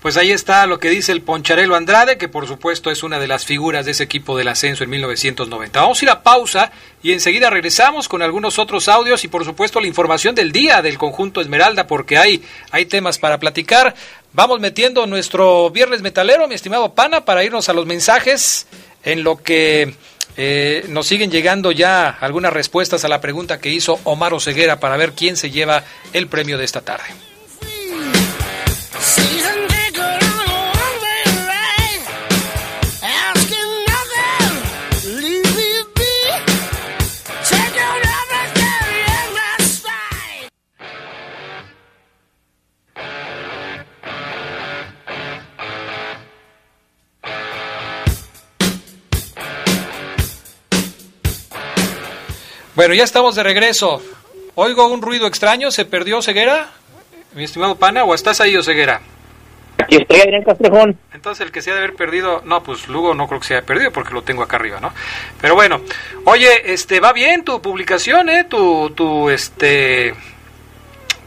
pues 0.00 0.16
ahí 0.16 0.30
está 0.30 0.66
lo 0.66 0.78
que 0.78 0.90
dice 0.90 1.12
el 1.12 1.22
Poncharelo 1.22 1.74
Andrade, 1.74 2.18
que 2.18 2.28
por 2.28 2.46
supuesto 2.46 2.90
es 2.90 3.02
una 3.02 3.18
de 3.18 3.26
las 3.26 3.44
figuras 3.44 3.84
de 3.84 3.90
ese 3.90 4.04
equipo 4.04 4.38
del 4.38 4.48
ascenso 4.48 4.84
en 4.84 4.90
1990. 4.90 5.80
Vamos 5.80 6.00
a 6.00 6.04
ir 6.04 6.10
a 6.10 6.22
pausa 6.22 6.72
y 7.02 7.12
enseguida 7.12 7.50
regresamos 7.50 8.08
con 8.08 8.22
algunos 8.22 8.58
otros 8.58 8.88
audios 8.88 9.24
y 9.24 9.28
por 9.28 9.44
supuesto 9.44 9.80
la 9.80 9.88
información 9.88 10.34
del 10.34 10.50
día 10.50 10.82
del 10.82 10.98
conjunto 10.98 11.40
Esmeralda, 11.40 11.86
porque 11.86 12.16
hay, 12.16 12.42
hay 12.70 12.86
temas 12.86 13.18
para 13.18 13.38
platicar. 13.38 13.94
Vamos 14.32 14.60
metiendo 14.60 15.04
nuestro 15.06 15.68
viernes 15.70 16.00
metalero, 16.00 16.48
mi 16.48 16.54
estimado 16.54 16.94
Pana, 16.94 17.24
para 17.24 17.44
irnos 17.44 17.68
a 17.68 17.72
los 17.72 17.84
mensajes 17.84 18.68
en 19.02 19.24
lo 19.24 19.42
que 19.42 19.94
eh, 20.40 20.84
nos 20.88 21.08
siguen 21.08 21.32
llegando 21.32 21.72
ya 21.72 22.08
algunas 22.08 22.52
respuestas 22.52 23.04
a 23.04 23.08
la 23.08 23.20
pregunta 23.20 23.58
que 23.58 23.70
hizo 23.70 23.98
Omar 24.04 24.32
Oseguera 24.32 24.78
para 24.78 24.96
ver 24.96 25.12
quién 25.12 25.36
se 25.36 25.50
lleva 25.50 25.82
el 26.12 26.28
premio 26.28 26.56
de 26.56 26.64
esta 26.64 26.80
tarde. 26.80 27.06
Bueno, 52.78 52.94
ya 52.94 53.02
estamos 53.02 53.34
de 53.34 53.42
regreso. 53.42 54.00
Oigo 54.54 54.86
un 54.86 55.02
ruido 55.02 55.26
extraño, 55.26 55.72
¿se 55.72 55.84
perdió 55.84 56.22
Ceguera? 56.22 56.68
Mi 57.34 57.42
estimado 57.42 57.74
Pana, 57.74 58.04
¿o 58.04 58.14
estás 58.14 58.40
ahí, 58.40 58.56
o 58.56 58.62
Ceguera? 58.62 59.00
Aquí 59.78 59.96
estoy, 59.96 60.20
Adrián 60.20 60.44
Castrejón. 60.44 60.96
Entonces 61.12 61.44
el 61.44 61.50
que 61.50 61.60
se 61.60 61.72
ha 61.72 61.74
de 61.74 61.80
haber 61.80 61.96
perdido, 61.96 62.40
no, 62.44 62.62
pues 62.62 62.86
Lugo 62.86 63.14
no 63.14 63.26
creo 63.26 63.40
que 63.40 63.48
se 63.48 63.56
haya 63.56 63.66
perdido 63.66 63.90
porque 63.90 64.14
lo 64.14 64.22
tengo 64.22 64.44
acá 64.44 64.58
arriba, 64.58 64.78
¿no? 64.78 64.92
Pero 65.40 65.56
bueno, 65.56 65.80
oye, 66.24 66.72
este, 66.72 67.00
va 67.00 67.12
bien 67.12 67.42
tu 67.42 67.60
publicación, 67.60 68.28
¿eh? 68.28 68.44
Tu, 68.44 68.90
tu, 68.90 69.28
este, 69.28 70.14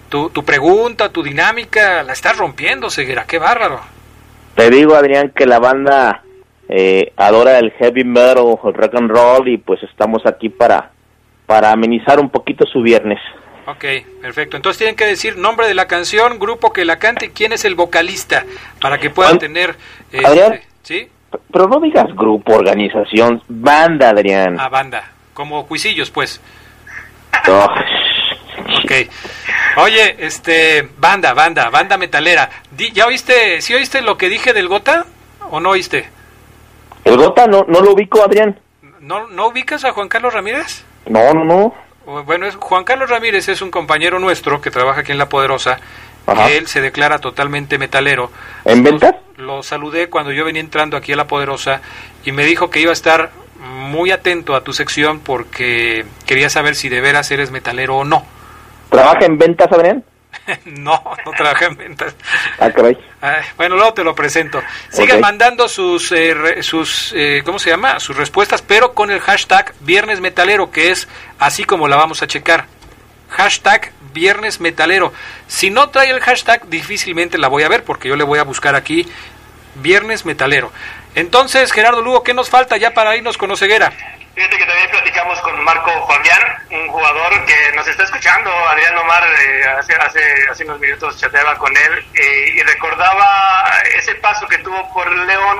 tu, 0.07 0.29
tu 0.29 0.45
pregunta, 0.45 1.09
tu 1.09 1.21
dinámica, 1.21 2.01
la 2.03 2.13
estás 2.13 2.37
rompiendo, 2.37 2.89
Ceguera, 2.89 3.25
qué 3.27 3.39
bárbaro. 3.39 3.81
Te 4.55 4.69
digo, 4.69 4.95
Adrián, 4.95 5.33
que 5.35 5.45
la 5.45 5.59
banda 5.59 6.23
eh, 6.69 7.11
adora 7.17 7.59
el 7.59 7.71
heavy 7.71 8.05
metal, 8.05 8.57
el 8.63 8.73
rock 8.73 8.95
and 8.95 9.11
roll 9.11 9.49
y 9.49 9.57
pues 9.57 9.83
estamos 9.83 10.25
aquí 10.25 10.47
para 10.47 10.91
para 11.51 11.73
amenizar 11.73 12.17
un 12.21 12.29
poquito 12.29 12.65
su 12.65 12.81
viernes. 12.81 13.19
Ok, 13.67 13.83
perfecto. 14.21 14.55
Entonces 14.55 14.77
tienen 14.77 14.95
que 14.95 15.05
decir 15.05 15.37
nombre 15.37 15.67
de 15.67 15.73
la 15.73 15.85
canción, 15.85 16.39
grupo 16.39 16.71
que 16.71 16.85
la 16.85 16.97
cante 16.97 17.25
y 17.25 17.29
quién 17.31 17.51
es 17.51 17.65
el 17.65 17.75
vocalista 17.75 18.45
para 18.79 18.99
que 18.99 19.09
puedan 19.09 19.37
tener... 19.37 19.75
Este, 20.13 20.25
Adrián, 20.25 20.61
¿Sí? 20.81 21.09
Pero 21.51 21.67
no 21.67 21.81
digas 21.81 22.05
grupo, 22.15 22.53
organización, 22.53 23.43
banda, 23.49 24.11
Adrián. 24.11 24.57
Ah, 24.61 24.69
banda. 24.69 25.11
Como 25.33 25.67
cuisillos, 25.67 26.09
pues. 26.09 26.39
Oh, 27.49 27.67
Ok. 28.85 28.91
Oye, 29.75 30.15
este, 30.19 30.87
banda, 30.99 31.33
banda, 31.33 31.69
banda 31.69 31.97
metalera. 31.97 32.49
¿Ya 32.93 33.07
oíste, 33.07 33.59
sí 33.59 33.73
oíste 33.73 34.01
lo 34.01 34.17
que 34.17 34.29
dije 34.29 34.53
del 34.53 34.69
Gota 34.69 35.05
o 35.49 35.59
no 35.59 35.71
oíste? 35.71 36.09
¿El 37.03 37.17
Gota 37.17 37.45
no, 37.45 37.65
no 37.67 37.81
lo 37.81 37.91
ubico, 37.91 38.23
Adrián? 38.23 38.57
¿No, 39.01 39.27
¿No 39.27 39.47
ubicas 39.47 39.83
a 39.83 39.91
Juan 39.91 40.07
Carlos 40.07 40.33
Ramírez? 40.33 40.85
No, 41.07 41.33
no, 41.33 41.43
no. 41.43 41.73
O- 42.05 42.23
Bueno, 42.23 42.45
es, 42.47 42.55
Juan 42.55 42.83
Carlos 42.83 43.09
Ramírez 43.09 43.47
es 43.49 43.61
un 43.61 43.71
compañero 43.71 44.19
nuestro 44.19 44.61
que 44.61 44.71
trabaja 44.71 45.01
aquí 45.01 45.11
en 45.11 45.17
La 45.17 45.29
Poderosa. 45.29 45.79
Ajá. 46.27 46.45
que 46.45 46.57
Él 46.57 46.67
se 46.67 46.81
declara 46.81 47.17
totalmente 47.17 47.79
metalero. 47.79 48.31
¿En 48.63 48.83
ventas? 48.83 49.15
Lo 49.37 49.63
saludé 49.63 50.07
cuando 50.07 50.31
yo 50.31 50.45
venía 50.45 50.61
entrando 50.61 50.95
aquí 50.95 51.11
a 51.13 51.15
La 51.15 51.25
Poderosa 51.25 51.81
y 52.23 52.31
me 52.31 52.45
dijo 52.45 52.69
que 52.69 52.79
iba 52.79 52.91
a 52.91 52.93
estar 52.93 53.31
muy 53.59 54.11
atento 54.11 54.55
a 54.55 54.63
tu 54.63 54.71
sección 54.71 55.19
porque 55.19 56.05
quería 56.27 56.49
saber 56.51 56.75
si 56.75 56.89
de 56.89 57.01
veras 57.01 57.31
eres 57.31 57.49
metalero 57.49 57.97
o 57.97 58.03
no. 58.03 58.23
¿Trabaja 58.91 59.25
en 59.25 59.39
ventas, 59.39 59.71
Adrián? 59.71 60.03
no, 60.65 61.01
no 61.25 61.31
trabaja 61.31 61.65
en 61.65 61.75
ventas. 61.77 62.15
Ah, 62.59 62.69
caray. 62.71 62.97
Ay, 63.21 63.43
bueno, 63.57 63.75
luego 63.75 63.93
te 63.93 64.03
lo 64.03 64.15
presento. 64.15 64.61
Sigan 64.89 65.19
mandando 65.21 65.67
sus, 65.67 66.11
eh, 66.11 66.33
re- 66.33 66.63
sus 66.63 67.13
eh, 67.15 67.41
¿cómo 67.45 67.59
se 67.59 67.69
llama? 67.69 67.99
Sus 67.99 68.15
respuestas, 68.15 68.61
pero 68.61 68.93
con 68.93 69.11
el 69.11 69.19
hashtag 69.19 69.73
Viernes 69.81 70.21
Metalero, 70.21 70.71
que 70.71 70.91
es 70.91 71.07
así 71.39 71.63
como 71.63 71.87
la 71.87 71.95
vamos 71.97 72.21
a 72.23 72.27
checar. 72.27 72.65
Hashtag 73.29 73.91
Viernes 74.13 74.59
Metalero. 74.59 75.13
Si 75.47 75.69
no 75.69 75.89
trae 75.89 76.09
el 76.09 76.19
hashtag, 76.19 76.65
difícilmente 76.67 77.37
la 77.37 77.47
voy 77.47 77.63
a 77.63 77.69
ver, 77.69 77.83
porque 77.83 78.09
yo 78.09 78.15
le 78.15 78.23
voy 78.23 78.39
a 78.39 78.43
buscar 78.43 78.75
aquí 78.75 79.07
Viernes 79.75 80.25
Metalero. 80.25 80.71
Entonces, 81.15 81.71
Gerardo 81.71 82.01
Lugo, 82.01 82.23
¿qué 82.23 82.33
nos 82.33 82.49
falta 82.49 82.77
ya 82.77 82.91
para 82.93 83.15
irnos 83.15 83.37
con 83.37 83.51
Oceguera? 83.51 83.93
Fíjate 84.33 84.57
que 84.57 84.65
también 84.65 84.89
platicamos 84.89 85.41
con 85.41 85.61
Marco 85.61 86.07
Fabián, 86.07 86.39
un 86.69 86.87
jugador 86.87 87.45
que 87.45 87.71
nos 87.75 87.85
está 87.85 88.03
escuchando. 88.03 88.49
Adrián 88.69 88.97
Omar 88.97 89.23
eh, 89.23 89.65
hace, 89.77 89.93
hace, 89.95 90.21
hace 90.49 90.63
unos 90.63 90.79
minutos 90.79 91.19
chateaba 91.19 91.57
con 91.57 91.75
él 91.75 92.05
eh, 92.13 92.53
y 92.55 92.61
recordaba 92.61 93.67
ese 93.93 94.15
paso 94.15 94.47
que 94.47 94.59
tuvo 94.59 94.93
por 94.93 95.11
León, 95.11 95.59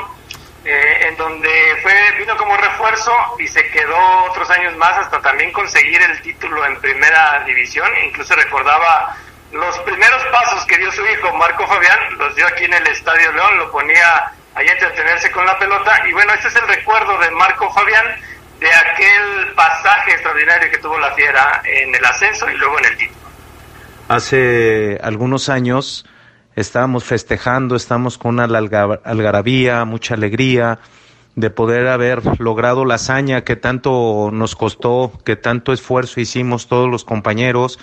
eh, 0.63 1.07
en 1.07 1.17
donde 1.17 1.79
fue 1.81 2.11
vino 2.17 2.37
como 2.37 2.55
refuerzo 2.55 3.13
y 3.39 3.47
se 3.49 3.67
quedó 3.71 4.23
otros 4.29 4.49
años 4.51 4.77
más 4.77 4.97
hasta 4.99 5.19
también 5.21 5.51
conseguir 5.51 6.01
el 6.01 6.21
título 6.21 6.65
en 6.65 6.79
primera 6.79 7.43
división. 7.45 7.89
Incluso 8.05 8.35
recordaba 8.35 9.17
los 9.51 9.77
primeros 9.79 10.23
pasos 10.27 10.65
que 10.65 10.77
dio 10.77 10.89
su 10.93 11.05
hijo 11.07 11.33
Marco 11.33 11.67
Fabián, 11.67 12.17
los 12.17 12.33
dio 12.37 12.47
aquí 12.47 12.63
en 12.63 12.73
el 12.73 12.87
Estadio 12.87 13.33
León, 13.33 13.57
lo 13.57 13.69
ponía 13.69 14.31
ahí 14.55 14.67
a 14.69 14.71
entretenerse 14.71 15.29
con 15.29 15.45
la 15.45 15.59
pelota. 15.59 16.07
Y 16.07 16.13
bueno, 16.13 16.33
este 16.33 16.47
es 16.47 16.55
el 16.55 16.67
recuerdo 16.69 17.17
de 17.17 17.31
Marco 17.31 17.69
Fabián 17.73 18.30
de 18.61 18.67
aquel 18.67 19.53
pasaje 19.55 20.11
extraordinario 20.11 20.69
que 20.71 20.77
tuvo 20.77 20.97
la 20.99 21.11
Fiera 21.15 21.61
en 21.65 21.93
el 21.93 22.05
ascenso 22.05 22.49
y 22.49 22.55
luego 22.57 22.79
en 22.79 22.85
el 22.85 22.97
título. 22.97 23.19
Hace 24.07 24.99
algunos 25.03 25.49
años 25.49 26.05
estábamos 26.55 27.03
festejando, 27.03 27.75
estamos 27.75 28.17
con 28.17 28.35
una 28.35 28.45
alga- 28.45 29.01
algarabía, 29.03 29.83
mucha 29.85 30.13
alegría 30.13 30.79
de 31.35 31.49
poder 31.49 31.87
haber 31.87 32.39
logrado 32.39 32.85
la 32.85 32.95
hazaña 32.95 33.43
que 33.43 33.55
tanto 33.55 34.29
nos 34.31 34.55
costó, 34.55 35.13
que 35.25 35.35
tanto 35.37 35.71
esfuerzo 35.73 36.19
hicimos 36.19 36.67
todos 36.67 36.89
los 36.89 37.03
compañeros, 37.05 37.79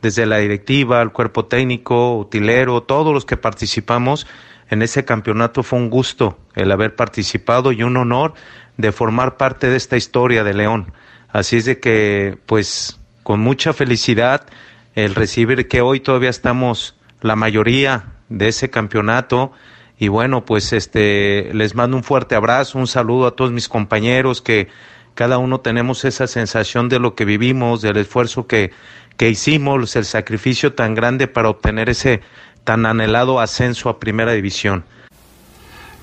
desde 0.00 0.24
la 0.24 0.38
directiva, 0.38 1.02
el 1.02 1.10
cuerpo 1.10 1.44
técnico, 1.46 2.16
utilero, 2.16 2.82
todos 2.84 3.12
los 3.12 3.24
que 3.24 3.36
participamos 3.36 4.26
en 4.70 4.82
ese 4.82 5.04
campeonato 5.04 5.62
fue 5.62 5.78
un 5.80 5.90
gusto 5.90 6.38
el 6.54 6.72
haber 6.72 6.96
participado 6.96 7.72
y 7.72 7.82
un 7.82 7.96
honor 7.96 8.34
de 8.76 8.92
formar 8.92 9.36
parte 9.36 9.68
de 9.68 9.76
esta 9.76 9.96
historia 9.96 10.44
de 10.44 10.54
León. 10.54 10.92
Así 11.28 11.56
es 11.56 11.64
de 11.64 11.80
que, 11.80 12.38
pues, 12.46 12.98
con 13.22 13.40
mucha 13.40 13.72
felicidad, 13.72 14.46
el 14.94 15.14
recibir 15.14 15.68
que 15.68 15.80
hoy 15.80 16.00
todavía 16.00 16.30
estamos 16.30 16.96
la 17.20 17.36
mayoría 17.36 18.04
de 18.28 18.48
ese 18.48 18.70
campeonato 18.70 19.52
y 19.98 20.08
bueno, 20.08 20.44
pues 20.44 20.72
este 20.72 21.50
les 21.54 21.74
mando 21.74 21.96
un 21.96 22.02
fuerte 22.02 22.34
abrazo, 22.34 22.78
un 22.78 22.88
saludo 22.88 23.28
a 23.28 23.36
todos 23.36 23.52
mis 23.52 23.68
compañeros 23.68 24.42
que 24.42 24.68
cada 25.14 25.38
uno 25.38 25.60
tenemos 25.60 26.04
esa 26.04 26.26
sensación 26.26 26.88
de 26.88 26.98
lo 26.98 27.14
que 27.14 27.24
vivimos, 27.24 27.82
del 27.82 27.98
esfuerzo 27.98 28.46
que, 28.46 28.72
que 29.16 29.28
hicimos, 29.28 29.94
el 29.94 30.04
sacrificio 30.04 30.72
tan 30.72 30.94
grande 30.94 31.28
para 31.28 31.50
obtener 31.50 31.88
ese 31.88 32.22
tan 32.64 32.86
anhelado 32.86 33.40
ascenso 33.40 33.88
a 33.88 34.00
Primera 34.00 34.32
División. 34.32 34.84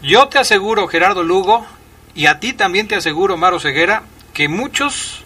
Yo 0.01 0.27
te 0.27 0.37
aseguro, 0.37 0.87
Gerardo 0.87 1.23
Lugo, 1.23 1.65
y 2.19 2.25
a 2.27 2.41
ti 2.41 2.51
también 2.51 2.89
te 2.89 2.95
aseguro, 2.95 3.37
Maro 3.37 3.61
Ceguera, 3.61 4.03
que 4.33 4.49
muchos 4.49 5.23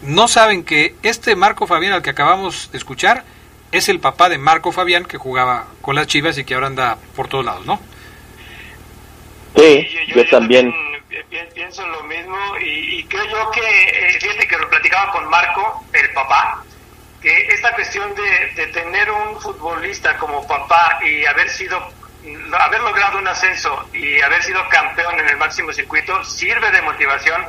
no 0.00 0.26
saben 0.26 0.64
que 0.64 0.94
este 1.02 1.36
Marco 1.36 1.66
Fabián 1.66 1.92
al 1.92 2.00
que 2.00 2.08
acabamos 2.08 2.70
de 2.72 2.78
escuchar 2.78 3.24
es 3.70 3.90
el 3.90 4.00
papá 4.00 4.30
de 4.30 4.38
Marco 4.38 4.72
Fabián 4.72 5.04
que 5.04 5.18
jugaba 5.18 5.66
con 5.82 5.96
las 5.96 6.06
Chivas 6.06 6.38
y 6.38 6.44
que 6.44 6.54
ahora 6.54 6.68
anda 6.68 6.96
por 7.14 7.28
todos 7.28 7.44
lados, 7.44 7.66
¿no? 7.66 7.78
Sí, 9.54 9.86
yo, 10.08 10.26
también. 10.30 10.72
Pi- 11.08 11.38
Pienso 11.54 11.86
lo 11.88 12.02
mismo 12.04 12.36
y, 12.64 13.00
y 13.00 13.04
creo 13.04 13.24
yo 13.26 13.50
que, 13.50 13.60
eh, 13.60 14.18
fíjate 14.18 14.48
que 14.48 14.56
lo 14.56 14.70
platicaba 14.70 15.12
con 15.12 15.28
Marco, 15.28 15.84
el 15.92 16.10
papá, 16.14 16.64
que 17.20 17.48
esta 17.48 17.74
cuestión 17.74 18.14
de, 18.14 18.62
de 18.62 18.72
tener 18.72 19.10
un 19.10 19.38
futbolista 19.42 20.16
como 20.16 20.46
papá 20.46 21.00
y 21.06 21.26
haber 21.26 21.50
sido 21.50 21.78
haber 22.58 22.80
logrado 22.80 23.18
un 23.18 23.28
ascenso 23.28 23.88
y 23.92 24.20
haber 24.20 24.42
sido 24.42 24.66
campeón 24.68 25.18
en 25.20 25.28
el 25.28 25.36
máximo 25.36 25.72
circuito 25.72 26.24
sirve 26.24 26.70
de 26.70 26.82
motivación 26.82 27.44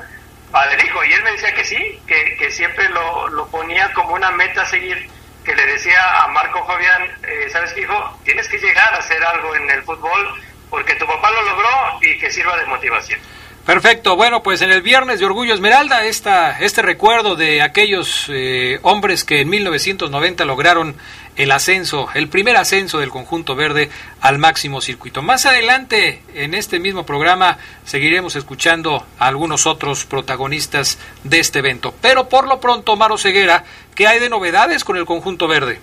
para 0.52 0.74
el 0.74 0.86
hijo. 0.86 1.04
Y 1.04 1.14
él 1.14 1.24
me 1.24 1.32
decía 1.32 1.54
que 1.54 1.64
sí, 1.64 2.02
que, 2.08 2.36
que 2.38 2.52
siempre 2.52 2.90
lo, 2.90 3.28
lo 3.30 3.48
ponía 3.48 3.92
como 3.94 4.14
una 4.14 4.32
meta 4.32 4.62
a 4.62 4.66
seguir, 4.66 5.10
que 5.44 5.56
le 5.56 5.66
decía 5.66 6.24
a 6.24 6.28
Marco 6.30 6.66
Fabián, 6.66 7.04
eh, 7.24 7.48
¿sabes 7.52 7.74
qué, 7.74 7.82
hijo? 7.82 8.20
Tienes 8.24 8.48
que 8.48 8.58
llegar 8.58 8.94
a 8.94 8.98
hacer 8.98 9.24
algo 9.24 9.56
en 9.56 9.70
el 9.70 9.84
fútbol 9.84 10.42
porque 10.70 10.96
tu 10.96 11.06
papá 11.06 11.32
lo 11.32 11.42
logró 11.44 12.00
y 12.02 12.18
que 12.18 12.32
sirva 12.32 12.58
de 12.58 12.66
motivación. 12.66 13.20
Perfecto, 13.66 14.16
bueno, 14.16 14.43
pues 14.43 14.61
en 14.61 14.72
el 14.72 14.84
viernes 14.84 15.20
de 15.20 15.26
Orgullo 15.26 15.55
Esmeralda, 15.55 16.05
esta, 16.05 16.59
este 16.59 16.84
recuerdo 16.84 17.36
de 17.36 17.63
aquellos 17.63 18.28
eh, 18.30 18.78
hombres 18.84 19.24
que 19.24 19.41
en 19.41 19.49
1990 19.49 20.45
lograron 20.45 20.95
el 21.36 21.51
ascenso, 21.51 22.07
el 22.13 22.28
primer 22.30 22.57
ascenso 22.57 22.99
del 22.99 23.09
conjunto 23.09 23.55
verde 23.55 23.89
al 24.22 24.38
máximo 24.38 24.82
circuito. 24.82 25.24
Más 25.24 25.47
adelante, 25.47 26.22
en 26.36 26.53
este 26.53 26.78
mismo 26.80 27.07
programa, 27.07 27.57
seguiremos 27.86 28.36
escuchando 28.36 29.03
a 29.18 29.26
algunos 29.28 29.66
otros 29.66 30.05
protagonistas 30.05 30.99
de 31.24 31.39
este 31.39 31.57
evento. 31.59 31.91
Pero 32.01 32.30
por 32.30 32.47
lo 32.47 32.59
pronto, 32.59 32.95
Maro 32.95 33.18
Ceguera, 33.18 33.63
¿qué 33.95 34.05
hay 34.05 34.20
de 34.20 34.30
novedades 34.30 34.84
con 34.84 34.95
el 34.95 35.05
conjunto 35.05 35.47
verde? 35.47 35.80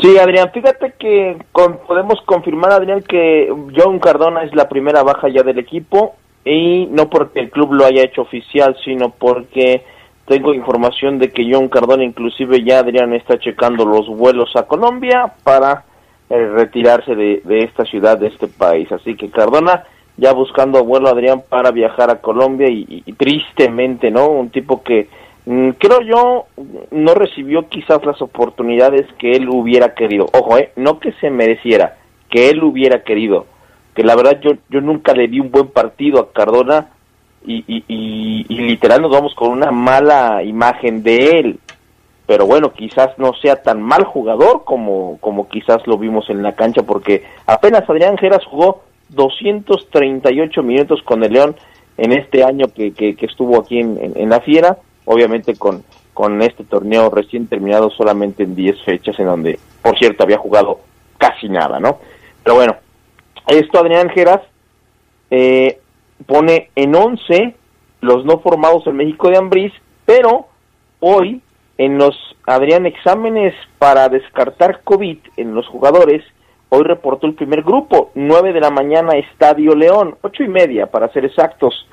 Sí, 0.00 0.16
Adrián, 0.16 0.50
fíjate 0.54 0.94
que 0.98 1.36
con- 1.52 1.78
podemos 1.86 2.18
confirmar, 2.24 2.72
Adrián, 2.72 3.02
que 3.02 3.52
John 3.76 3.98
Cardona 3.98 4.42
es 4.44 4.54
la 4.54 4.70
primera 4.70 5.02
baja 5.02 5.28
ya 5.28 5.42
del 5.42 5.58
equipo 5.58 6.16
y 6.44 6.86
no 6.86 7.08
porque 7.08 7.40
el 7.40 7.50
club 7.50 7.74
lo 7.74 7.84
haya 7.84 8.02
hecho 8.02 8.22
oficial, 8.22 8.76
sino 8.84 9.10
porque 9.10 9.84
tengo 10.26 10.54
información 10.54 11.18
de 11.18 11.30
que 11.30 11.48
John 11.50 11.68
Cardona 11.68 12.04
inclusive 12.04 12.64
ya, 12.64 12.80
Adrián, 12.80 13.12
está 13.14 13.38
checando 13.38 13.84
los 13.84 14.08
vuelos 14.08 14.54
a 14.56 14.66
Colombia 14.66 15.32
para 15.44 15.84
eh, 16.30 16.46
retirarse 16.46 17.14
de, 17.14 17.42
de 17.44 17.64
esta 17.64 17.84
ciudad, 17.84 18.18
de 18.18 18.28
este 18.28 18.48
país. 18.48 18.90
Así 18.90 19.14
que 19.16 19.30
Cardona 19.30 19.84
ya 20.16 20.32
buscando 20.32 20.84
vuelo 20.84 21.08
Adrián 21.08 21.42
para 21.48 21.70
viajar 21.70 22.10
a 22.10 22.20
Colombia 22.20 22.68
y, 22.70 23.00
tristemente, 23.14 24.10
¿no? 24.10 24.28
Un 24.28 24.50
tipo 24.50 24.82
que 24.82 25.08
mm, 25.46 25.70
creo 25.70 26.00
yo 26.02 26.46
no 26.90 27.14
recibió 27.14 27.68
quizás 27.68 28.04
las 28.04 28.20
oportunidades 28.20 29.06
que 29.18 29.32
él 29.32 29.48
hubiera 29.48 29.94
querido. 29.94 30.26
Ojo, 30.32 30.58
¿eh? 30.58 30.72
No 30.76 30.98
que 31.00 31.12
se 31.12 31.30
mereciera, 31.30 31.96
que 32.30 32.50
él 32.50 32.62
hubiera 32.62 33.02
querido. 33.02 33.46
Que 33.94 34.02
la 34.02 34.14
verdad 34.16 34.40
yo, 34.40 34.52
yo 34.70 34.80
nunca 34.80 35.12
le 35.12 35.28
di 35.28 35.40
un 35.40 35.50
buen 35.50 35.68
partido 35.68 36.20
a 36.20 36.32
Cardona 36.32 36.88
y, 37.44 37.64
y, 37.66 38.44
literal 38.48 39.02
nos 39.02 39.10
vamos 39.10 39.34
con 39.34 39.50
una 39.50 39.72
mala 39.72 40.44
imagen 40.44 41.02
de 41.02 41.40
él 41.40 41.60
pero 42.26 42.46
bueno, 42.46 42.72
quizás 42.72 43.10
no 43.18 43.34
sea 43.34 43.62
tan 43.62 43.82
mal 43.82 44.04
jugador 44.04 44.62
como, 44.64 45.18
como 45.20 45.48
quizás 45.48 45.86
lo 45.86 45.98
vimos 45.98 46.30
en 46.30 46.42
la 46.42 46.54
cancha, 46.54 46.82
porque 46.82 47.24
apenas 47.46 47.88
Adrián 47.88 48.16
Geras 48.16 48.44
jugó 48.46 48.84
238 49.10 50.62
minutos 50.62 51.02
con 51.02 51.22
el 51.24 51.32
León 51.32 51.56
en 51.98 52.12
este 52.12 52.44
año 52.44 52.68
que, 52.74 52.92
que, 52.94 53.16
estuvo 53.20 53.60
aquí 53.60 53.80
en, 53.80 54.12
en, 54.14 54.30
la 54.30 54.40
Fiera, 54.40 54.78
obviamente 55.04 55.56
con, 55.56 55.82
con 56.14 56.40
este 56.42 56.64
torneo 56.64 57.10
recién 57.10 57.48
terminado 57.48 57.90
solamente 57.90 58.44
en 58.44 58.54
10 58.54 58.82
fechas, 58.82 59.18
en 59.18 59.26
donde, 59.26 59.58
por 59.82 59.98
cierto, 59.98 60.22
había 60.22 60.38
jugado 60.38 60.80
casi 61.18 61.48
nada, 61.48 61.80
¿no? 61.80 61.98
Pero 62.42 62.56
bueno, 62.56 62.76
esto 63.46 63.80
Adrián 63.80 64.08
Geras 64.10 64.40
eh, 65.30 65.78
pone 66.26 66.70
en 66.74 66.94
11 66.94 67.54
los 68.00 68.24
no 68.24 68.38
formados 68.40 68.86
en 68.86 68.96
México 68.96 69.28
de 69.28 69.38
Ambriz, 69.38 69.72
pero 70.04 70.46
hoy 71.00 71.40
en 71.78 71.98
los 71.98 72.16
Adrián 72.46 72.86
exámenes 72.86 73.54
para 73.78 74.08
descartar 74.08 74.82
COVID 74.82 75.18
en 75.36 75.54
los 75.54 75.66
jugadores, 75.68 76.22
hoy 76.68 76.82
reportó 76.82 77.26
el 77.26 77.34
primer 77.34 77.62
grupo, 77.62 78.10
9 78.14 78.52
de 78.52 78.60
la 78.60 78.70
mañana 78.70 79.16
Estadio 79.16 79.74
León, 79.74 80.16
ocho 80.22 80.42
y 80.42 80.48
media 80.48 80.86
para 80.86 81.12
ser 81.12 81.24
exactos. 81.24 81.86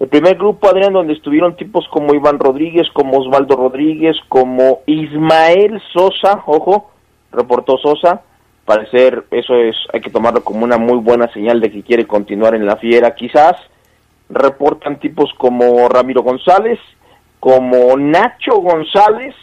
El 0.00 0.08
primer 0.08 0.36
grupo, 0.36 0.68
Adrián, 0.68 0.92
donde 0.92 1.12
estuvieron 1.12 1.56
tipos 1.56 1.86
como 1.88 2.14
Iván 2.14 2.38
Rodríguez, 2.38 2.88
como 2.92 3.18
Osvaldo 3.18 3.56
Rodríguez, 3.56 4.16
como 4.28 4.80
Ismael 4.86 5.80
Sosa, 5.92 6.42
ojo, 6.46 6.90
reportó 7.30 7.78
Sosa, 7.78 8.22
parecer 8.64 9.24
eso 9.30 9.54
es, 9.54 9.76
hay 9.92 10.00
que 10.00 10.10
tomarlo 10.10 10.42
como 10.42 10.64
una 10.64 10.78
muy 10.78 10.98
buena 10.98 11.32
señal 11.32 11.60
de 11.60 11.70
que 11.70 11.82
quiere 11.82 12.06
continuar 12.06 12.54
en 12.54 12.66
la 12.66 12.76
fiera 12.76 13.14
quizás. 13.14 13.56
Reportan 14.28 14.98
tipos 14.98 15.32
como 15.36 15.88
Ramiro 15.88 16.22
González, 16.22 16.78
como 17.40 17.96
Nacho 17.96 18.56
González, 18.56 19.34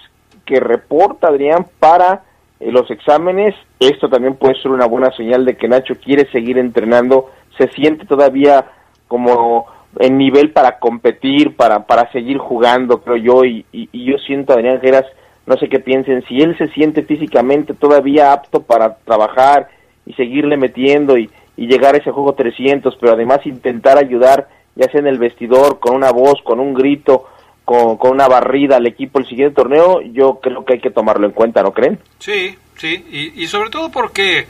que 0.45 0.59
reporta 0.59 1.27
Adrián 1.27 1.67
para 1.79 2.23
eh, 2.59 2.71
los 2.71 2.89
exámenes. 2.89 3.55
Esto 3.79 4.09
también 4.09 4.35
puede 4.35 4.59
ser 4.61 4.71
una 4.71 4.87
buena 4.87 5.11
señal 5.15 5.45
de 5.45 5.55
que 5.55 5.67
Nacho 5.67 5.95
quiere 5.95 6.29
seguir 6.31 6.57
entrenando, 6.57 7.29
se 7.57 7.69
siente 7.69 8.05
todavía 8.05 8.65
como 9.07 9.67
en 9.99 10.17
nivel 10.17 10.51
para 10.51 10.79
competir, 10.79 11.55
para, 11.55 11.85
para 11.85 12.11
seguir 12.11 12.37
jugando, 12.37 13.01
creo 13.01 13.17
yo, 13.17 13.45
y, 13.45 13.65
y, 13.71 14.05
yo 14.05 14.17
siento, 14.19 14.53
Adrián 14.53 14.79
Geras, 14.79 15.05
no 15.51 15.57
sé 15.57 15.67
qué 15.67 15.81
piensen, 15.81 16.23
si 16.29 16.41
él 16.41 16.57
se 16.57 16.69
siente 16.69 17.03
físicamente 17.03 17.73
todavía 17.73 18.31
apto 18.31 18.61
para 18.61 18.95
trabajar 18.99 19.67
y 20.05 20.13
seguirle 20.13 20.55
metiendo 20.55 21.17
y, 21.17 21.29
llegar 21.57 21.93
a 21.93 21.99
ese 21.99 22.09
juego 22.09 22.33
300, 22.33 22.97
pero 22.99 23.13
además 23.13 23.45
intentar 23.45 23.99
ayudar, 23.99 24.49
ya 24.75 24.89
sea 24.89 24.99
en 24.99 25.05
el 25.05 25.19
vestidor, 25.19 25.79
con 25.79 25.93
una 25.93 26.09
voz, 26.09 26.41
con 26.43 26.59
un 26.59 26.73
grito, 26.73 27.27
con, 27.65 27.97
una 28.01 28.27
barrida 28.27 28.77
al 28.77 28.87
equipo 28.87 29.19
el 29.19 29.27
siguiente 29.27 29.53
torneo, 29.53 30.01
yo 30.01 30.39
creo 30.41 30.65
que 30.65 30.73
hay 30.73 30.79
que 30.79 30.89
tomarlo 30.89 31.27
en 31.27 31.33
cuenta, 31.33 31.61
¿no 31.61 31.71
creen? 31.71 31.99
Sí, 32.17 32.57
sí, 32.77 33.05
y, 33.11 33.43
y 33.43 33.47
sobre 33.47 33.69
todo 33.69 33.91
porque, 33.91 34.47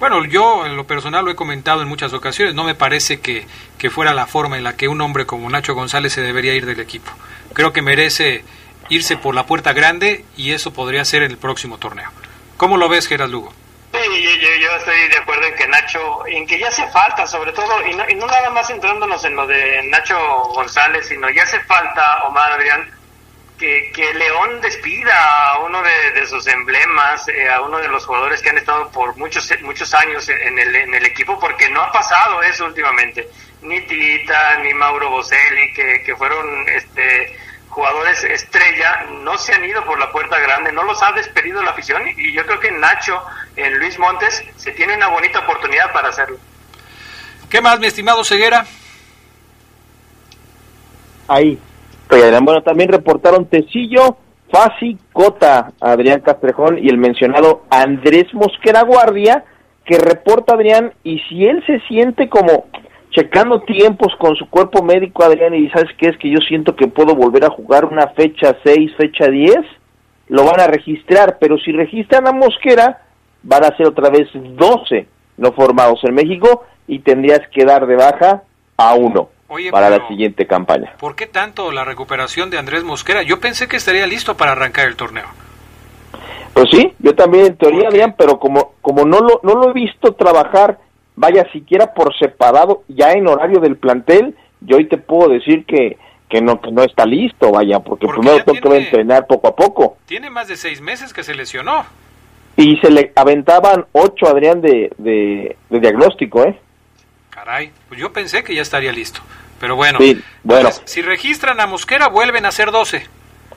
bueno, 0.00 0.24
yo 0.24 0.66
en 0.66 0.76
lo 0.76 0.84
personal 0.84 1.24
lo 1.24 1.30
he 1.30 1.36
comentado 1.36 1.82
en 1.82 1.88
muchas 1.88 2.12
ocasiones, 2.12 2.56
no 2.56 2.64
me 2.64 2.74
parece 2.74 3.20
que, 3.20 3.46
que 3.78 3.90
fuera 3.90 4.12
la 4.12 4.26
forma 4.26 4.56
en 4.56 4.64
la 4.64 4.76
que 4.76 4.88
un 4.88 5.00
hombre 5.00 5.26
como 5.26 5.48
Nacho 5.48 5.74
González 5.74 6.12
se 6.12 6.22
debería 6.22 6.54
ir 6.54 6.66
del 6.66 6.80
equipo. 6.80 7.12
Creo 7.52 7.72
que 7.72 7.82
merece 7.82 8.42
irse 8.88 9.16
por 9.16 9.34
la 9.34 9.46
puerta 9.46 9.72
grande 9.72 10.24
y 10.36 10.52
eso 10.52 10.72
podría 10.72 11.04
ser 11.04 11.22
en 11.22 11.30
el 11.30 11.38
próximo 11.38 11.78
torneo. 11.78 12.10
¿Cómo 12.56 12.76
lo 12.76 12.88
ves, 12.88 13.06
Gerard 13.06 13.30
Lugo? 13.30 13.52
Sí, 13.92 13.98
yo, 14.60 14.76
estoy 14.76 15.08
de 15.08 15.18
acuerdo 15.18 15.46
en 15.46 15.54
que 15.54 15.66
Nacho, 15.66 16.26
en 16.26 16.46
que 16.46 16.58
ya 16.58 16.68
hace 16.68 16.86
falta, 16.88 17.26
sobre 17.26 17.52
todo, 17.52 17.86
y 17.86 17.94
no, 17.94 18.08
y 18.08 18.14
no 18.14 18.26
nada 18.26 18.50
más 18.50 18.66
centrándonos 18.66 19.24
en 19.24 19.34
lo 19.34 19.46
de 19.46 19.82
Nacho 19.84 20.18
González, 20.54 21.06
sino 21.08 21.30
ya 21.30 21.44
hace 21.44 21.60
falta, 21.60 22.24
Omar 22.24 22.52
Adrián, 22.52 22.90
que, 23.58 23.90
que 23.94 24.14
León 24.14 24.60
despida 24.60 25.50
a 25.50 25.58
uno 25.60 25.82
de, 25.82 26.26
sus 26.26 26.46
emblemas, 26.46 27.26
eh, 27.28 27.48
a 27.48 27.60
uno 27.62 27.78
de 27.78 27.88
los 27.88 28.04
jugadores 28.06 28.40
que 28.42 28.50
han 28.50 28.58
estado 28.58 28.90
por 28.90 29.16
muchos 29.16 29.52
muchos 29.62 29.92
años 29.94 30.28
en 30.28 30.58
el, 30.58 30.76
en 30.76 30.94
el 30.94 31.06
equipo, 31.06 31.38
porque 31.40 31.68
no 31.70 31.82
ha 31.82 31.90
pasado 31.90 32.42
eso 32.42 32.66
últimamente. 32.66 33.28
Ni 33.62 33.80
Tita, 33.82 34.58
ni 34.62 34.72
Mauro 34.74 35.10
Boselli, 35.10 35.72
que, 35.72 36.02
que 36.04 36.14
fueron 36.14 36.68
este 36.68 37.36
jugadores 37.78 38.24
estrella 38.24 39.06
no 39.22 39.38
se 39.38 39.54
han 39.54 39.64
ido 39.64 39.84
por 39.84 40.00
la 40.00 40.10
puerta 40.10 40.36
grande, 40.40 40.72
no 40.72 40.82
los 40.82 41.00
ha 41.00 41.12
despedido 41.12 41.62
la 41.62 41.70
afición 41.70 42.02
y 42.16 42.32
yo 42.32 42.44
creo 42.44 42.58
que 42.58 42.72
Nacho, 42.72 43.22
en 43.54 43.78
Luis 43.78 43.96
Montes, 44.00 44.44
se 44.56 44.72
tiene 44.72 44.96
una 44.96 45.06
bonita 45.06 45.38
oportunidad 45.38 45.92
para 45.92 46.08
hacerlo. 46.08 46.38
¿Qué 47.48 47.60
más, 47.60 47.78
mi 47.78 47.86
estimado 47.86 48.24
Ceguera? 48.24 48.66
Ahí. 51.28 51.56
Bueno, 52.08 52.62
también 52.62 52.90
reportaron 52.90 53.46
Tecillo, 53.46 54.16
Fasi, 54.50 54.98
Cota, 55.12 55.70
Adrián 55.80 56.20
Castrejón 56.20 56.78
y 56.78 56.88
el 56.88 56.98
mencionado 56.98 57.62
Andrés 57.70 58.26
Mosquera 58.34 58.82
Guardia, 58.82 59.44
que 59.84 59.98
reporta 59.98 60.54
Adrián, 60.54 60.94
y 61.04 61.20
si 61.28 61.44
él 61.44 61.62
se 61.64 61.78
siente 61.86 62.28
como 62.28 62.66
checando 63.10 63.62
tiempos 63.62 64.12
con 64.18 64.36
su 64.36 64.48
cuerpo 64.48 64.82
médico, 64.82 65.24
Adrián, 65.24 65.54
y 65.54 65.68
sabes 65.70 65.90
qué 65.98 66.08
es 66.08 66.18
que 66.18 66.30
yo 66.30 66.38
siento 66.40 66.76
que 66.76 66.88
puedo 66.88 67.14
volver 67.14 67.44
a 67.44 67.50
jugar 67.50 67.84
una 67.84 68.08
fecha 68.08 68.56
6, 68.64 68.92
fecha 68.96 69.26
10, 69.28 69.56
lo 70.28 70.44
van 70.44 70.60
a 70.60 70.66
registrar, 70.66 71.38
pero 71.40 71.58
si 71.58 71.72
registran 71.72 72.26
a 72.26 72.32
Mosquera, 72.32 73.02
van 73.42 73.64
a 73.64 73.76
ser 73.76 73.86
otra 73.86 74.10
vez 74.10 74.28
12 74.34 75.06
no 75.38 75.52
formados 75.52 76.00
en 76.04 76.14
México 76.14 76.66
y 76.86 76.98
tendrías 76.98 77.40
que 77.52 77.64
dar 77.64 77.86
de 77.86 77.96
baja 77.96 78.42
a 78.76 78.94
uno 78.94 79.30
para 79.70 79.88
la 79.88 80.06
siguiente 80.08 80.46
campaña. 80.46 80.94
¿Por 80.98 81.16
qué 81.16 81.26
tanto 81.26 81.72
la 81.72 81.84
recuperación 81.84 82.50
de 82.50 82.58
Andrés 82.58 82.84
Mosquera? 82.84 83.22
Yo 83.22 83.40
pensé 83.40 83.68
que 83.68 83.76
estaría 83.76 84.06
listo 84.06 84.36
para 84.36 84.52
arrancar 84.52 84.88
el 84.88 84.96
torneo. 84.96 85.26
Pues 86.52 86.66
sí, 86.72 86.92
yo 86.98 87.14
también 87.14 87.46
en 87.46 87.56
teoría, 87.56 87.88
Adrián, 87.88 88.14
pero 88.18 88.38
como, 88.38 88.72
como 88.82 89.04
no, 89.04 89.20
lo, 89.20 89.40
no 89.44 89.54
lo 89.54 89.70
he 89.70 89.72
visto 89.72 90.14
trabajar 90.14 90.78
vaya 91.18 91.50
siquiera 91.52 91.92
por 91.94 92.16
separado 92.16 92.84
ya 92.86 93.12
en 93.12 93.26
horario 93.26 93.58
del 93.60 93.76
plantel, 93.76 94.36
yo 94.60 94.76
hoy 94.76 94.86
te 94.86 94.98
puedo 94.98 95.28
decir 95.28 95.64
que, 95.66 95.98
que 96.28 96.40
no 96.40 96.60
que 96.60 96.70
no 96.70 96.84
está 96.84 97.04
listo, 97.04 97.50
vaya, 97.50 97.80
porque, 97.80 98.06
primero 98.06 98.44
tengo 98.44 98.70
que 98.70 98.76
entrenar 98.76 99.26
poco 99.26 99.48
a 99.48 99.56
poco. 99.56 99.98
Tiene 100.06 100.30
más 100.30 100.46
de 100.46 100.56
seis 100.56 100.80
meses 100.80 101.12
que 101.12 101.24
se 101.24 101.34
lesionó. 101.34 101.84
Y 102.56 102.76
se 102.78 102.90
le 102.90 103.12
aventaban 103.14 103.86
ocho, 103.92 104.26
Adrián, 104.26 104.60
de, 104.60 104.92
de, 104.98 105.56
diagnóstico, 105.70 106.44
¿eh? 106.44 106.58
Caray, 107.30 107.70
pues 107.88 108.00
yo 108.00 108.12
pensé 108.12 108.42
que 108.42 108.54
ya 108.54 108.62
estaría 108.62 108.92
listo. 108.92 109.20
Pero 109.60 109.74
bueno, 109.74 109.98
bueno. 110.44 110.70
si 110.84 111.02
registran 111.02 111.60
a 111.60 111.66
Mosquera, 111.66 112.08
vuelven 112.08 112.46
a 112.46 112.52
ser 112.52 112.70
doce. 112.70 113.06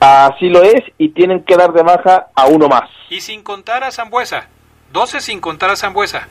Así 0.00 0.48
lo 0.48 0.62
es, 0.62 0.82
y 0.98 1.10
tienen 1.10 1.44
que 1.44 1.56
dar 1.56 1.72
de 1.72 1.82
baja 1.82 2.26
a 2.34 2.46
uno 2.46 2.68
más. 2.68 2.90
Y 3.08 3.20
sin 3.20 3.42
contar 3.42 3.84
a 3.84 3.92
Zambuesa. 3.92 4.48
Doce 4.92 5.20
sin 5.20 5.40
contar 5.40 5.70
a 5.70 5.76
Zambuesa. 5.76 6.28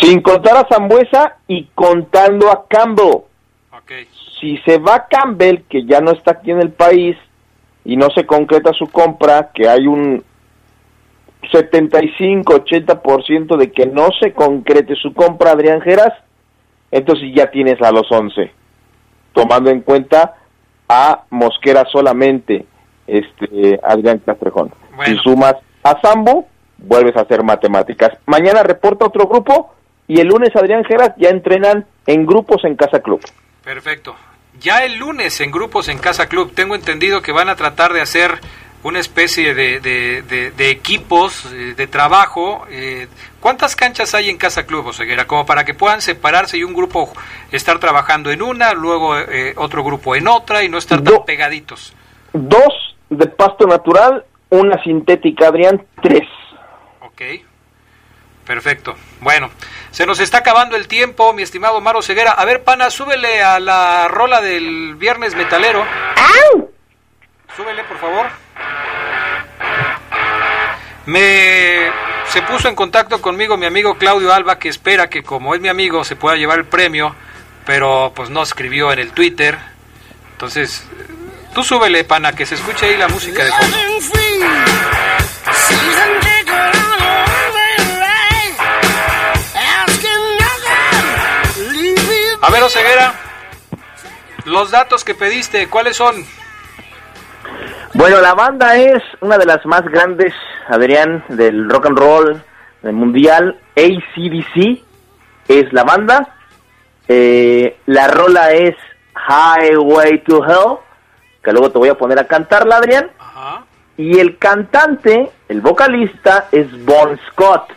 Sin 0.00 0.20
contar 0.20 0.56
a 0.56 0.66
Zambuesa 0.68 1.36
y 1.46 1.68
contando 1.74 2.50
a 2.50 2.66
Campbell. 2.66 3.22
Si 4.40 4.56
se 4.58 4.78
va 4.78 5.06
Campbell, 5.08 5.62
que 5.68 5.86
ya 5.86 6.00
no 6.00 6.10
está 6.12 6.32
aquí 6.32 6.50
en 6.50 6.60
el 6.60 6.70
país, 6.70 7.16
y 7.84 7.96
no 7.96 8.10
se 8.10 8.26
concreta 8.26 8.72
su 8.72 8.88
compra, 8.88 9.50
que 9.54 9.68
hay 9.68 9.86
un 9.86 10.24
75-80% 11.52 13.56
de 13.56 13.70
que 13.70 13.86
no 13.86 14.08
se 14.20 14.32
concrete 14.32 14.96
su 14.96 15.14
compra, 15.14 15.52
Adrián 15.52 15.80
Geras, 15.80 16.12
entonces 16.90 17.28
ya 17.34 17.48
tienes 17.50 17.80
a 17.80 17.92
los 17.92 18.10
11, 18.10 18.50
tomando 19.32 19.70
en 19.70 19.82
cuenta 19.82 20.34
a 20.88 21.22
Mosquera 21.30 21.84
solamente, 21.90 22.66
este 23.06 23.78
Adrián 23.82 24.18
Castrejón. 24.18 24.74
Si 25.04 25.16
sumas 25.18 25.54
a 25.84 26.00
Zambo, 26.00 26.48
vuelves 26.78 27.16
a 27.16 27.20
hacer 27.20 27.44
matemáticas. 27.44 28.18
Mañana 28.26 28.64
reporta 28.64 29.06
otro 29.06 29.28
grupo 29.28 29.75
y 30.08 30.20
el 30.20 30.28
lunes 30.28 30.54
Adrián 30.54 30.84
Geras 30.84 31.12
ya 31.16 31.30
entrenan 31.30 31.86
en 32.06 32.26
grupos 32.26 32.64
en 32.64 32.76
Casa 32.76 33.00
Club. 33.00 33.20
Perfecto. 33.64 34.14
Ya 34.60 34.84
el 34.84 34.96
lunes 34.96 35.40
en 35.40 35.50
grupos 35.50 35.88
en 35.88 35.98
Casa 35.98 36.28
Club, 36.28 36.52
tengo 36.54 36.74
entendido 36.74 37.20
que 37.20 37.32
van 37.32 37.48
a 37.48 37.56
tratar 37.56 37.92
de 37.92 38.00
hacer 38.00 38.38
una 38.82 39.00
especie 39.00 39.54
de, 39.54 39.80
de, 39.80 40.70
equipos 40.70 41.44
eh, 41.52 41.74
de 41.76 41.86
trabajo. 41.88 42.64
Eh, 42.70 43.08
¿Cuántas 43.40 43.74
canchas 43.74 44.14
hay 44.14 44.30
en 44.30 44.38
Casa 44.38 44.64
Club, 44.64 44.86
Oseguera? 44.86 45.26
Como 45.26 45.44
para 45.44 45.64
que 45.64 45.74
puedan 45.74 46.00
separarse 46.00 46.56
y 46.56 46.62
un 46.62 46.72
grupo 46.72 47.12
estar 47.50 47.80
trabajando 47.80 48.30
en 48.30 48.42
una, 48.42 48.72
luego 48.74 49.18
eh, 49.18 49.54
otro 49.56 49.82
grupo 49.82 50.14
en 50.14 50.28
otra 50.28 50.62
y 50.62 50.68
no 50.68 50.78
estar 50.78 51.02
tan 51.02 51.24
pegaditos. 51.24 51.94
Dos 52.32 52.96
de 53.10 53.26
pasto 53.26 53.66
natural, 53.66 54.24
una 54.50 54.80
sintética, 54.82 55.48
Adrián, 55.48 55.84
tres. 56.00 56.28
Ok. 57.00 57.22
Perfecto. 58.46 58.96
Bueno, 59.20 59.50
se 59.90 60.06
nos 60.06 60.20
está 60.20 60.38
acabando 60.38 60.76
el 60.76 60.86
tiempo, 60.86 61.32
mi 61.32 61.42
estimado 61.42 61.80
Maro 61.80 62.00
Ceguera. 62.00 62.30
A 62.32 62.44
ver, 62.44 62.62
pana, 62.62 62.90
súbele 62.90 63.42
a 63.42 63.58
la 63.58 64.06
rola 64.08 64.40
del 64.40 64.94
viernes 64.94 65.34
metalero. 65.34 65.84
Súbele, 67.56 67.82
por 67.84 67.98
favor. 67.98 68.26
Me 71.06 71.90
se 72.28 72.42
puso 72.42 72.68
en 72.68 72.74
contacto 72.74 73.20
conmigo 73.22 73.56
mi 73.56 73.66
amigo 73.66 73.96
Claudio 73.96 74.32
Alba, 74.32 74.58
que 74.58 74.68
espera 74.68 75.08
que 75.08 75.22
como 75.22 75.54
es 75.54 75.60
mi 75.60 75.68
amigo 75.68 76.04
se 76.04 76.16
pueda 76.16 76.36
llevar 76.36 76.58
el 76.58 76.66
premio, 76.66 77.14
pero 77.64 78.12
pues 78.14 78.30
no 78.30 78.42
escribió 78.42 78.92
en 78.92 78.98
el 78.98 79.12
Twitter. 79.12 79.58
Entonces, 80.32 80.84
tú 81.54 81.62
súbele, 81.62 82.04
pana, 82.04 82.32
que 82.32 82.44
se 82.46 82.56
escuche 82.56 82.86
ahí 82.86 82.96
la 82.96 83.08
música 83.08 83.44
de 83.44 83.50
fondo. 83.50 83.76
A 92.66 92.68
ver, 92.68 92.78
Oseguera, 92.78 93.14
los 94.44 94.72
datos 94.72 95.04
que 95.04 95.14
pediste, 95.14 95.68
¿cuáles 95.68 95.96
son? 95.96 96.16
Bueno, 97.94 98.20
la 98.20 98.34
banda 98.34 98.76
es 98.76 99.04
una 99.20 99.38
de 99.38 99.46
las 99.46 99.64
más 99.66 99.84
grandes, 99.84 100.34
Adrián, 100.66 101.24
del 101.28 101.70
rock 101.70 101.86
and 101.86 101.96
roll 101.96 102.42
del 102.82 102.92
mundial. 102.92 103.60
ACDC 103.76 104.82
es 105.46 105.72
la 105.72 105.84
banda. 105.84 106.34
Eh, 107.06 107.78
la 107.86 108.08
rola 108.08 108.50
es 108.50 108.74
Highway 109.14 110.24
to 110.24 110.44
Hell, 110.44 110.78
que 111.44 111.52
luego 111.52 111.70
te 111.70 111.78
voy 111.78 111.90
a 111.90 111.94
poner 111.94 112.18
a 112.18 112.26
cantarla, 112.26 112.78
Adrián. 112.78 113.12
Y 113.96 114.18
el 114.18 114.38
cantante, 114.38 115.30
el 115.48 115.60
vocalista, 115.60 116.48
es 116.50 116.84
Bon 116.84 117.16
Scott. 117.30 117.75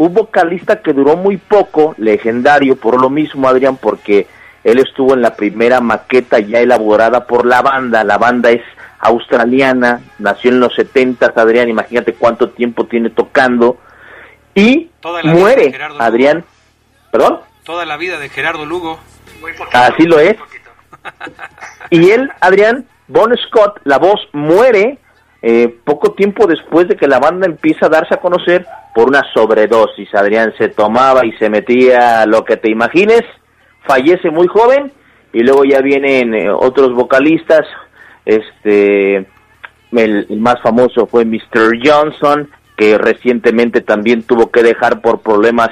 Un 0.00 0.14
vocalista 0.14 0.80
que 0.80 0.94
duró 0.94 1.14
muy 1.14 1.36
poco, 1.36 1.94
legendario, 1.98 2.74
por 2.76 2.98
lo 2.98 3.10
mismo, 3.10 3.46
Adrián, 3.46 3.76
porque 3.76 4.26
él 4.64 4.78
estuvo 4.78 5.12
en 5.12 5.20
la 5.20 5.36
primera 5.36 5.82
maqueta 5.82 6.38
ya 6.38 6.60
elaborada 6.60 7.26
por 7.26 7.44
la 7.44 7.60
banda. 7.60 8.02
La 8.02 8.16
banda 8.16 8.50
es 8.50 8.62
australiana, 8.98 10.00
nació 10.18 10.52
en 10.52 10.60
los 10.60 10.74
70, 10.74 11.34
Adrián, 11.36 11.68
imagínate 11.68 12.14
cuánto 12.14 12.48
tiempo 12.48 12.86
tiene 12.86 13.10
tocando. 13.10 13.76
Y 14.54 14.88
muere, 15.22 15.78
Adrián. 15.98 16.46
¿Perdón? 17.10 17.40
Toda 17.64 17.84
la 17.84 17.98
vida 17.98 18.18
de 18.18 18.30
Gerardo 18.30 18.64
Lugo. 18.64 18.98
Así 19.70 20.04
lo 20.04 20.18
es. 20.18 20.38
y 21.90 22.08
él, 22.08 22.32
Adrián, 22.40 22.86
Bon 23.06 23.36
Scott, 23.36 23.78
la 23.84 23.98
voz, 23.98 24.26
muere 24.32 24.96
eh, 25.42 25.74
poco 25.84 26.12
tiempo 26.12 26.46
después 26.46 26.86
de 26.86 26.96
que 26.96 27.08
la 27.08 27.18
banda 27.18 27.46
empieza 27.46 27.86
a 27.86 27.88
darse 27.88 28.14
a 28.14 28.20
conocer 28.20 28.66
por 28.94 29.08
una 29.08 29.22
sobredosis. 29.32 30.14
Adrián 30.14 30.52
se 30.58 30.68
tomaba 30.68 31.24
y 31.24 31.32
se 31.32 31.48
metía 31.48 32.26
lo 32.26 32.44
que 32.44 32.58
te 32.58 32.70
imagines, 32.70 33.22
fallece 33.86 34.30
muy 34.30 34.48
joven 34.48 34.92
y 35.32 35.40
luego 35.42 35.64
ya 35.64 35.80
vienen 35.80 36.34
eh, 36.34 36.50
otros 36.50 36.92
vocalistas. 36.92 37.66
Este, 38.26 39.26
el, 39.92 40.26
más 40.38 40.60
famoso 40.62 41.06
fue 41.06 41.24
Mr. 41.24 41.78
Johnson, 41.82 42.50
que 42.76 42.98
recientemente 42.98 43.80
también 43.80 44.22
tuvo 44.24 44.50
que 44.50 44.62
dejar 44.62 45.00
por 45.00 45.22
problemas 45.22 45.70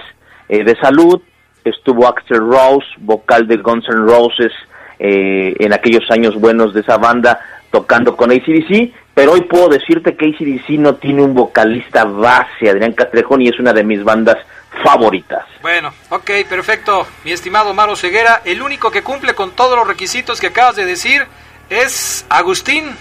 eh, 0.48 0.64
de 0.64 0.76
salud. 0.76 1.20
Estuvo 1.62 2.08
Axel 2.08 2.38
Rose, 2.38 2.86
vocal 3.00 3.46
de 3.46 3.58
Guns 3.58 3.86
N' 3.88 4.06
Roses, 4.06 4.52
en 5.00 5.72
aquellos 5.72 6.10
años 6.10 6.34
buenos 6.34 6.74
de 6.74 6.80
esa 6.80 6.96
banda, 6.96 7.38
tocando 7.70 8.16
con 8.16 8.32
ACDC 8.32 8.92
pero 9.18 9.32
hoy 9.32 9.40
puedo 9.40 9.68
decirte 9.68 10.16
que 10.16 10.26
ACDC 10.26 10.78
no 10.78 10.94
tiene 10.94 11.22
un 11.22 11.34
vocalista 11.34 12.04
base, 12.04 12.70
Adrián 12.70 12.92
Castrejón, 12.92 13.42
y 13.42 13.48
es 13.48 13.58
una 13.58 13.72
de 13.72 13.82
mis 13.82 14.04
bandas 14.04 14.36
favoritas. 14.84 15.44
Bueno, 15.60 15.92
ok, 16.10 16.30
perfecto. 16.48 17.04
Mi 17.24 17.32
estimado 17.32 17.74
Maro 17.74 17.96
Ceguera, 17.96 18.42
el 18.44 18.62
único 18.62 18.92
que 18.92 19.02
cumple 19.02 19.34
con 19.34 19.50
todos 19.50 19.76
los 19.76 19.88
requisitos 19.88 20.40
que 20.40 20.46
acabas 20.46 20.76
de 20.76 20.84
decir 20.84 21.26
es 21.68 22.26
Agustín, 22.28 22.94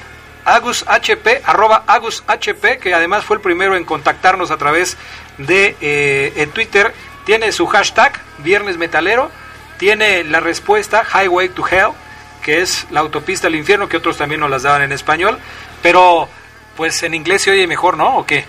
Agus 0.43 0.85
HP, 0.87 1.43
arroba 1.45 1.83
Agus 1.85 2.23
HP, 2.25 2.79
que 2.79 2.95
además 2.95 3.23
fue 3.23 3.35
el 3.35 3.43
primero 3.43 3.75
en 3.75 3.85
contactarnos 3.85 4.49
a 4.49 4.57
través 4.57 4.97
de 5.37 5.75
eh, 5.81 6.49
Twitter. 6.51 6.93
Tiene 7.27 7.51
su 7.51 7.67
hashtag, 7.67 8.19
Viernes 8.39 8.79
Metalero, 8.79 9.29
tiene 9.77 10.23
la 10.23 10.39
respuesta 10.39 11.03
Highway 11.03 11.49
to 11.49 11.63
Hell, 11.67 11.91
que 12.41 12.61
es 12.61 12.87
la 12.89 13.01
autopista 13.01 13.45
al 13.45 13.55
infierno, 13.55 13.87
que 13.87 13.97
otros 13.97 14.17
también 14.17 14.41
nos 14.41 14.49
las 14.49 14.63
daban 14.63 14.81
en 14.81 14.93
español. 14.93 15.37
Pero, 15.81 16.27
pues 16.75 17.01
en 17.03 17.13
inglés 17.13 17.43
se 17.43 17.51
oye 17.51 17.67
mejor, 17.67 17.97
¿no? 17.97 18.17
¿O 18.17 18.25
qué? 18.25 18.45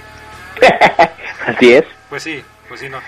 Así 1.47 1.72
es. 1.72 1.85
Pues 2.09 2.22
sí, 2.22 2.43
pues 2.68 2.81
sí, 2.81 2.89
no. 2.89 2.99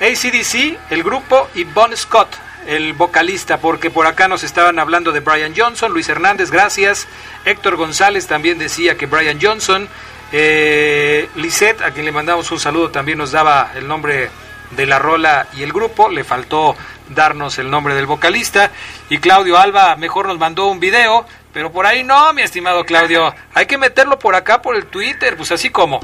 ACDC, 0.00 0.78
el 0.90 1.02
grupo, 1.02 1.48
y 1.54 1.64
Bon 1.64 1.96
Scott, 1.96 2.28
el 2.66 2.92
vocalista, 2.92 3.58
porque 3.58 3.90
por 3.90 4.06
acá 4.06 4.28
nos 4.28 4.44
estaban 4.44 4.78
hablando 4.78 5.10
de 5.10 5.20
Brian 5.20 5.54
Johnson, 5.56 5.92
Luis 5.92 6.08
Hernández, 6.08 6.50
gracias. 6.50 7.08
Héctor 7.44 7.76
González 7.76 8.26
también 8.26 8.58
decía 8.58 8.96
que 8.96 9.06
Brian 9.06 9.38
Johnson. 9.40 9.88
Eh, 10.30 11.28
Lisette, 11.36 11.80
a 11.82 11.90
quien 11.92 12.04
le 12.04 12.12
mandamos 12.12 12.50
un 12.50 12.60
saludo, 12.60 12.90
también 12.90 13.18
nos 13.18 13.32
daba 13.32 13.72
el 13.74 13.88
nombre 13.88 14.28
de 14.72 14.86
la 14.86 14.98
rola 14.98 15.48
y 15.56 15.62
el 15.62 15.72
grupo. 15.72 16.10
Le 16.10 16.24
faltó 16.24 16.76
darnos 17.08 17.58
el 17.58 17.70
nombre 17.70 17.94
del 17.94 18.06
vocalista. 18.06 18.70
Y 19.08 19.18
Claudio 19.18 19.58
Alba 19.58 19.96
mejor 19.96 20.26
nos 20.26 20.38
mandó 20.38 20.66
un 20.66 20.80
video 20.80 21.26
pero 21.52 21.72
por 21.72 21.86
ahí 21.86 22.04
no, 22.04 22.32
mi 22.32 22.42
estimado 22.42 22.84
Claudio. 22.84 23.34
Hay 23.54 23.66
que 23.66 23.78
meterlo 23.78 24.18
por 24.18 24.34
acá, 24.34 24.62
por 24.62 24.76
el 24.76 24.86
Twitter, 24.86 25.36
pues 25.36 25.52
así 25.52 25.70
como. 25.70 26.00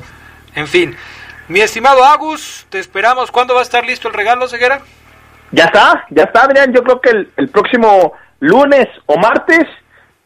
En 0.54 0.66
fin. 0.66 0.96
Mi 1.48 1.60
estimado 1.60 2.04
Agus, 2.04 2.66
te 2.70 2.78
esperamos. 2.78 3.30
¿Cuándo 3.30 3.54
va 3.54 3.60
a 3.60 3.64
estar 3.64 3.84
listo 3.84 4.08
el 4.08 4.14
regalo, 4.14 4.48
Ceguera? 4.48 4.80
Ya 5.50 5.64
está, 5.64 6.04
ya 6.10 6.24
está, 6.24 6.42
Adrián. 6.42 6.72
Yo 6.72 6.82
creo 6.82 7.00
que 7.00 7.10
el, 7.10 7.30
el 7.36 7.48
próximo 7.48 8.14
lunes 8.40 8.86
o 9.06 9.18
martes, 9.18 9.66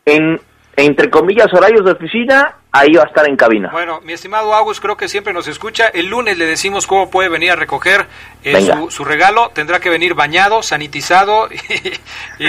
en 0.04 0.40
entre 0.78 1.10
comillas, 1.10 1.52
horarios 1.52 1.84
de 1.84 1.90
oficina, 1.90 2.54
ahí 2.72 2.92
va 2.94 3.04
a 3.04 3.06
estar 3.06 3.28
en 3.28 3.36
cabina. 3.36 3.70
Bueno, 3.72 4.00
mi 4.02 4.12
estimado 4.12 4.54
Agus, 4.54 4.80
creo 4.80 4.96
que 4.96 5.08
siempre 5.08 5.32
nos 5.32 5.48
escucha. 5.48 5.88
El 5.88 6.06
lunes 6.06 6.38
le 6.38 6.46
decimos 6.46 6.86
cómo 6.86 7.10
puede 7.10 7.28
venir 7.28 7.50
a 7.52 7.56
recoger 7.56 8.06
eh, 8.44 8.70
su, 8.90 9.04
regalo. 9.04 9.50
Tendrá 9.50 9.80
que 9.80 9.90
venir 9.90 10.14
bañado, 10.14 10.62
sanitizado 10.62 11.48
y, 12.38 12.46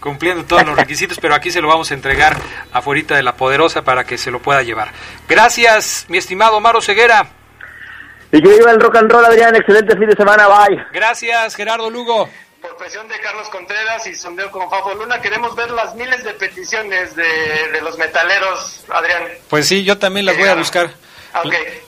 cumpliendo 0.00 0.44
todos 0.44 0.64
los 0.66 0.76
requisitos, 0.76 1.18
pero 1.20 1.34
aquí 1.34 1.50
se 1.50 1.60
lo 1.60 1.68
vamos 1.68 1.90
a 1.90 1.94
entregar 1.94 2.36
afuera 2.72 3.16
de 3.16 3.22
la 3.22 3.36
Poderosa 3.36 3.82
para 3.82 4.04
que 4.04 4.18
se 4.18 4.30
lo 4.30 4.40
pueda 4.40 4.62
llevar. 4.62 4.92
Gracias, 5.28 6.06
mi 6.08 6.18
estimado 6.18 6.60
Maro 6.60 6.80
Ceguera. 6.80 7.26
Y 8.32 8.42
que 8.42 8.48
viva 8.48 8.70
el 8.70 8.80
rock 8.80 8.96
and 8.96 9.10
roll, 9.10 9.24
Adrián. 9.24 9.54
Excelente 9.54 9.96
fin 9.96 10.08
de 10.08 10.16
semana. 10.16 10.48
Bye. 10.48 10.84
Gracias, 10.92 11.54
Gerardo 11.54 11.90
Lugo 11.90 12.28
por 12.66 12.76
presión 12.78 13.06
de 13.08 13.18
Carlos 13.20 13.48
Contreras 13.48 14.06
y 14.06 14.14
sondeo 14.14 14.50
con 14.50 14.68
Fafo 14.68 14.92
Luna, 14.94 15.20
queremos 15.20 15.54
ver 15.54 15.70
las 15.70 15.94
miles 15.94 16.24
de 16.24 16.32
peticiones 16.34 17.14
de, 17.14 17.80
los 17.82 17.96
metaleros, 17.96 18.84
Adrián. 18.92 19.22
Pues 19.48 19.68
sí, 19.68 19.84
yo 19.84 19.98
también 19.98 20.26
las 20.26 20.36
voy 20.36 20.48
a 20.48 20.54
buscar. 20.54 20.90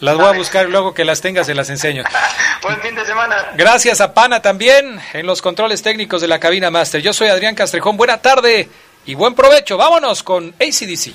Las 0.00 0.16
voy 0.16 0.26
a 0.26 0.32
buscar 0.32 0.68
y 0.68 0.70
luego 0.70 0.94
que 0.94 1.04
las 1.04 1.20
tengas 1.20 1.46
se 1.46 1.54
las 1.54 1.70
enseño. 1.70 2.04
Buen 2.62 2.80
fin 2.80 2.94
de 2.94 3.04
semana. 3.04 3.52
Gracias 3.56 4.00
a 4.00 4.12
Pana 4.14 4.40
también 4.42 5.00
en 5.14 5.26
los 5.26 5.42
controles 5.42 5.82
técnicos 5.82 6.20
de 6.20 6.28
la 6.28 6.38
cabina 6.38 6.70
Master. 6.70 7.00
Yo 7.00 7.12
soy 7.12 7.28
Adrián 7.28 7.54
Castrejón. 7.54 7.96
Buena 7.96 8.20
tarde 8.20 8.68
y 9.06 9.14
buen 9.14 9.34
provecho. 9.34 9.76
Vámonos 9.76 10.22
con 10.22 10.54
ACDC. 10.60 11.14